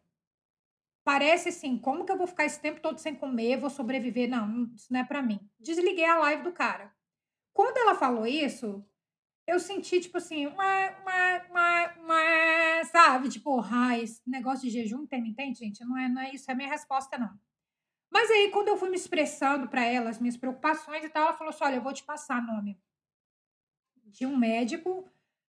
parece 1.04 1.50
assim, 1.50 1.78
como 1.78 2.06
que 2.06 2.12
eu 2.12 2.18
vou 2.18 2.28
ficar 2.28 2.46
esse 2.46 2.60
tempo 2.60 2.82
todo 2.82 3.00
sem 3.00 3.16
comer, 3.16 3.58
vou 3.58 3.70
sobreviver? 3.70 4.30
Não, 4.30 4.66
isso 4.76 4.92
não 4.92 5.00
é 5.00 5.04
para 5.04 5.22
mim. 5.22 5.40
Desliguei 5.60 6.06
a 6.06 6.18
live 6.18 6.44
do 6.44 6.52
cara. 6.52 6.94
Quando 7.54 7.78
ela 7.78 7.96
falou 7.96 8.28
isso, 8.28 8.86
eu 9.48 9.60
senti, 9.60 10.02
tipo 10.02 10.18
assim, 10.18 10.48
uma, 10.48 10.90
uma, 11.02 11.42
uma, 11.50 11.94
uma, 12.00 12.84
sabe? 12.86 13.30
Tipo, 13.30 13.62
ah, 13.62 13.98
esse 13.98 14.22
negócio 14.28 14.68
de 14.68 14.72
jejum 14.72 15.04
intermitente, 15.04 15.60
gente, 15.60 15.84
não 15.86 15.98
é, 15.98 16.10
não 16.10 16.22
é 16.22 16.32
isso, 16.34 16.50
é 16.50 16.54
a 16.54 16.58
minha 16.58 16.70
resposta, 16.70 17.18
não. 17.18 17.40
Mas 18.12 18.30
aí, 18.32 18.50
quando 18.52 18.70
eu 18.70 18.78
fui 18.78 18.90
me 18.90 18.96
expressando 18.96 19.68
para 19.68 19.84
ela 19.86 20.10
as 20.10 20.20
minhas 20.20 20.38
preocupações 20.38 21.04
e 21.04 21.10
tal, 21.10 21.24
ela 21.24 21.34
falou 21.34 21.50
assim: 21.50 21.64
olha, 21.64 21.76
eu 21.76 21.82
vou 21.82 21.94
te 21.94 22.04
passar 22.04 22.42
nome 22.42 22.80
de 24.06 24.26
um 24.26 24.36
médico, 24.36 25.10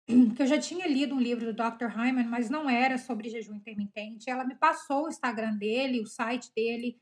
que 0.36 0.42
eu 0.42 0.48
já 0.48 0.60
tinha 0.60 0.88
lido 0.88 1.16
um 1.16 1.20
livro 1.20 1.54
do 1.54 1.54
Dr. 1.54 1.88
Hyman, 1.88 2.26
mas 2.26 2.50
não 2.50 2.70
era 2.70 2.98
sobre 2.98 3.30
jejum 3.30 3.56
intermitente. 3.56 4.30
Ela 4.30 4.44
me 4.44 4.56
passou 4.56 5.06
o 5.06 5.10
Instagram 5.10 5.56
dele, 5.58 6.02
o 6.02 6.08
site 6.08 6.52
dele 6.56 7.00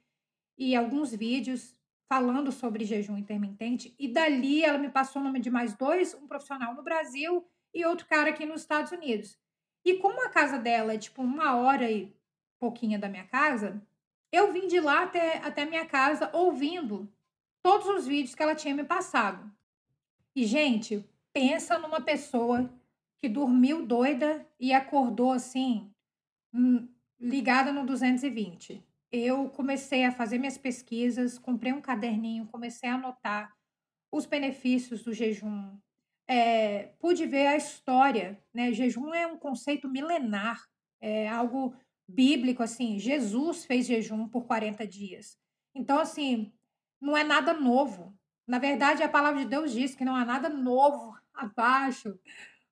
e 0.57 0.75
alguns 0.75 1.13
vídeos. 1.13 1.75
falando 2.07 2.51
sobre 2.51 2.85
jejum 2.85 3.17
intermitente, 3.17 3.95
e 3.97 4.07
dali 4.07 4.63
ela 4.63 4.77
me 4.77 4.89
passou 4.89 5.19
o 5.19 5.25
nome 5.25 5.39
de 5.39 5.49
mais 5.49 5.75
dois, 5.75 6.13
um 6.13 6.27
profissional 6.27 6.75
no 6.75 6.83
Brasil 6.83 7.43
e 7.73 7.83
outro 7.83 8.05
cara 8.05 8.29
aqui 8.29 8.45
nos 8.45 8.61
Estados 8.61 8.91
Unidos. 8.91 9.39
E 9.83 9.95
como 9.95 10.23
a 10.23 10.29
casa 10.29 10.59
dela 10.59 10.93
é 10.93 10.99
tipo 10.99 11.23
uma 11.23 11.55
hora 11.55 11.89
e 11.91 12.15
pouquinha 12.59 12.99
da 12.99 13.09
minha 13.09 13.25
casa, 13.25 13.81
eu 14.31 14.51
vim 14.53 14.67
de 14.67 14.79
lá 14.79 15.03
até, 15.03 15.37
até 15.39 15.65
minha 15.65 15.85
casa 15.85 16.29
ouvindo 16.31 17.11
todos 17.61 17.87
os 17.87 18.05
vídeos 18.05 18.35
que 18.35 18.43
ela 18.43 18.53
tinha 18.53 18.75
me 18.75 18.83
passado. 18.83 19.51
E, 20.35 20.45
gente, 20.45 21.03
pensa 21.35 21.77
numa 21.77 21.99
pessoa 21.99 22.73
que 23.17 23.27
dormiu 23.27 23.85
doida 23.85 24.47
e 24.57 24.71
acordou 24.71 25.33
assim, 25.33 25.91
hum, 26.53 26.87
ligada 27.19 27.73
no 27.73 27.85
220 27.85 28.81
eu 29.11 29.49
comecei 29.49 30.03
a 30.03 30.11
fazer 30.11 30.37
minhas 30.37 30.57
pesquisas, 30.57 31.39
comprei 31.39 31.71
um 31.71 31.81
caderninho, 31.81 32.47
comecei 32.47 32.89
a 32.89 32.95
anotar 32.95 33.55
os 34.11 34.25
benefícios 34.25 35.03
do 35.03 35.13
jejum. 35.13 35.77
É, 36.27 36.93
pude 36.99 37.25
ver 37.25 37.47
a 37.47 37.55
história, 37.55 38.41
né? 38.53 38.73
Jejum 38.73 39.13
é 39.13 39.25
um 39.25 39.37
conceito 39.37 39.87
milenar, 39.87 40.67
é 40.99 41.29
algo 41.29 41.73
bíblico, 42.07 42.61
assim. 42.61 42.99
Jesus 42.99 43.63
fez 43.65 43.85
jejum 43.85 44.27
por 44.27 44.45
40 44.45 44.85
dias. 44.85 45.37
Então, 45.73 45.99
assim, 45.99 46.51
não 46.99 47.15
é 47.15 47.23
nada 47.23 47.53
novo. 47.53 48.17
Na 48.47 48.59
verdade, 48.59 49.01
a 49.01 49.09
palavra 49.09 49.41
de 49.41 49.49
Deus 49.49 49.71
diz 49.71 49.95
que 49.95 50.05
não 50.05 50.15
há 50.15 50.25
nada 50.25 50.49
novo 50.49 51.15
abaixo 51.35 52.19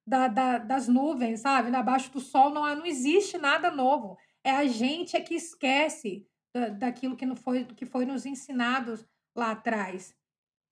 da, 0.05 0.27
da, 0.27 0.57
das 0.57 0.87
nuvens, 0.87 1.41
sabe? 1.41 1.75
Abaixo 1.75 2.11
do 2.11 2.19
sol 2.19 2.49
não, 2.49 2.63
não 2.75 2.85
existe 2.85 3.37
nada 3.37 3.71
novo. 3.71 4.17
É 4.43 4.51
a 4.51 4.65
gente 4.65 5.15
é 5.15 5.21
que 5.21 5.35
esquece 5.35 6.27
da, 6.53 6.69
daquilo 6.69 7.15
que, 7.15 7.25
não 7.25 7.35
foi, 7.35 7.65
que 7.65 7.85
foi 7.85 8.05
nos 8.05 8.25
ensinados 8.25 9.05
lá 9.35 9.51
atrás. 9.51 10.15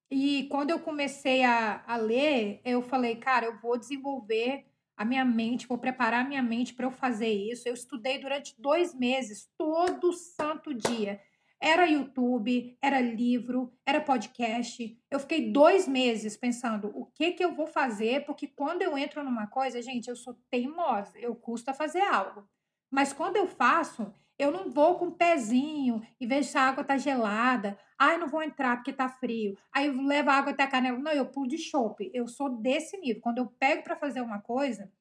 E 0.10 0.48
quando 0.50 0.72
eu 0.72 0.80
comecei 0.80 1.44
a, 1.44 1.84
a 1.88 1.96
ler, 1.96 2.60
eu 2.66 2.82
falei, 2.82 3.16
cara, 3.16 3.46
eu 3.46 3.58
vou 3.60 3.78
desenvolver 3.78 4.66
a 4.98 5.06
minha 5.06 5.24
mente, 5.24 5.68
vou 5.68 5.78
preparar 5.78 6.26
a 6.26 6.28
minha 6.28 6.44
mente 6.44 6.74
para 6.74 6.86
eu 6.86 6.92
fazer 6.92 7.30
isso. 7.30 7.68
Eu 7.68 7.74
estudei 7.74 8.20
durante 8.20 8.54
dois 8.62 8.94
meses, 8.94 9.50
todo 9.58 10.12
santo 10.12 10.74
dia. 10.74 11.22
Era 11.64 11.86
YouTube, 11.86 12.76
era 12.82 13.00
livro, 13.00 13.72
era 13.86 14.02
podcast. 14.02 15.00
Eu 15.12 15.20
fiquei 15.20 15.52
dois 15.52 15.88
meses 15.88 16.36
pensando 16.36 16.92
o 16.96 17.06
que 17.06 17.34
que 17.34 17.46
eu 17.46 17.54
vou 17.54 17.68
fazer, 17.68 18.26
porque 18.26 18.48
quando 18.48 18.82
eu 18.82 18.98
entro 18.98 19.24
numa 19.24 19.46
coisa, 19.46 19.80
gente, 19.80 20.10
eu 20.10 20.16
sou 20.16 20.34
teimosa, 20.50 21.20
eu 21.20 21.36
custa 21.36 21.72
fazer 21.72 22.02
algo. 22.02 22.50
Mas 22.90 23.14
quando 23.14 23.38
eu 23.38 23.48
faço, 23.48 24.12
eu 24.40 24.52
não 24.52 24.72
vou 24.72 24.98
com 24.98 25.10
o 25.10 25.12
pezinho 25.12 26.02
e 26.20 26.26
vejo 26.26 26.50
se 26.50 26.58
a 26.58 26.64
água 26.64 26.84
tá 26.84 26.98
gelada. 26.98 27.78
Ai, 27.96 28.18
não 28.18 28.28
vou 28.28 28.42
entrar 28.42 28.78
porque 28.78 28.92
tá 28.92 29.08
frio. 29.08 29.56
Aí 29.72 29.86
eu 29.86 30.02
levo 30.02 30.32
a 30.32 30.34
água 30.34 30.52
até 30.52 30.64
a 30.64 30.68
canela. 30.68 30.98
Não, 30.98 31.12
eu 31.12 31.28
pulo 31.28 31.48
de 31.48 31.60
chope. 31.60 32.10
Eu 32.12 32.28
sou 32.28 32.50
desse 32.50 32.98
nível. 32.98 33.22
Quando 33.22 33.38
eu 33.38 33.46
pego 33.46 33.84
para 33.84 33.96
fazer 33.96 34.20
uma 34.20 34.42
coisa. 34.42 34.92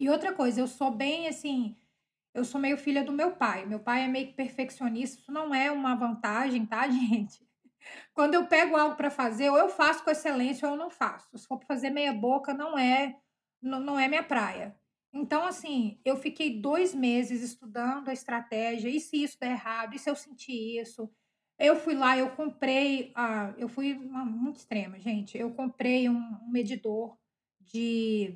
E 0.00 0.10
outra 0.10 0.32
coisa, 0.32 0.60
eu 0.60 0.66
sou 0.66 0.90
bem 0.90 1.28
assim. 1.28 1.76
Eu 2.34 2.44
sou 2.44 2.60
meio 2.60 2.78
filha 2.78 3.04
do 3.04 3.12
meu 3.12 3.32
pai. 3.32 3.66
Meu 3.66 3.78
pai 3.80 4.04
é 4.04 4.08
meio 4.08 4.32
perfeccionista. 4.34 5.20
Isso 5.20 5.32
não 5.32 5.54
é 5.54 5.70
uma 5.70 5.94
vantagem, 5.94 6.64
tá, 6.66 6.88
gente? 6.88 7.46
Quando 8.14 8.34
eu 8.34 8.46
pego 8.46 8.76
algo 8.76 8.96
para 8.96 9.10
fazer, 9.10 9.50
ou 9.50 9.58
eu 9.58 9.68
faço 9.68 10.04
com 10.04 10.10
excelência 10.10 10.66
ou 10.68 10.74
eu 10.74 10.78
não 10.78 10.90
faço. 10.90 11.36
Se 11.36 11.46
for 11.46 11.58
para 11.58 11.66
fazer 11.66 11.90
meia 11.90 12.12
boca, 12.12 12.54
não 12.54 12.78
é, 12.78 13.16
não, 13.60 13.80
não 13.80 13.98
é 13.98 14.08
minha 14.08 14.22
praia. 14.22 14.74
Então, 15.12 15.44
assim, 15.44 16.00
eu 16.04 16.16
fiquei 16.16 16.58
dois 16.60 16.94
meses 16.94 17.42
estudando 17.42 18.08
a 18.08 18.12
estratégia, 18.12 18.88
e 18.88 18.98
se 18.98 19.22
isso 19.22 19.38
der 19.38 19.50
errado, 19.52 19.94
e 19.94 19.98
se 19.98 20.08
eu 20.08 20.16
sentir 20.16 20.80
isso? 20.80 21.10
Eu 21.58 21.76
fui 21.76 21.94
lá, 21.94 22.16
eu 22.16 22.30
comprei, 22.30 23.12
ah, 23.14 23.54
eu 23.58 23.68
fui 23.68 23.94
muito 23.94 24.56
extrema, 24.56 24.98
gente. 24.98 25.36
Eu 25.36 25.52
comprei 25.52 26.08
um, 26.08 26.38
um 26.42 26.50
medidor 26.50 27.16
de. 27.60 28.34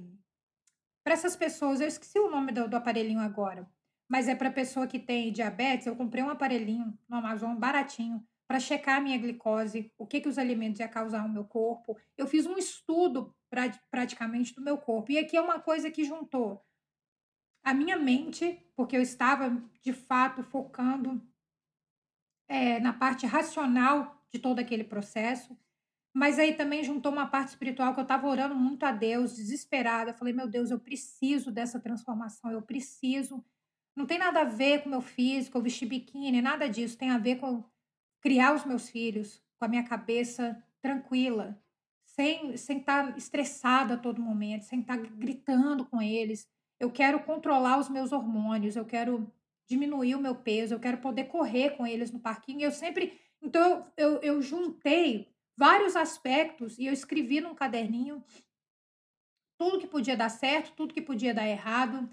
Para 1.02 1.14
essas 1.14 1.35
pessoas, 1.35 1.80
eu 1.80 1.88
esqueci 1.88 2.18
o 2.18 2.30
nome 2.30 2.52
do, 2.52 2.68
do 2.68 2.76
aparelhinho 2.76 3.20
agora, 3.20 3.68
mas 4.09 4.29
é 4.29 4.35
para 4.35 4.51
pessoa 4.51 4.87
que 4.87 4.99
tem 4.99 5.33
diabetes. 5.33 5.87
Eu 5.87 5.97
comprei 5.97 6.23
um 6.23 6.31
aparelhinho 6.31 6.97
no 7.09 7.16
Amazon 7.16 7.57
baratinho 7.57 8.25
para 8.47 8.61
checar 8.61 8.99
a 8.99 9.01
minha 9.01 9.19
glicose, 9.19 9.92
o 9.99 10.07
que, 10.07 10.21
que 10.21 10.29
os 10.29 10.38
alimentos 10.38 10.81
iam 10.81 10.88
causar 10.88 11.27
no 11.27 11.35
meu 11.35 11.45
corpo. 11.45 11.99
Eu 12.16 12.27
fiz 12.27 12.47
um 12.47 12.57
estudo 12.57 13.35
pra, 13.51 13.71
praticamente 13.90 14.55
do 14.55 14.62
meu 14.62 14.79
corpo. 14.79 15.11
E 15.11 15.19
aqui 15.19 15.37
é 15.37 15.40
uma 15.40 15.59
coisa 15.59 15.90
que 15.90 16.05
juntou 16.05 16.64
a 17.64 17.75
minha 17.75 17.99
mente, 17.99 18.64
porque 18.77 18.97
eu 18.97 19.03
estava 19.03 19.51
de 19.83 19.92
fato 19.92 20.45
focando 20.45 21.21
é, 22.49 22.79
na 22.79 22.92
parte 22.92 23.27
racional 23.27 24.25
de 24.33 24.38
todo 24.38 24.61
aquele 24.61 24.85
processo, 24.85 25.59
mas 26.14 26.38
aí 26.38 26.55
também 26.55 26.85
juntou 26.85 27.12
uma 27.12 27.27
parte 27.27 27.49
espiritual 27.49 27.92
que 27.92 28.01
eu 28.01 28.05
estava 28.05 28.27
orando 28.29 28.55
muito 28.55 28.85
a 28.85 28.92
Deus, 28.92 29.37
desesperada. 29.37 30.12
Eu 30.12 30.14
falei, 30.14 30.33
meu 30.33 30.49
Deus, 30.49 30.71
eu 30.71 30.79
preciso 30.79 31.51
dessa 31.51 31.81
transformação, 31.81 32.51
eu 32.51 32.62
preciso. 32.62 33.45
Não 33.96 34.06
tem 34.06 34.18
nada 34.18 34.42
a 34.42 34.44
ver 34.44 34.82
com 34.82 34.88
o 34.88 34.92
meu 34.92 35.00
físico, 35.00 35.56
eu 35.56 35.62
vestir 35.62 35.87
biquíni, 35.88 36.42
nada 36.42 36.68
disso. 36.68 36.98
Tem 36.98 37.11
a 37.11 37.18
ver 37.18 37.37
com 37.37 37.64
criar 38.20 38.54
os 38.54 38.64
meus 38.64 38.88
filhos 38.88 39.42
com 39.59 39.64
a 39.64 39.68
minha 39.68 39.85
cabeça 39.85 40.62
tranquila, 40.82 41.59
sem, 42.04 42.56
sem 42.56 42.78
estar 42.78 43.12
tá 43.12 43.18
estressada 43.18 43.94
a 43.94 43.98
todo 43.98 44.20
momento, 44.20 44.62
sem 44.62 44.80
estar 44.80 44.98
tá 44.98 45.02
gritando 45.02 45.85
com 45.87 46.00
eles, 46.02 46.46
eu 46.78 46.90
quero 46.90 47.20
controlar 47.20 47.78
os 47.78 47.88
meus 47.88 48.12
hormônios, 48.12 48.76
eu 48.76 48.85
quero 48.85 49.32
diminuir 49.66 50.14
o 50.14 50.20
meu 50.20 50.35
peso, 50.35 50.74
eu 50.74 50.80
quero 50.80 50.98
poder 50.98 51.24
correr 51.24 51.70
com 51.70 51.87
eles 51.87 52.11
no 52.11 52.20
parquinho. 52.20 52.62
Eu 52.62 52.72
sempre. 52.72 53.18
Então, 53.42 53.90
eu, 53.96 54.20
eu 54.20 54.42
juntei 54.42 55.28
vários 55.56 55.96
aspectos 55.96 56.78
e 56.78 56.87
eu 56.87 56.92
escrevi 56.92 57.40
num 57.40 57.54
caderninho 57.54 58.22
tudo 59.59 59.78
que 59.78 59.87
podia 59.87 60.16
dar 60.16 60.28
certo, 60.28 60.74
tudo 60.74 60.92
que 60.92 61.00
podia 61.00 61.32
dar 61.32 61.48
errado. 61.48 62.09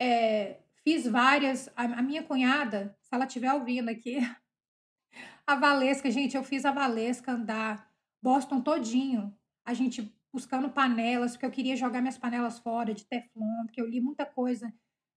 É, 0.00 0.58
fiz 0.84 1.06
várias. 1.06 1.68
A, 1.74 1.84
a, 1.84 2.02
minha 2.02 2.22
cunhada, 2.22 2.96
se 3.00 3.12
ela 3.12 3.24
estiver 3.24 3.52
ouvindo 3.52 3.88
aqui, 3.88 4.18
a 5.46 5.56
Valesca, 5.56 6.10
gente, 6.10 6.36
eu 6.36 6.44
fiz 6.44 6.64
a 6.64 6.70
Valesca 6.70 7.32
andar 7.32 7.90
Boston 8.22 8.60
todinho. 8.60 9.36
A 9.66 9.72
gente 9.72 10.14
buscando 10.32 10.68
panelas, 10.68 11.32
porque 11.32 11.46
eu 11.46 11.50
queria 11.50 11.76
jogar 11.76 12.00
minhas 12.00 12.18
panelas 12.18 12.58
fora 12.58 12.92
de 12.92 13.06
Teflon, 13.06 13.64
porque 13.64 13.80
eu 13.80 13.86
li 13.86 14.00
muita 14.00 14.26
coisa. 14.26 14.72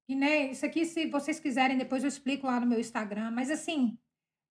E, 0.09 0.15
né, 0.15 0.51
isso 0.53 0.65
aqui, 0.65 0.85
se 0.85 1.07
vocês 1.07 1.41
quiserem, 1.41 1.77
depois 1.77 2.05
eu 2.05 2.09
explico 2.09 2.47
lá 2.47 2.61
no 2.61 2.67
meu 2.67 2.79
Instagram. 2.79 3.31
Mas, 3.33 3.51
assim, 3.51 3.99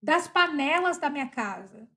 das 0.04 0.28
panelas 0.28 0.98
da 0.98 1.10
minha 1.10 1.30
casa, 1.30 1.88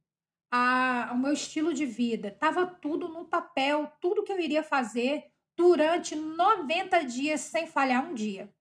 a, 0.52 1.10
o 1.12 1.18
meu 1.18 1.32
estilo 1.32 1.74
de 1.74 1.84
vida, 1.84 2.30
tava 2.30 2.66
tudo 2.66 3.08
no 3.08 3.24
papel, 3.24 3.90
tudo 4.00 4.22
que 4.22 4.32
eu 4.32 4.38
iria 4.38 4.62
fazer 4.62 5.24
durante 5.56 6.14
90 6.14 7.04
dias 7.04 7.40
sem 7.40 7.66
falhar 7.66 8.08
um 8.08 8.14
dia. 8.14 8.52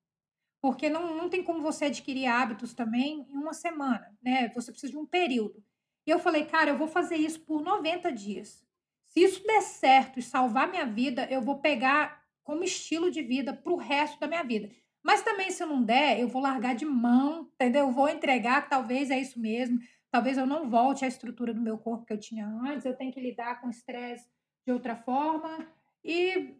Porque 0.61 0.89
não, 0.89 1.15
não 1.15 1.29
tem 1.29 1.43
como 1.43 1.61
você 1.61 1.85
adquirir 1.85 2.25
hábitos 2.25 2.73
também 2.73 3.25
em 3.29 3.37
uma 3.37 3.53
semana, 3.53 4.17
né? 4.21 4.49
Você 4.55 4.71
precisa 4.71 4.91
de 4.91 4.97
um 4.97 5.05
período. 5.05 5.63
E 6.05 6.09
eu 6.09 6.19
falei, 6.19 6.45
cara, 6.45 6.71
eu 6.71 6.77
vou 6.77 6.87
fazer 6.87 7.17
isso 7.17 7.41
por 7.41 7.61
90 7.61 8.11
dias. 8.11 8.63
Se 9.05 9.21
isso 9.21 9.45
der 9.45 9.61
certo 9.61 10.19
e 10.19 10.21
salvar 10.21 10.69
minha 10.69 10.85
vida, 10.85 11.27
eu 11.29 11.41
vou 11.41 11.59
pegar 11.59 12.23
como 12.43 12.63
estilo 12.63 13.11
de 13.11 13.21
vida 13.21 13.53
para 13.53 13.73
o 13.73 13.77
resto 13.77 14.19
da 14.19 14.27
minha 14.27 14.43
vida. 14.43 14.69
Mas 15.03 15.21
também, 15.21 15.51
se 15.51 15.65
não 15.65 15.83
der, 15.83 16.19
eu 16.19 16.27
vou 16.27 16.41
largar 16.41 16.75
de 16.75 16.85
mão, 16.85 17.49
entendeu? 17.53 17.87
Eu 17.87 17.91
vou 17.91 18.09
entregar, 18.09 18.67
talvez 18.67 19.09
é 19.09 19.19
isso 19.19 19.39
mesmo. 19.39 19.79
Talvez 20.09 20.37
eu 20.37 20.45
não 20.45 20.69
volte 20.69 21.05
à 21.05 21.07
estrutura 21.07 21.53
do 21.53 21.61
meu 21.61 21.77
corpo 21.77 22.05
que 22.05 22.13
eu 22.13 22.19
tinha 22.19 22.47
antes. 22.47 22.85
Eu 22.85 22.95
tenho 22.95 23.11
que 23.11 23.19
lidar 23.19 23.61
com 23.61 23.69
estresse 23.69 24.27
de 24.65 24.71
outra 24.71 24.95
forma. 24.95 25.67
E, 26.03 26.55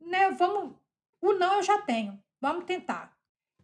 né, 0.00 0.30
vamos. 0.30 0.76
O 1.20 1.32
não 1.34 1.56
eu 1.56 1.62
já 1.62 1.80
tenho. 1.82 2.18
Vamos 2.40 2.64
tentar. 2.64 3.16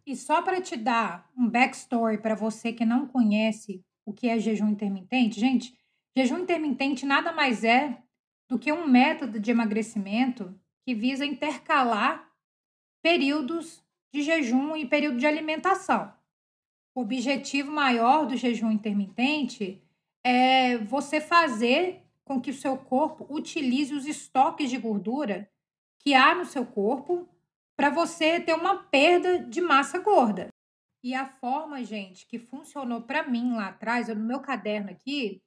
E 0.07 0.15
só 0.15 0.41
para 0.41 0.61
te 0.61 0.77
dar 0.77 1.29
um 1.37 1.49
backstory 1.49 2.19
para 2.19 2.33
você 2.33 2.71
que 2.71 2.85
não 2.85 3.05
conhece 3.05 3.83
o 4.05 4.13
que 4.13 4.29
é 4.29 4.39
jejum 4.39 4.69
intermitente, 4.69 5.37
gente, 5.37 5.77
jejum 6.15 6.39
intermitente 6.39 7.05
nada 7.05 7.33
mais 7.33 7.65
é 7.65 8.01
do 8.47 8.57
que 8.57 8.71
um 8.71 8.87
método 8.87 9.37
de 9.37 9.51
emagrecimento 9.51 10.57
que 10.85 10.95
visa 10.95 11.25
intercalar 11.25 12.31
períodos 13.03 13.83
de 14.13 14.21
jejum 14.21 14.77
e 14.77 14.85
período 14.85 15.17
de 15.17 15.27
alimentação. 15.27 16.13
O 16.95 17.01
objetivo 17.01 17.69
maior 17.69 18.25
do 18.25 18.37
jejum 18.37 18.71
intermitente 18.71 19.83
é 20.23 20.77
você 20.77 21.19
fazer 21.19 22.01
com 22.23 22.39
que 22.39 22.51
o 22.51 22.57
seu 22.57 22.77
corpo 22.77 23.27
utilize 23.29 23.93
os 23.93 24.05
estoques 24.05 24.69
de 24.69 24.77
gordura 24.77 25.51
que 25.99 26.13
há 26.13 26.33
no 26.33 26.45
seu 26.45 26.65
corpo 26.65 27.27
para 27.77 27.91
você 27.91 28.39
ter 28.39 28.53
uma 28.53 28.83
perda 28.83 29.39
de 29.39 29.61
massa 29.61 29.99
gorda. 29.99 30.49
E 31.03 31.13
a 31.13 31.27
forma, 31.27 31.83
gente, 31.83 32.25
que 32.25 32.39
funcionou 32.39 33.03
para 33.03 33.27
mim 33.27 33.53
lá 33.53 33.67
atrás, 33.67 34.07
no 34.07 34.15
meu 34.15 34.41
caderno 34.41 34.89
aqui, 34.89 35.41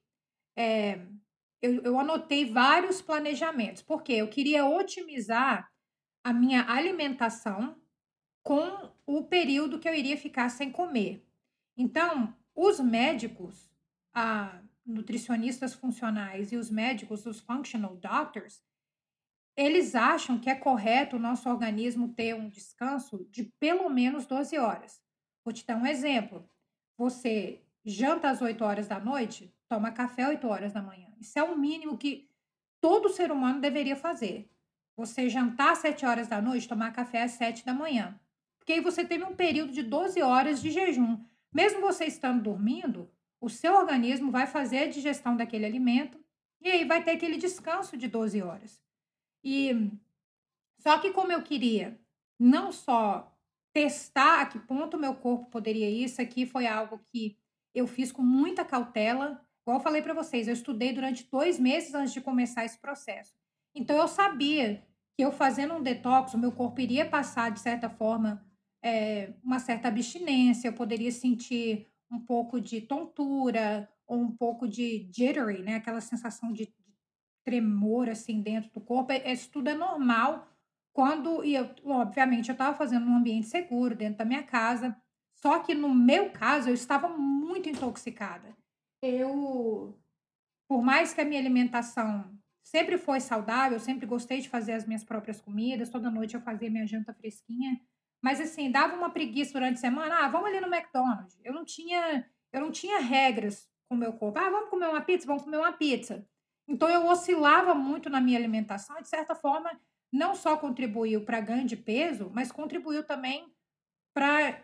é, 0.57 1.05
eu, 1.61 1.83
eu 1.83 1.99
anotei 1.99 2.49
vários 2.49 3.01
planejamentos, 3.01 3.81
porque 3.83 4.13
eu 4.13 4.29
queria 4.29 4.65
otimizar 4.65 5.69
a 6.23 6.31
minha 6.31 6.65
alimentação 6.71 7.75
com 8.43 8.91
o 9.05 9.23
período 9.25 9.77
que 9.77 9.87
eu 9.87 9.93
iria 9.93 10.17
ficar 10.17 10.49
sem 10.49 10.71
comer. 10.71 11.23
Então, 11.77 12.33
os 12.55 12.79
médicos, 12.79 13.69
ah, 14.13 14.61
nutricionistas 14.85 15.73
funcionais 15.73 16.51
e 16.51 16.55
os 16.55 16.69
médicos, 16.69 17.25
os 17.25 17.39
functional 17.39 17.95
doctors, 17.97 18.63
eles 19.61 19.93
acham 19.93 20.39
que 20.39 20.49
é 20.49 20.55
correto 20.55 21.15
o 21.15 21.19
nosso 21.19 21.47
organismo 21.47 22.13
ter 22.13 22.33
um 22.33 22.49
descanso 22.49 23.27
de 23.29 23.43
pelo 23.59 23.89
menos 23.89 24.25
12 24.25 24.57
horas. 24.57 24.99
Vou 25.45 25.53
te 25.53 25.65
dar 25.65 25.77
um 25.77 25.85
exemplo. 25.85 26.49
Você 26.97 27.61
janta 27.85 28.29
às 28.29 28.41
8 28.41 28.63
horas 28.63 28.87
da 28.87 28.99
noite, 28.99 29.53
toma 29.69 29.91
café 29.91 30.23
às 30.23 30.29
8 30.29 30.47
horas 30.47 30.73
da 30.73 30.81
manhã. 30.81 31.07
Isso 31.19 31.37
é 31.37 31.43
o 31.43 31.57
mínimo 31.57 31.97
que 31.97 32.27
todo 32.79 33.09
ser 33.09 33.31
humano 33.31 33.61
deveria 33.61 33.95
fazer. 33.95 34.49
Você 34.97 35.29
jantar 35.29 35.73
às 35.73 35.79
7 35.79 36.05
horas 36.07 36.27
da 36.27 36.41
noite, 36.41 36.67
tomar 36.67 36.91
café 36.91 37.21
às 37.21 37.31
7 37.31 37.63
da 37.63 37.73
manhã. 37.73 38.19
Porque 38.57 38.73
aí 38.73 38.81
você 38.81 39.05
teve 39.05 39.23
um 39.23 39.35
período 39.35 39.71
de 39.71 39.83
12 39.83 40.21
horas 40.21 40.59
de 40.59 40.71
jejum. 40.71 41.23
Mesmo 41.53 41.81
você 41.81 42.05
estando 42.05 42.41
dormindo, 42.41 43.09
o 43.39 43.49
seu 43.49 43.75
organismo 43.75 44.31
vai 44.31 44.47
fazer 44.47 44.79
a 44.79 44.89
digestão 44.89 45.35
daquele 45.35 45.65
alimento 45.65 46.19
e 46.61 46.69
aí 46.69 46.83
vai 46.83 47.03
ter 47.03 47.11
aquele 47.11 47.37
descanso 47.37 47.95
de 47.95 48.07
12 48.07 48.41
horas. 48.41 48.81
E 49.43 49.91
só 50.79 50.97
que 50.99 51.11
como 51.11 51.31
eu 51.31 51.41
queria 51.41 51.99
não 52.39 52.71
só 52.71 53.31
testar 53.73 54.41
a 54.41 54.45
que 54.45 54.59
ponto 54.59 54.97
meu 54.97 55.15
corpo 55.15 55.49
poderia 55.49 55.89
ir, 55.89 56.05
isso 56.05 56.21
aqui 56.21 56.45
foi 56.45 56.67
algo 56.67 56.99
que 57.11 57.37
eu 57.73 57.87
fiz 57.87 58.11
com 58.11 58.21
muita 58.21 58.65
cautela. 58.65 59.41
Igual 59.61 59.77
eu 59.77 59.83
falei 59.83 60.01
para 60.01 60.13
vocês, 60.13 60.47
eu 60.47 60.53
estudei 60.53 60.91
durante 60.91 61.29
dois 61.29 61.59
meses 61.59 61.93
antes 61.93 62.13
de 62.13 62.19
começar 62.19 62.65
esse 62.65 62.79
processo. 62.79 63.33
Então 63.73 63.95
eu 63.97 64.07
sabia 64.07 64.83
que 65.15 65.23
eu 65.23 65.31
fazendo 65.31 65.75
um 65.75 65.83
detox, 65.83 66.33
o 66.33 66.37
meu 66.37 66.51
corpo 66.51 66.81
iria 66.81 67.05
passar, 67.05 67.51
de 67.51 67.59
certa 67.59 67.89
forma, 67.89 68.43
é, 68.83 69.33
uma 69.43 69.59
certa 69.59 69.87
abstinência, 69.87 70.67
eu 70.67 70.73
poderia 70.73 71.11
sentir 71.11 71.87
um 72.11 72.19
pouco 72.19 72.59
de 72.59 72.81
tontura 72.81 73.87
ou 74.07 74.19
um 74.19 74.31
pouco 74.31 74.67
de 74.67 75.09
jittery, 75.15 75.61
né? 75.61 75.75
Aquela 75.75 76.01
sensação 76.01 76.51
de, 76.51 76.73
tremor 77.43 78.09
assim 78.09 78.41
dentro 78.41 78.71
do 78.71 78.81
corpo. 78.81 79.11
É, 79.11 79.31
isso 79.31 79.49
tudo 79.49 79.69
é 79.69 79.73
normal 79.73 80.47
quando, 80.93 81.43
e 81.43 81.55
eu, 81.55 81.69
obviamente, 81.85 82.49
eu 82.49 82.53
estava 82.53 82.75
fazendo 82.77 83.05
num 83.05 83.17
ambiente 83.17 83.47
seguro, 83.47 83.95
dentro 83.95 84.17
da 84.17 84.25
minha 84.25 84.43
casa. 84.43 84.95
Só 85.35 85.59
que 85.59 85.73
no 85.73 85.93
meu 85.93 86.31
caso, 86.31 86.69
eu 86.69 86.73
estava 86.73 87.07
muito 87.07 87.69
intoxicada. 87.69 88.55
Eu, 89.01 89.97
por 90.67 90.83
mais 90.83 91.13
que 91.13 91.21
a 91.21 91.25
minha 91.25 91.39
alimentação 91.39 92.31
sempre 92.63 92.97
foi 92.97 93.19
saudável, 93.19 93.77
eu 93.77 93.79
sempre 93.79 94.05
gostei 94.05 94.39
de 94.39 94.49
fazer 94.49 94.73
as 94.73 94.85
minhas 94.85 95.03
próprias 95.03 95.41
comidas, 95.41 95.89
toda 95.89 96.11
noite 96.11 96.35
eu 96.35 96.41
fazia 96.41 96.69
minha 96.69 96.85
janta 96.85 97.13
fresquinha. 97.13 97.81
Mas 98.21 98.39
assim, 98.39 98.69
dava 98.69 98.95
uma 98.95 99.09
preguiça 99.09 99.53
durante 99.53 99.77
a 99.77 99.81
semana. 99.81 100.23
Ah, 100.23 100.27
vamos 100.27 100.49
ali 100.49 100.59
no 100.61 100.73
McDonald's. 100.73 101.39
Eu 101.43 101.53
não 101.53 101.65
tinha, 101.65 102.29
eu 102.53 102.61
não 102.61 102.71
tinha 102.71 102.99
regras 102.99 103.67
com 103.89 103.95
o 103.95 103.97
meu 103.97 104.13
corpo. 104.13 104.37
Ah, 104.37 104.49
vamos 104.49 104.69
comer 104.69 104.89
uma 104.89 105.01
pizza, 105.01 105.25
vamos 105.25 105.43
comer 105.43 105.57
uma 105.57 105.73
pizza. 105.73 106.27
Então 106.71 106.89
eu 106.89 107.05
oscilava 107.07 107.75
muito 107.75 108.09
na 108.09 108.21
minha 108.21 108.37
alimentação 108.37 108.97
e 108.97 109.01
de 109.01 109.09
certa 109.09 109.35
forma 109.35 109.69
não 110.09 110.33
só 110.33 110.55
contribuiu 110.55 111.25
para 111.25 111.41
ganho 111.41 111.67
de 111.67 111.75
peso, 111.75 112.31
mas 112.33 112.49
contribuiu 112.49 113.03
também 113.03 113.53
para 114.13 114.57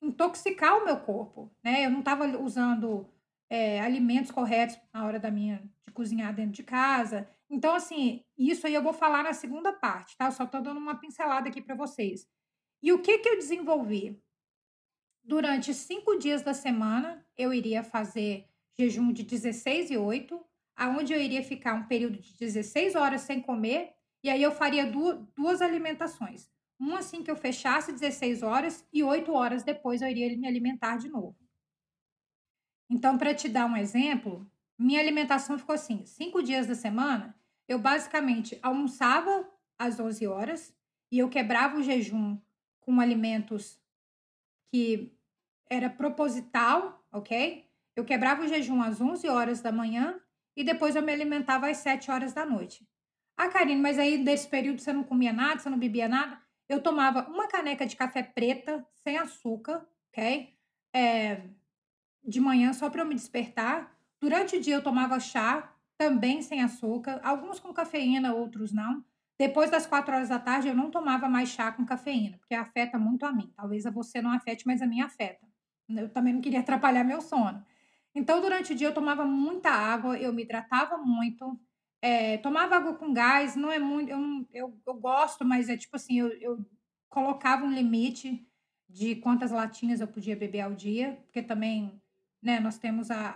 intoxicar 0.00 0.78
o 0.78 0.84
meu 0.84 1.00
corpo, 1.00 1.52
né? 1.64 1.84
Eu 1.84 1.90
não 1.90 1.98
estava 1.98 2.26
usando 2.38 3.12
é, 3.50 3.80
alimentos 3.80 4.30
corretos 4.30 4.78
na 4.94 5.04
hora 5.04 5.18
da 5.18 5.32
minha 5.32 5.60
de 5.84 5.92
cozinhar 5.92 6.32
dentro 6.32 6.52
de 6.52 6.62
casa. 6.62 7.28
Então, 7.50 7.74
assim, 7.74 8.24
isso 8.38 8.68
aí 8.68 8.74
eu 8.74 8.82
vou 8.82 8.92
falar 8.92 9.24
na 9.24 9.32
segunda 9.32 9.72
parte, 9.72 10.16
tá? 10.16 10.26
Eu 10.26 10.32
só 10.32 10.44
estou 10.44 10.62
dando 10.62 10.78
uma 10.78 10.94
pincelada 10.94 11.48
aqui 11.48 11.60
para 11.60 11.74
vocês. 11.74 12.24
E 12.80 12.92
o 12.92 13.02
que, 13.02 13.18
que 13.18 13.28
eu 13.28 13.36
desenvolvi? 13.36 14.22
Durante 15.24 15.74
cinco 15.74 16.16
dias 16.16 16.42
da 16.42 16.54
semana, 16.54 17.26
eu 17.36 17.52
iria 17.52 17.82
fazer 17.82 18.48
jejum 18.78 19.12
de 19.12 19.24
16 19.24 19.90
e 19.90 19.98
8, 19.98 20.49
aonde 20.80 21.12
eu 21.12 21.20
iria 21.20 21.42
ficar 21.42 21.74
um 21.74 21.84
período 21.84 22.18
de 22.18 22.34
16 22.38 22.94
horas 22.94 23.20
sem 23.20 23.38
comer, 23.38 23.92
e 24.24 24.30
aí 24.30 24.42
eu 24.42 24.50
faria 24.50 24.90
duas, 24.90 25.18
duas 25.36 25.60
alimentações. 25.60 26.50
Uma 26.78 27.00
assim 27.00 27.22
que 27.22 27.30
eu 27.30 27.36
fechasse 27.36 27.92
16 27.92 28.42
horas 28.42 28.88
e 28.90 29.04
8 29.04 29.30
horas 29.30 29.62
depois 29.62 30.00
eu 30.00 30.08
iria 30.08 30.34
me 30.38 30.48
alimentar 30.48 30.96
de 30.96 31.10
novo. 31.10 31.36
Então, 32.88 33.18
para 33.18 33.34
te 33.34 33.46
dar 33.46 33.66
um 33.66 33.76
exemplo, 33.76 34.50
minha 34.78 35.00
alimentação 35.00 35.58
ficou 35.58 35.74
assim: 35.74 36.06
cinco 36.06 36.42
dias 36.42 36.66
da 36.66 36.74
semana, 36.74 37.38
eu 37.68 37.78
basicamente 37.78 38.58
almoçava 38.62 39.46
às 39.78 40.00
11 40.00 40.26
horas 40.26 40.74
e 41.12 41.18
eu 41.18 41.28
quebrava 41.28 41.76
o 41.76 41.82
jejum 41.82 42.40
com 42.80 42.98
alimentos 42.98 43.78
que 44.72 45.14
era 45.68 45.90
proposital, 45.90 47.06
ok? 47.12 47.68
Eu 47.94 48.04
quebrava 48.06 48.44
o 48.44 48.48
jejum 48.48 48.80
às 48.80 48.98
11 48.98 49.28
horas 49.28 49.60
da 49.60 49.70
manhã 49.70 50.18
e 50.56 50.64
depois 50.64 50.96
eu 50.96 51.02
me 51.02 51.12
alimentava 51.12 51.68
às 51.68 51.78
7 51.78 52.10
horas 52.10 52.32
da 52.32 52.44
noite. 52.44 52.86
Ah, 53.36 53.48
Karine, 53.48 53.80
mas 53.80 53.98
aí 53.98 54.18
nesse 54.18 54.48
período 54.48 54.80
você 54.80 54.92
não 54.92 55.02
comia 55.02 55.32
nada, 55.32 55.60
você 55.60 55.70
não 55.70 55.78
bebia 55.78 56.08
nada? 56.08 56.38
Eu 56.68 56.82
tomava 56.82 57.28
uma 57.28 57.48
caneca 57.48 57.86
de 57.86 57.96
café 57.96 58.22
preta, 58.22 58.86
sem 59.02 59.16
açúcar, 59.18 59.86
ok? 60.08 60.54
É, 60.94 61.42
de 62.22 62.40
manhã, 62.40 62.72
só 62.72 62.90
para 62.90 63.02
eu 63.02 63.06
me 63.06 63.14
despertar. 63.14 63.96
Durante 64.20 64.56
o 64.56 64.60
dia 64.60 64.74
eu 64.74 64.82
tomava 64.82 65.18
chá, 65.18 65.74
também 65.96 66.42
sem 66.42 66.62
açúcar, 66.62 67.20
alguns 67.22 67.58
com 67.58 67.72
cafeína, 67.72 68.34
outros 68.34 68.72
não. 68.72 69.04
Depois 69.38 69.70
das 69.70 69.86
quatro 69.86 70.14
horas 70.14 70.28
da 70.28 70.38
tarde, 70.38 70.68
eu 70.68 70.74
não 70.74 70.90
tomava 70.90 71.28
mais 71.28 71.48
chá 71.48 71.72
com 71.72 71.84
cafeína, 71.84 72.36
porque 72.38 72.54
afeta 72.54 72.98
muito 72.98 73.24
a 73.24 73.32
mim. 73.32 73.50
Talvez 73.56 73.86
a 73.86 73.90
você 73.90 74.20
não 74.20 74.30
afete, 74.30 74.66
mas 74.66 74.82
a 74.82 74.86
mim 74.86 75.00
afeta. 75.00 75.46
Eu 75.88 76.10
também 76.10 76.34
não 76.34 76.40
queria 76.40 76.60
atrapalhar 76.60 77.04
meu 77.04 77.20
sono. 77.20 77.64
Então, 78.14 78.40
durante 78.40 78.72
o 78.72 78.76
dia, 78.76 78.88
eu 78.88 78.94
tomava 78.94 79.24
muita 79.24 79.70
água, 79.70 80.18
eu 80.18 80.32
me 80.32 80.42
hidratava 80.42 80.98
muito, 80.98 81.58
é, 82.02 82.38
tomava 82.38 82.76
água 82.76 82.94
com 82.94 83.12
gás, 83.12 83.54
não 83.56 83.70
é 83.70 83.78
muito. 83.78 84.10
Eu, 84.10 84.46
eu, 84.52 84.80
eu 84.86 84.94
gosto, 84.94 85.44
mas 85.44 85.68
é 85.68 85.76
tipo 85.76 85.96
assim, 85.96 86.18
eu, 86.18 86.28
eu 86.40 86.66
colocava 87.08 87.64
um 87.64 87.72
limite 87.72 88.46
de 88.88 89.16
quantas 89.16 89.50
latinhas 89.52 90.00
eu 90.00 90.08
podia 90.08 90.36
beber 90.36 90.62
ao 90.62 90.74
dia, 90.74 91.20
porque 91.26 91.42
também, 91.42 92.00
né, 92.42 92.58
nós 92.60 92.78
temos 92.78 93.10
a, 93.10 93.30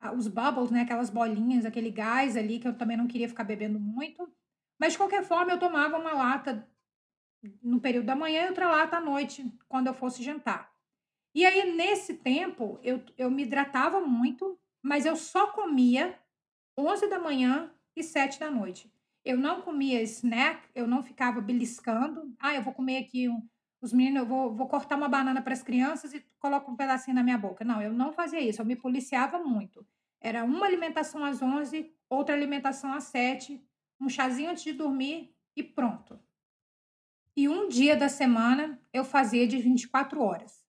a, 0.00 0.08
a, 0.08 0.12
os 0.12 0.28
bubbles, 0.28 0.70
né, 0.70 0.82
aquelas 0.82 1.10
bolinhas, 1.10 1.64
aquele 1.64 1.90
gás 1.90 2.36
ali 2.36 2.58
que 2.60 2.68
eu 2.68 2.76
também 2.76 2.96
não 2.96 3.08
queria 3.08 3.28
ficar 3.28 3.44
bebendo 3.44 3.80
muito. 3.80 4.32
Mas, 4.78 4.92
de 4.92 4.98
qualquer 4.98 5.24
forma, 5.24 5.52
eu 5.52 5.58
tomava 5.58 5.98
uma 5.98 6.12
lata 6.12 6.66
no 7.62 7.80
período 7.80 8.06
da 8.06 8.16
manhã 8.16 8.44
e 8.44 8.48
outra 8.48 8.68
lata 8.68 8.98
à 8.98 9.00
noite, 9.00 9.44
quando 9.68 9.88
eu 9.88 9.94
fosse 9.94 10.22
jantar. 10.22 10.72
E 11.34 11.46
aí, 11.46 11.74
nesse 11.74 12.14
tempo, 12.14 12.78
eu, 12.82 13.02
eu 13.16 13.30
me 13.30 13.44
hidratava 13.44 14.00
muito, 14.00 14.58
mas 14.82 15.06
eu 15.06 15.14
só 15.14 15.48
comia 15.48 16.18
11 16.76 17.08
da 17.08 17.18
manhã 17.18 17.72
e 17.94 18.02
7 18.02 18.40
da 18.40 18.50
noite. 18.50 18.92
Eu 19.24 19.36
não 19.36 19.60
comia 19.60 20.02
snack, 20.02 20.68
eu 20.74 20.86
não 20.86 21.02
ficava 21.02 21.40
beliscando. 21.40 22.34
Ah, 22.38 22.54
eu 22.54 22.62
vou 22.62 22.72
comer 22.72 22.98
aqui 22.98 23.28
um, 23.28 23.46
os 23.80 23.92
meninos, 23.92 24.20
eu 24.20 24.26
vou, 24.26 24.54
vou 24.54 24.66
cortar 24.66 24.96
uma 24.96 25.08
banana 25.08 25.40
para 25.40 25.52
as 25.52 25.62
crianças 25.62 26.12
e 26.12 26.24
coloco 26.38 26.70
um 26.70 26.76
pedacinho 26.76 27.14
na 27.14 27.22
minha 27.22 27.38
boca. 27.38 27.64
Não, 27.64 27.80
eu 27.80 27.92
não 27.92 28.12
fazia 28.12 28.40
isso, 28.40 28.60
eu 28.60 28.66
me 28.66 28.76
policiava 28.76 29.38
muito. 29.38 29.86
Era 30.20 30.44
uma 30.44 30.66
alimentação 30.66 31.24
às 31.24 31.40
11, 31.40 31.90
outra 32.08 32.34
alimentação 32.34 32.92
às 32.92 33.04
7, 33.04 33.62
um 34.00 34.08
chazinho 34.08 34.50
antes 34.50 34.64
de 34.64 34.72
dormir 34.72 35.34
e 35.56 35.62
pronto. 35.62 36.18
E 37.36 37.48
um 37.48 37.68
dia 37.68 37.96
da 37.96 38.08
semana 38.08 38.78
eu 38.92 39.04
fazia 39.04 39.46
de 39.46 39.58
24 39.58 40.20
horas. 40.20 40.59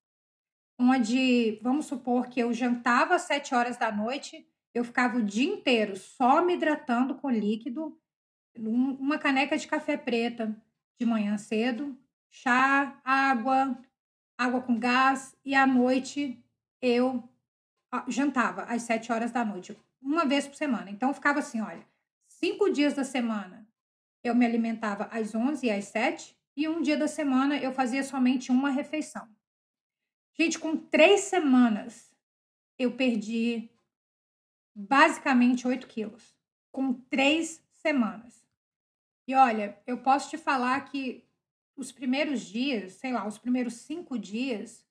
Onde, 0.84 1.60
vamos 1.62 1.86
supor 1.86 2.28
que 2.28 2.40
eu 2.40 2.52
jantava 2.52 3.14
às 3.14 3.22
7 3.24 3.54
horas 3.54 3.78
da 3.78 3.92
noite, 3.92 4.48
eu 4.74 4.84
ficava 4.84 5.20
o 5.20 5.22
dia 5.22 5.48
inteiro 5.48 5.96
só 5.96 6.44
me 6.44 6.56
hidratando 6.56 7.14
com 7.14 7.30
líquido, 7.30 7.96
uma 8.58 9.20
caneca 9.20 9.56
de 9.56 9.68
café 9.68 9.96
preta 9.96 10.60
de 11.00 11.06
manhã 11.06 11.38
cedo, 11.38 11.96
chá, 12.32 13.00
água, 13.06 13.78
água 14.36 14.60
com 14.60 14.80
gás, 14.80 15.38
e 15.46 15.54
à 15.54 15.68
noite 15.68 16.44
eu 16.82 17.24
ah, 17.92 18.04
jantava 18.08 18.64
às 18.64 18.82
7 18.82 19.12
horas 19.12 19.32
da 19.32 19.46
noite, 19.46 19.78
uma 20.02 20.26
vez 20.26 20.48
por 20.48 20.56
semana. 20.56 20.90
Então 20.90 21.10
eu 21.10 21.14
ficava 21.14 21.38
assim, 21.38 21.62
olha, 21.62 21.86
cinco 22.28 22.72
dias 22.72 22.96
da 22.96 23.04
semana 23.04 23.68
eu 24.24 24.34
me 24.34 24.48
alimentava 24.48 25.04
às 25.12 25.36
11 25.36 25.64
e 25.64 25.70
às 25.70 25.86
7, 25.86 26.36
e 26.58 26.68
um 26.68 26.82
dia 26.82 26.98
da 26.98 27.08
semana 27.08 27.56
eu 27.56 27.72
fazia 27.72 28.04
somente 28.04 28.52
uma 28.52 28.72
refeição. 28.72 29.30
Gente, 30.42 30.58
com 30.58 30.76
três 30.76 31.22
semanas 31.22 32.12
eu 32.76 32.94
perdi 32.94 33.70
basicamente 34.74 35.68
8 35.68 35.86
quilos. 35.86 36.36
Com 36.72 36.94
três 36.94 37.64
semanas. 37.72 38.44
E 39.28 39.36
olha, 39.36 39.78
eu 39.86 40.00
posso 40.00 40.32
te 40.32 40.40
falar 40.40 40.82
que 40.86 41.24
os 41.76 41.92
primeiros 41.92 42.42
dias, 42.42 42.94
sei 42.94 43.14
lá, 43.14 43.28
os 43.28 43.38
primeiros 43.38 43.76
cinco 43.76 44.18
dias, 44.18 44.84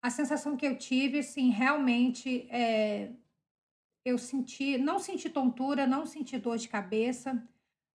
a 0.00 0.08
sensação 0.08 0.56
que 0.56 0.66
eu 0.66 0.78
tive, 0.78 1.18
assim, 1.18 1.50
realmente 1.50 2.48
é, 2.50 3.12
eu 4.06 4.16
senti, 4.16 4.78
não 4.78 4.98
senti 4.98 5.28
tontura, 5.28 5.86
não 5.86 6.06
senti 6.06 6.38
dor 6.38 6.56
de 6.56 6.66
cabeça, 6.66 7.46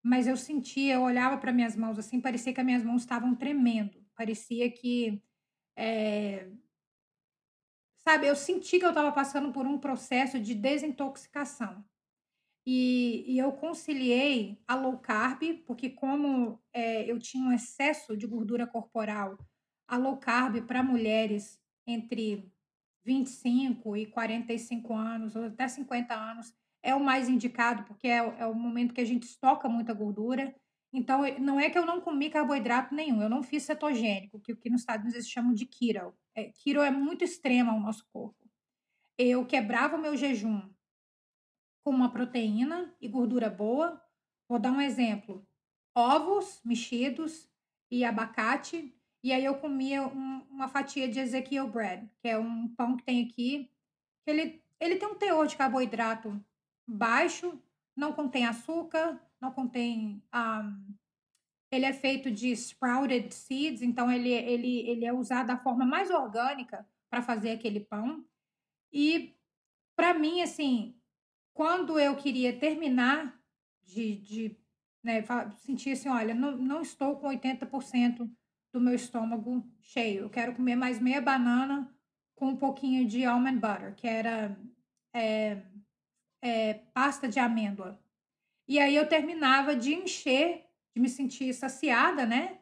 mas 0.02 0.26
eu 0.26 0.36
sentia, 0.36 0.96
eu 0.96 1.04
olhava 1.04 1.38
para 1.38 1.54
minhas 1.54 1.74
mãos 1.74 1.98
assim, 1.98 2.20
parecia 2.20 2.52
que 2.52 2.60
as 2.60 2.66
minhas 2.66 2.84
mãos 2.84 3.00
estavam 3.00 3.34
tremendo, 3.34 4.04
parecia 4.14 4.70
que 4.70 5.22
é, 5.76 6.48
sabe, 7.98 8.26
eu 8.26 8.36
senti 8.36 8.78
que 8.78 8.84
eu 8.84 8.90
estava 8.90 9.10
passando 9.12 9.52
por 9.52 9.66
um 9.66 9.78
processo 9.78 10.38
de 10.38 10.54
desintoxicação. 10.54 11.84
E, 12.66 13.24
e 13.26 13.38
eu 13.38 13.52
conciliei 13.52 14.58
a 14.66 14.74
low 14.74 14.98
carb, 14.98 15.42
porque 15.66 15.90
como 15.90 16.58
é, 16.72 17.10
eu 17.10 17.18
tinha 17.18 17.46
um 17.46 17.52
excesso 17.52 18.16
de 18.16 18.26
gordura 18.26 18.66
corporal, 18.66 19.38
a 19.86 19.98
low 19.98 20.16
carb 20.16 20.62
para 20.66 20.82
mulheres 20.82 21.60
entre 21.86 22.50
25 23.04 23.96
e 23.96 24.06
45 24.06 24.94
anos, 24.94 25.36
ou 25.36 25.44
até 25.44 25.68
50 25.68 26.14
anos, 26.14 26.54
é 26.82 26.94
o 26.94 27.04
mais 27.04 27.28
indicado, 27.28 27.84
porque 27.84 28.08
é, 28.08 28.16
é 28.16 28.46
o 28.46 28.54
momento 28.54 28.94
que 28.94 29.00
a 29.00 29.06
gente 29.06 29.24
estoca 29.24 29.68
muita 29.68 29.92
gordura. 29.92 30.54
Então, 30.96 31.22
não 31.40 31.58
é 31.58 31.68
que 31.68 31.76
eu 31.76 31.84
não 31.84 32.00
comi 32.00 32.30
carboidrato 32.30 32.94
nenhum, 32.94 33.20
eu 33.20 33.28
não 33.28 33.42
fiz 33.42 33.64
cetogênico, 33.64 34.38
que 34.38 34.52
o 34.52 34.56
que 34.56 34.70
nos 34.70 34.82
Estados 34.82 35.02
Unidos 35.02 35.16
eles 35.16 35.28
chamam 35.28 35.52
de 35.52 35.66
keto. 35.66 36.14
É, 36.32 36.44
keto 36.44 36.82
é 36.82 36.90
muito 36.90 37.24
extremo 37.24 37.72
ao 37.72 37.80
nosso 37.80 38.06
corpo. 38.12 38.48
Eu 39.18 39.44
quebrava 39.44 39.96
o 39.96 40.00
meu 40.00 40.16
jejum 40.16 40.62
com 41.82 41.90
uma 41.90 42.12
proteína 42.12 42.94
e 43.00 43.08
gordura 43.08 43.50
boa. 43.50 44.00
Vou 44.48 44.60
dar 44.60 44.70
um 44.70 44.80
exemplo: 44.80 45.44
ovos 45.96 46.60
mexidos 46.64 47.50
e 47.90 48.04
abacate. 48.04 48.94
E 49.20 49.32
aí 49.32 49.44
eu 49.44 49.56
comia 49.56 50.06
um, 50.06 50.46
uma 50.48 50.68
fatia 50.68 51.08
de 51.08 51.18
Ezekiel 51.18 51.66
bread, 51.66 52.08
que 52.20 52.28
é 52.28 52.38
um 52.38 52.68
pão 52.68 52.96
que 52.96 53.02
tem 53.02 53.24
aqui. 53.24 53.68
Ele, 54.24 54.62
ele 54.78 54.94
tem 54.94 55.08
um 55.08 55.16
teor 55.16 55.48
de 55.48 55.56
carboidrato 55.56 56.40
baixo, 56.86 57.60
não 57.96 58.12
contém 58.12 58.46
açúcar, 58.46 59.20
não 59.44 59.52
contém. 59.52 60.22
Um, 60.34 60.94
ele 61.70 61.84
é 61.84 61.92
feito 61.92 62.30
de 62.30 62.50
sprouted 62.52 63.32
seeds, 63.34 63.82
então 63.82 64.10
ele, 64.10 64.30
ele, 64.30 64.88
ele 64.88 65.04
é 65.04 65.12
usado 65.12 65.48
da 65.48 65.56
forma 65.56 65.84
mais 65.84 66.10
orgânica 66.10 66.86
para 67.10 67.22
fazer 67.22 67.50
aquele 67.50 67.80
pão. 67.80 68.24
E 68.92 69.36
para 69.96 70.14
mim, 70.14 70.40
assim, 70.40 70.96
quando 71.52 71.98
eu 71.98 72.16
queria 72.16 72.58
terminar 72.58 73.38
de, 73.82 74.16
de 74.16 74.56
né, 75.02 75.22
sentir 75.58 75.92
assim, 75.92 76.08
olha, 76.08 76.34
não, 76.34 76.56
não 76.56 76.80
estou 76.80 77.16
com 77.16 77.28
80% 77.28 78.30
do 78.72 78.80
meu 78.80 78.94
estômago 78.94 79.64
cheio, 79.80 80.22
eu 80.22 80.30
quero 80.30 80.54
comer 80.54 80.76
mais 80.76 81.00
meia 81.00 81.20
banana 81.20 81.92
com 82.34 82.46
um 82.46 82.56
pouquinho 82.56 83.06
de 83.06 83.24
almond 83.24 83.58
butter, 83.58 83.94
que 83.94 84.06
era 84.06 84.56
é, 85.12 85.62
é, 86.42 86.74
pasta 86.92 87.28
de 87.28 87.38
amêndoa. 87.38 88.03
E 88.66 88.78
aí 88.78 88.96
eu 88.96 89.08
terminava 89.08 89.76
de 89.76 89.94
encher, 89.94 90.64
de 90.94 91.00
me 91.00 91.08
sentir 91.08 91.52
saciada, 91.52 92.24
né? 92.24 92.58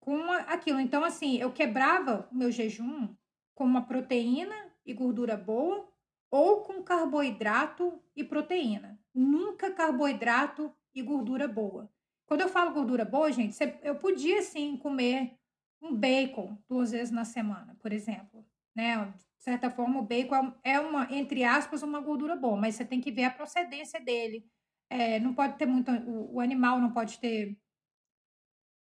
Com 0.00 0.30
aquilo. 0.32 0.80
Então, 0.80 1.04
assim, 1.04 1.38
eu 1.38 1.52
quebrava 1.52 2.28
o 2.30 2.34
meu 2.34 2.50
jejum 2.50 3.08
com 3.54 3.64
uma 3.64 3.86
proteína 3.86 4.54
e 4.84 4.92
gordura 4.92 5.36
boa 5.36 5.88
ou 6.30 6.62
com 6.62 6.82
carboidrato 6.82 8.02
e 8.16 8.24
proteína. 8.24 8.98
Nunca 9.14 9.70
carboidrato 9.70 10.74
e 10.94 11.00
gordura 11.00 11.46
boa. 11.46 11.88
Quando 12.26 12.40
eu 12.40 12.48
falo 12.48 12.72
gordura 12.72 13.04
boa, 13.04 13.30
gente, 13.30 13.56
eu 13.82 13.94
podia 13.96 14.42
sim 14.42 14.76
comer 14.76 15.38
um 15.80 15.94
bacon 15.94 16.58
duas 16.68 16.90
vezes 16.90 17.10
na 17.10 17.24
semana, 17.24 17.76
por 17.80 17.92
exemplo. 17.92 18.44
Né? 18.74 18.96
De 19.38 19.44
certa 19.44 19.70
forma, 19.70 20.00
o 20.00 20.04
bacon 20.04 20.52
é 20.64 20.80
uma, 20.80 21.06
entre 21.14 21.44
aspas, 21.44 21.82
uma 21.82 22.00
gordura 22.00 22.34
boa, 22.34 22.56
mas 22.56 22.74
você 22.74 22.84
tem 22.84 23.00
que 23.00 23.12
ver 23.12 23.24
a 23.24 23.30
procedência 23.30 24.00
dele. 24.00 24.44
É, 24.90 25.18
não 25.20 25.34
pode 25.34 25.56
ter 25.56 25.66
muito. 25.66 25.90
O, 25.90 26.36
o 26.36 26.40
animal 26.40 26.80
não 26.80 26.92
pode 26.92 27.18
ter 27.18 27.56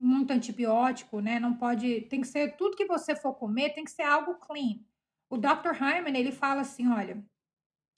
muito 0.00 0.32
antibiótico, 0.32 1.20
né? 1.20 1.38
Não 1.38 1.54
pode. 1.54 2.02
Tem 2.02 2.20
que 2.20 2.26
ser 2.26 2.56
tudo 2.56 2.76
que 2.76 2.86
você 2.86 3.14
for 3.14 3.34
comer, 3.34 3.74
tem 3.74 3.84
que 3.84 3.90
ser 3.90 4.02
algo 4.02 4.34
clean. 4.36 4.80
O 5.28 5.36
Dr. 5.36 5.72
Hyman, 5.78 6.18
ele 6.18 6.32
fala 6.32 6.62
assim: 6.62 6.88
olha, 6.88 7.22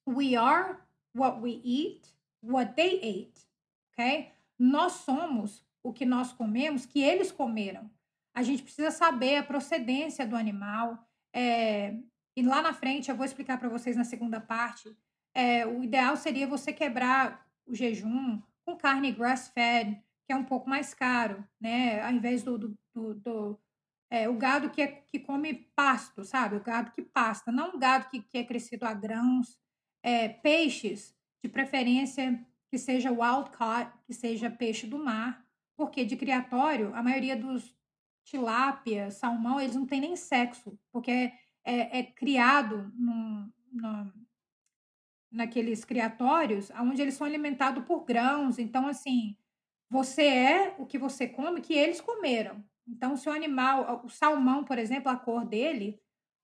We 0.07 0.35
are 0.37 0.79
what 1.15 1.41
we 1.41 1.61
eat, 1.65 2.09
what 2.43 2.75
they 2.75 2.97
ate. 2.99 3.47
Ok? 3.93 4.31
Nós 4.59 4.93
somos 4.93 5.65
o 5.83 5.93
que 5.93 6.05
nós 6.05 6.33
comemos, 6.33 6.87
que 6.87 7.01
eles 7.01 7.31
comeram. 7.31 7.91
A 8.35 8.43
gente 8.43 8.63
precisa 8.63 8.91
saber 8.91 9.37
a 9.37 9.43
procedência 9.43 10.27
do 10.27 10.37
animal. 10.37 11.07
É, 11.35 11.97
e 12.37 12.43
lá 12.43 12.63
na 12.63 12.73
frente, 12.73 13.11
eu 13.11 13.17
vou 13.17 13.27
explicar 13.27 13.59
para 13.59 13.69
vocês 13.69 13.97
na 13.97 14.05
segunda 14.05 14.41
parte. 14.41 14.97
É, 15.35 15.67
o 15.67 15.83
ideal 15.83 16.17
seria 16.17 16.47
você 16.47 16.73
quebrar 16.73 17.47
o 17.67 17.75
jejum 17.75 18.41
com 18.65 18.77
carne 18.77 19.13
grass-fed, 19.13 20.01
que 20.27 20.33
é 20.33 20.37
um 20.37 20.45
pouco 20.45 20.69
mais 20.69 20.95
caro, 20.95 21.45
né? 21.61 22.01
Ao 22.03 22.13
invés 22.13 22.43
do, 22.43 22.59
do, 22.59 22.79
do, 22.95 23.15
do 23.15 23.61
é, 24.11 24.29
o 24.29 24.35
gado 24.37 24.71
que, 24.71 24.83
é, 24.83 24.87
que 25.11 25.19
come 25.19 25.55
pasto, 25.75 26.25
sabe? 26.25 26.57
O 26.57 26.63
gado 26.63 26.93
que 26.93 27.03
pasta, 27.03 27.51
não 27.51 27.75
o 27.75 27.79
gado 27.79 28.09
que, 28.11 28.21
que 28.21 28.39
é 28.39 28.45
crescido 28.45 28.85
a 28.85 28.93
grãos 28.93 29.59
é, 30.03 30.29
peixes, 30.29 31.15
de 31.43 31.49
preferência 31.49 32.41
que 32.71 32.79
seja 32.79 33.11
wild 33.11 33.51
caught, 33.51 33.91
que 34.07 34.15
seja 34.15 34.51
peixe 34.51 34.87
do 34.87 34.99
mar, 34.99 35.45
porque 35.77 36.05
de 36.05 36.17
criatório, 36.17 36.95
a 36.95 37.03
maioria 37.03 37.37
dos 37.37 37.75
tilápia, 38.25 39.11
salmão, 39.11 39.61
eles 39.61 39.75
não 39.75 39.85
têm 39.85 40.01
nem 40.01 40.15
sexo, 40.15 40.79
porque 40.93 41.11
é, 41.11 41.33
é, 41.65 41.99
é 41.99 42.03
criado 42.03 42.93
num, 42.95 43.51
num, 43.73 44.13
naqueles 45.33 45.85
criatórios 45.85 46.71
onde 46.79 47.01
eles 47.01 47.15
são 47.15 47.27
alimentados 47.27 47.85
por 47.85 48.05
grãos. 48.05 48.59
Então, 48.59 48.87
assim, 48.87 49.37
você 49.89 50.27
é 50.27 50.75
o 50.79 50.87
que 50.87 50.99
você 50.99 51.27
come 51.27 51.61
que 51.61 51.75
eles 51.75 52.01
comeram. 52.01 52.63
Então, 52.87 53.17
se 53.17 53.29
o 53.29 53.33
animal, 53.33 54.03
o 54.05 54.09
salmão, 54.09 54.65
por 54.65 54.79
exemplo, 54.79 55.11
a 55.11 55.17
cor 55.17 55.45
dele, 55.45 56.01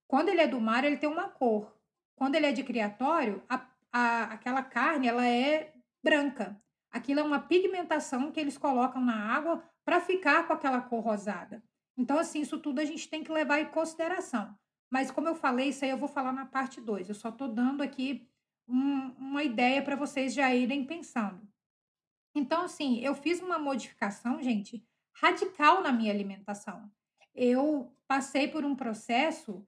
quando 0.06 0.30
ele 0.30 0.40
é 0.40 0.46
do 0.46 0.60
mar, 0.60 0.84
ele 0.84 0.96
tem 0.96 1.08
uma 1.08 1.28
cor. 1.28 1.76
Quando 2.16 2.34
ele 2.34 2.46
é 2.46 2.52
de 2.52 2.64
criatório, 2.64 3.42
a, 3.48 3.66
a, 3.92 4.22
aquela 4.24 4.62
carne 4.62 5.06
ela 5.06 5.26
é 5.26 5.72
branca. 6.02 6.60
Aquilo 6.90 7.20
é 7.20 7.22
uma 7.22 7.40
pigmentação 7.40 8.32
que 8.32 8.40
eles 8.40 8.56
colocam 8.56 9.04
na 9.04 9.34
água 9.34 9.62
para 9.84 10.00
ficar 10.00 10.46
com 10.46 10.52
aquela 10.52 10.80
cor 10.80 11.00
rosada. 11.00 11.62
Então, 11.96 12.18
assim, 12.18 12.40
isso 12.40 12.58
tudo 12.58 12.80
a 12.80 12.84
gente 12.84 13.08
tem 13.08 13.22
que 13.22 13.32
levar 13.32 13.60
em 13.60 13.66
consideração. 13.66 14.56
Mas, 14.90 15.10
como 15.10 15.28
eu 15.28 15.34
falei, 15.34 15.68
isso 15.68 15.84
aí 15.84 15.90
eu 15.90 15.98
vou 15.98 16.08
falar 16.08 16.32
na 16.32 16.46
parte 16.46 16.80
2. 16.80 17.08
Eu 17.08 17.14
só 17.14 17.28
estou 17.28 17.48
dando 17.48 17.82
aqui 17.82 18.26
um, 18.68 19.10
uma 19.18 19.42
ideia 19.42 19.82
para 19.82 19.96
vocês 19.96 20.34
já 20.34 20.54
irem 20.54 20.84
pensando. 20.84 21.40
Então, 22.34 22.62
assim, 22.62 23.00
eu 23.00 23.14
fiz 23.14 23.40
uma 23.40 23.58
modificação, 23.58 24.42
gente, 24.42 24.84
radical 25.12 25.82
na 25.82 25.90
minha 25.90 26.12
alimentação. 26.12 26.90
Eu 27.34 27.92
passei 28.06 28.48
por 28.48 28.64
um 28.64 28.76
processo 28.76 29.66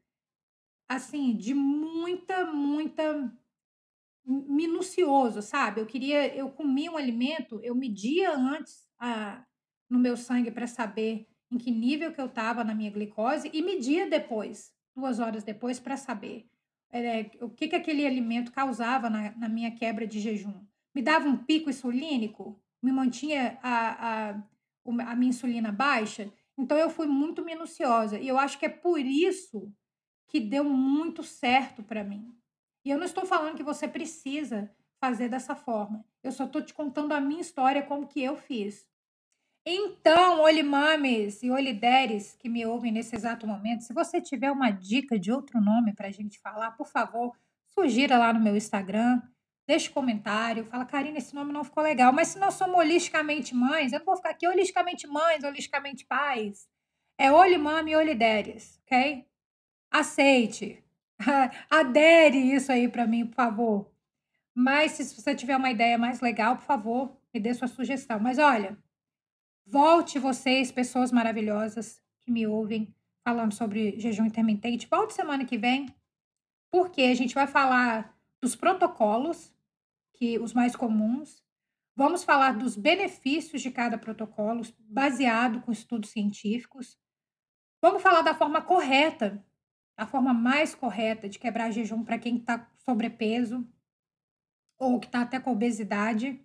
assim, 0.89 1.37
de 1.37 1.55
muita, 1.55 2.47
muita 2.47 3.33
minucioso, 4.25 5.41
sabe? 5.41 5.81
Eu 5.81 5.87
queria, 5.87 6.35
eu 6.35 6.51
comia 6.51 6.91
um 6.91 6.97
alimento, 6.97 7.61
eu 7.63 7.75
media 7.75 8.37
antes 8.37 8.89
a, 8.99 9.45
no 9.89 9.99
meu 9.99 10.17
sangue 10.17 10.51
para 10.51 10.67
saber 10.67 11.29
em 11.51 11.59
que 11.59 11.71
nível 11.71 12.13
que 12.13 12.21
eu 12.21 12.27
estava 12.27 12.63
na 12.63 12.75
minha 12.75 12.91
glicose 12.91 13.51
e 13.53 13.63
media 13.63 14.09
depois, 14.09 14.73
duas 14.95 15.19
horas 15.19 15.43
depois, 15.43 15.81
para 15.81 15.97
saber 15.97 16.49
é, 16.93 17.31
o 17.41 17.49
que, 17.49 17.69
que 17.69 17.77
aquele 17.77 18.07
alimento 18.07 18.53
causava 18.53 19.09
na, 19.09 19.33
na 19.33 19.49
minha 19.49 19.71
quebra 19.71 20.07
de 20.07 20.21
jejum. 20.21 20.65
Me 20.95 21.03
dava 21.03 21.29
um 21.29 21.37
pico 21.37 21.71
insulínico, 21.71 22.61
me 22.83 22.91
mantinha 22.91 23.59
a, 23.63 24.31
a, 24.31 25.11
a 25.11 25.17
minha 25.17 25.31
insulina 25.31 25.71
baixa. 25.71 26.33
Então 26.59 26.77
eu 26.77 26.91
fui 26.91 27.07
muito 27.07 27.45
minuciosa. 27.45 28.19
E 28.19 28.27
eu 28.27 28.39
acho 28.39 28.59
que 28.59 28.67
é 28.67 28.69
por 28.69 28.99
isso 28.99 29.73
que 30.27 30.41
deu 30.41 30.65
muito 30.65 31.23
certo 31.23 31.83
para 31.83 32.05
mim. 32.05 32.35
E 32.85 32.91
eu 32.91 32.99
não 32.99 33.05
estou 33.05 33.25
falando 33.25 33.57
que 33.57 33.63
você 33.63 33.87
precisa 33.87 34.71
fazer 34.99 35.29
dessa 35.29 35.55
forma. 35.55 36.05
Eu 36.23 36.33
só 36.33 36.45
estou 36.45 36.63
te 36.63 36.75
contando 36.75 37.13
a 37.13 37.21
minha 37.21 37.41
história, 37.41 37.83
como 37.83 38.07
que 38.07 38.23
eu 38.23 38.37
fiz. 38.37 38.90
Então, 39.65 40.41
olimames 40.41 41.43
e 41.43 41.51
olideres 41.51 42.35
que 42.37 42.49
me 42.49 42.65
ouvem 42.65 42.91
nesse 42.91 43.15
exato 43.15 43.47
momento, 43.47 43.83
se 43.83 43.93
você 43.93 44.21
tiver 44.21 44.51
uma 44.51 44.71
dica 44.71 45.19
de 45.19 45.31
outro 45.31 45.61
nome 45.61 45.95
para 45.95 46.09
a 46.09 46.11
gente 46.11 46.41
falar, 46.41 46.73
por 46.73 46.87
favor, 46.87 47.37
sugira 47.67 48.19
lá 48.19 48.33
no 48.33 48.41
meu 48.41 48.57
Instagram, 48.57 49.23
deixe 49.67 49.91
comentário, 49.91 50.65
fala, 50.65 50.85
Karina, 50.85 51.19
esse 51.19 51.35
nome 51.35 51.53
não 51.53 51.63
ficou 51.63 51.83
legal. 51.83 52.13
Mas 52.13 52.29
se 52.29 52.39
nós 52.39 52.55
somos 52.55 52.77
holisticamente 52.77 53.55
mães, 53.55 53.93
eu 53.93 53.99
não 53.99 54.07
vou 54.07 54.17
ficar 54.17 54.31
aqui 54.31 54.49
holisticamente 54.49 55.07
mães, 55.07 55.45
holisticamente 55.45 56.07
pais. 56.07 56.69
É 57.19 57.31
olimame 57.31 57.93
e 57.93 57.97
olideres, 57.97 58.81
ok? 58.87 59.31
aceite, 59.91 60.83
adere 61.69 62.39
isso 62.39 62.71
aí 62.71 62.89
para 62.89 63.07
mim, 63.07 63.27
por 63.27 63.35
favor. 63.35 63.91
Mas 64.55 64.93
se 64.93 65.21
você 65.21 65.35
tiver 65.35 65.57
uma 65.57 65.71
ideia 65.71 65.99
mais 65.99 66.21
legal, 66.21 66.57
por 66.57 66.65
favor, 66.65 67.17
me 67.35 67.41
dê 67.41 67.53
sua 67.55 67.69
sugestão. 67.69 68.21
Mas 68.21 68.39
olha, 68.39 68.79
volte 69.71 70.19
vocês, 70.19 70.73
pessoas 70.73 71.13
maravilhosas 71.13 72.03
que 72.21 72.31
me 72.31 72.47
ouvem 72.47 72.93
falando 73.23 73.53
sobre 73.53 73.99
jejum 74.01 74.27
intermitente, 74.27 74.89
volte 74.89 75.15
semana 75.15 75.45
que 75.45 75.57
vem, 75.57 75.87
porque 76.71 77.03
a 77.03 77.15
gente 77.15 77.35
vai 77.35 77.47
falar 77.47 78.19
dos 78.41 78.57
protocolos, 78.57 79.55
que 80.15 80.39
os 80.39 80.53
mais 80.53 80.75
comuns, 80.75 81.45
vamos 81.95 82.25
falar 82.25 82.59
dos 82.59 82.77
benefícios 82.77 83.63
de 83.63 83.71
cada 83.71 83.97
protocolo, 83.97 84.63
baseado 84.81 85.61
com 85.61 85.71
estudos 85.71 86.11
científicos. 86.11 86.99
Vamos 87.81 88.03
falar 88.03 88.23
da 88.23 88.35
forma 88.35 88.61
correta 88.61 89.45
a 89.97 90.07
forma 90.07 90.33
mais 90.33 90.75
correta 90.75 91.29
de 91.29 91.39
quebrar 91.39 91.71
jejum 91.71 92.03
para 92.03 92.19
quem 92.19 92.39
está 92.39 92.67
sobrepeso 92.79 93.69
ou 94.79 94.99
que 94.99 95.07
está 95.07 95.21
até 95.21 95.39
com 95.39 95.53
obesidade. 95.53 96.43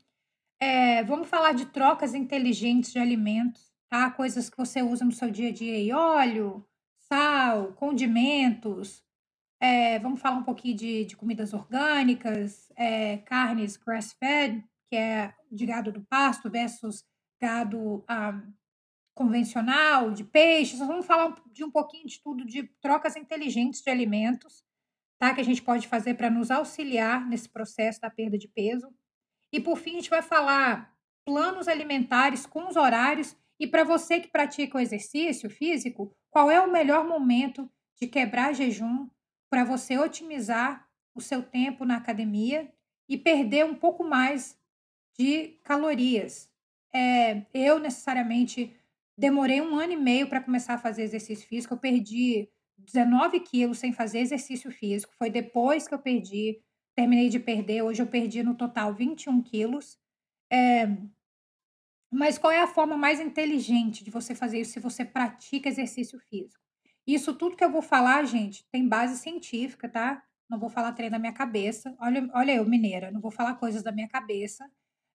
É, 0.68 1.04
vamos 1.04 1.30
falar 1.30 1.52
de 1.52 1.68
trocas 1.68 2.16
inteligentes 2.16 2.92
de 2.92 2.98
alimentos, 2.98 3.72
tá? 3.88 4.10
Coisas 4.10 4.50
que 4.50 4.58
você 4.58 4.82
usa 4.82 5.06
no 5.06 5.12
seu 5.12 5.30
dia 5.30 5.50
a 5.50 5.54
dia, 5.54 5.78
e 5.78 5.94
óleo, 5.94 6.68
sal, 7.02 7.74
condimentos. 7.74 9.04
É, 9.60 10.00
vamos 10.00 10.20
falar 10.20 10.38
um 10.38 10.44
pouquinho 10.44 10.76
de, 10.76 11.06
de 11.06 11.16
comidas 11.16 11.54
orgânicas, 11.54 12.72
é, 12.76 13.18
carnes 13.18 13.78
grass-fed, 13.78 14.66
que 14.90 14.96
é 14.96 15.36
de 15.52 15.68
gado 15.68 15.92
do 15.92 16.02
pasto 16.02 16.50
versus 16.50 17.06
gado 17.40 18.04
ah, 18.08 18.42
convencional, 19.14 20.10
de 20.10 20.24
peixes. 20.24 20.80
Vamos 20.80 21.06
falar 21.06 21.36
de 21.52 21.64
um 21.64 21.70
pouquinho 21.70 22.08
de 22.08 22.20
tudo, 22.24 22.44
de 22.44 22.64
trocas 22.82 23.16
inteligentes 23.16 23.84
de 23.84 23.92
alimentos, 23.92 24.64
tá? 25.20 25.32
Que 25.32 25.42
a 25.42 25.46
gente 25.46 25.62
pode 25.62 25.88
fazer 25.88 26.16
para 26.16 26.32
nos 26.32 26.50
auxiliar 26.50 27.24
nesse 27.28 27.48
processo 27.50 28.02
da 28.02 28.10
perda 28.10 28.36
de 28.36 28.48
peso. 28.48 28.92
E 29.52 29.60
por 29.60 29.78
fim, 29.78 29.92
a 29.92 29.96
gente 29.96 30.10
vai 30.10 30.22
falar 30.22 30.96
planos 31.26 31.68
alimentares 31.68 32.46
com 32.46 32.68
os 32.68 32.76
horários 32.76 33.36
e 33.60 33.66
para 33.66 33.84
você 33.84 34.20
que 34.20 34.28
pratica 34.28 34.78
o 34.78 34.82
exercício 34.82 35.50
físico, 35.50 36.16
qual 36.30 36.52
é 36.52 36.60
o 36.60 36.72
melhor 36.72 37.06
momento 37.06 37.70
de 38.00 38.08
quebrar 38.08 38.54
jejum 38.54 39.08
para 39.50 39.64
você 39.64 39.98
otimizar 39.98 40.88
o 41.16 41.22
seu 41.22 41.42
tempo 41.42 41.86
na 41.86 41.98
academia 41.98 42.72
e 43.08 43.18
perder 43.18 43.66
um 43.66 43.76
pouco 43.76 44.04
mais 44.04 44.58
de 45.18 45.60
calorias. 45.64 46.50
É, 46.94 47.46
eu 47.54 47.80
necessariamente 47.80 48.76
demorei 49.18 49.62
um 49.62 49.76
ano 49.76 49.94
e 49.94 49.98
meio 49.98 50.28
para 50.28 50.42
começar 50.42 50.74
a 50.74 50.78
fazer 50.80 51.04
exercício 51.04 51.48
físico. 51.48 51.74
Eu 51.74 51.78
perdi 51.78 52.50
19 52.78 53.40
quilos 53.40 53.78
sem 53.78 53.94
fazer 53.94 54.20
exercício 54.20 54.70
físico. 54.72 55.14
Foi 55.18 55.30
depois 55.30 55.88
que 55.88 55.94
eu 55.94 56.00
perdi, 56.00 56.62
terminei 56.96 57.30
de 57.30 57.40
perder. 57.40 57.82
Hoje 57.82 58.02
eu 58.02 58.08
perdi 58.08 58.42
no 58.42 58.56
total 58.56 58.94
21 58.94 59.42
quilos. 59.42 59.98
É, 60.52 60.88
mas 62.12 62.38
qual 62.38 62.52
é 62.52 62.62
a 62.62 62.68
forma 62.68 62.96
mais 62.96 63.20
inteligente 63.20 64.04
de 64.04 64.10
você 64.10 64.34
fazer 64.34 64.62
isso 64.62 64.72
se 64.72 64.80
você 64.80 65.04
pratica 65.04 65.68
exercício 65.68 66.20
físico? 66.20 66.64
Isso 67.06 67.34
tudo 67.36 67.56
que 67.56 67.64
eu 67.64 67.72
vou 67.72 67.82
falar, 67.82 68.24
gente, 68.26 68.66
tem 68.72 68.88
base 68.88 69.18
científica, 69.18 69.88
tá? 69.90 70.24
Não 70.50 70.60
vou 70.60 70.70
falar 70.70 70.94
treino 70.94 71.12
da 71.12 71.20
minha 71.20 71.34
cabeça. 71.34 71.96
Olha, 72.00 72.30
olha 72.34 72.56
eu, 72.56 72.66
mineira, 72.66 73.12
não 73.12 73.20
vou 73.20 73.32
falar 73.32 73.56
coisas 73.56 73.84
da 73.84 73.92
minha 73.92 74.08
cabeça. 74.08 74.66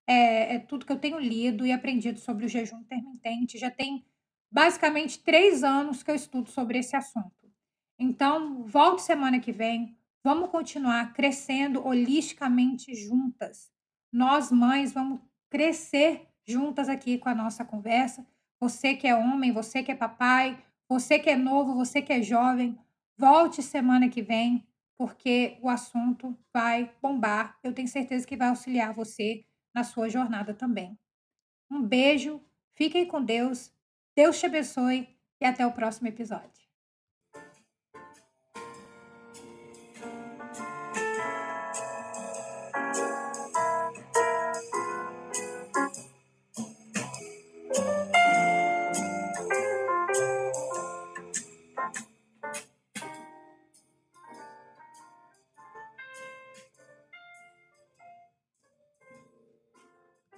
É, 0.06 0.56
é 0.56 0.58
tudo 0.58 0.84
que 0.84 0.92
eu 0.92 0.98
tenho 0.98 1.18
lido 1.18 1.66
e 1.66 1.72
aprendido 1.72 2.18
sobre 2.18 2.44
o 2.46 2.48
jejum 2.48 2.80
intermitente. 2.80 3.58
Já 3.58 3.70
tem 3.70 4.04
basicamente 4.50 5.20
três 5.20 5.64
anos 5.64 6.02
que 6.02 6.10
eu 6.10 6.14
estudo 6.14 6.50
sobre 6.50 6.78
esse 6.78 6.96
assunto. 6.96 7.50
Então, 7.98 8.64
volte 8.64 9.02
semana 9.02 9.40
que 9.40 9.52
vem. 9.52 9.96
Vamos 10.22 10.50
continuar 10.50 11.14
crescendo 11.14 11.86
holisticamente 11.86 12.94
juntas. 12.94 13.70
Nós, 14.12 14.52
mães, 14.52 14.92
vamos 14.92 15.20
crescer 15.48 16.28
juntas 16.46 16.88
aqui 16.88 17.16
com 17.16 17.28
a 17.28 17.34
nossa 17.34 17.64
conversa. 17.64 18.26
Você 18.60 18.94
que 18.94 19.06
é 19.06 19.14
homem, 19.14 19.52
você 19.52 19.82
que 19.82 19.92
é 19.92 19.94
papai, 19.94 20.62
você 20.88 21.18
que 21.18 21.30
é 21.30 21.36
novo, 21.36 21.74
você 21.74 22.02
que 22.02 22.12
é 22.12 22.20
jovem, 22.20 22.78
volte 23.16 23.62
semana 23.62 24.08
que 24.08 24.20
vem, 24.20 24.66
porque 24.98 25.56
o 25.62 25.68
assunto 25.70 26.36
vai 26.52 26.92
bombar. 27.00 27.58
Eu 27.62 27.72
tenho 27.72 27.88
certeza 27.88 28.26
que 28.26 28.36
vai 28.36 28.48
auxiliar 28.48 28.92
você 28.92 29.46
na 29.74 29.84
sua 29.84 30.10
jornada 30.10 30.52
também. 30.52 30.98
Um 31.70 31.82
beijo, 31.82 32.42
fiquem 32.74 33.06
com 33.06 33.24
Deus, 33.24 33.72
Deus 34.14 34.38
te 34.38 34.46
abençoe 34.46 35.08
e 35.40 35.46
até 35.46 35.66
o 35.66 35.72
próximo 35.72 36.08
episódio. 36.08 36.59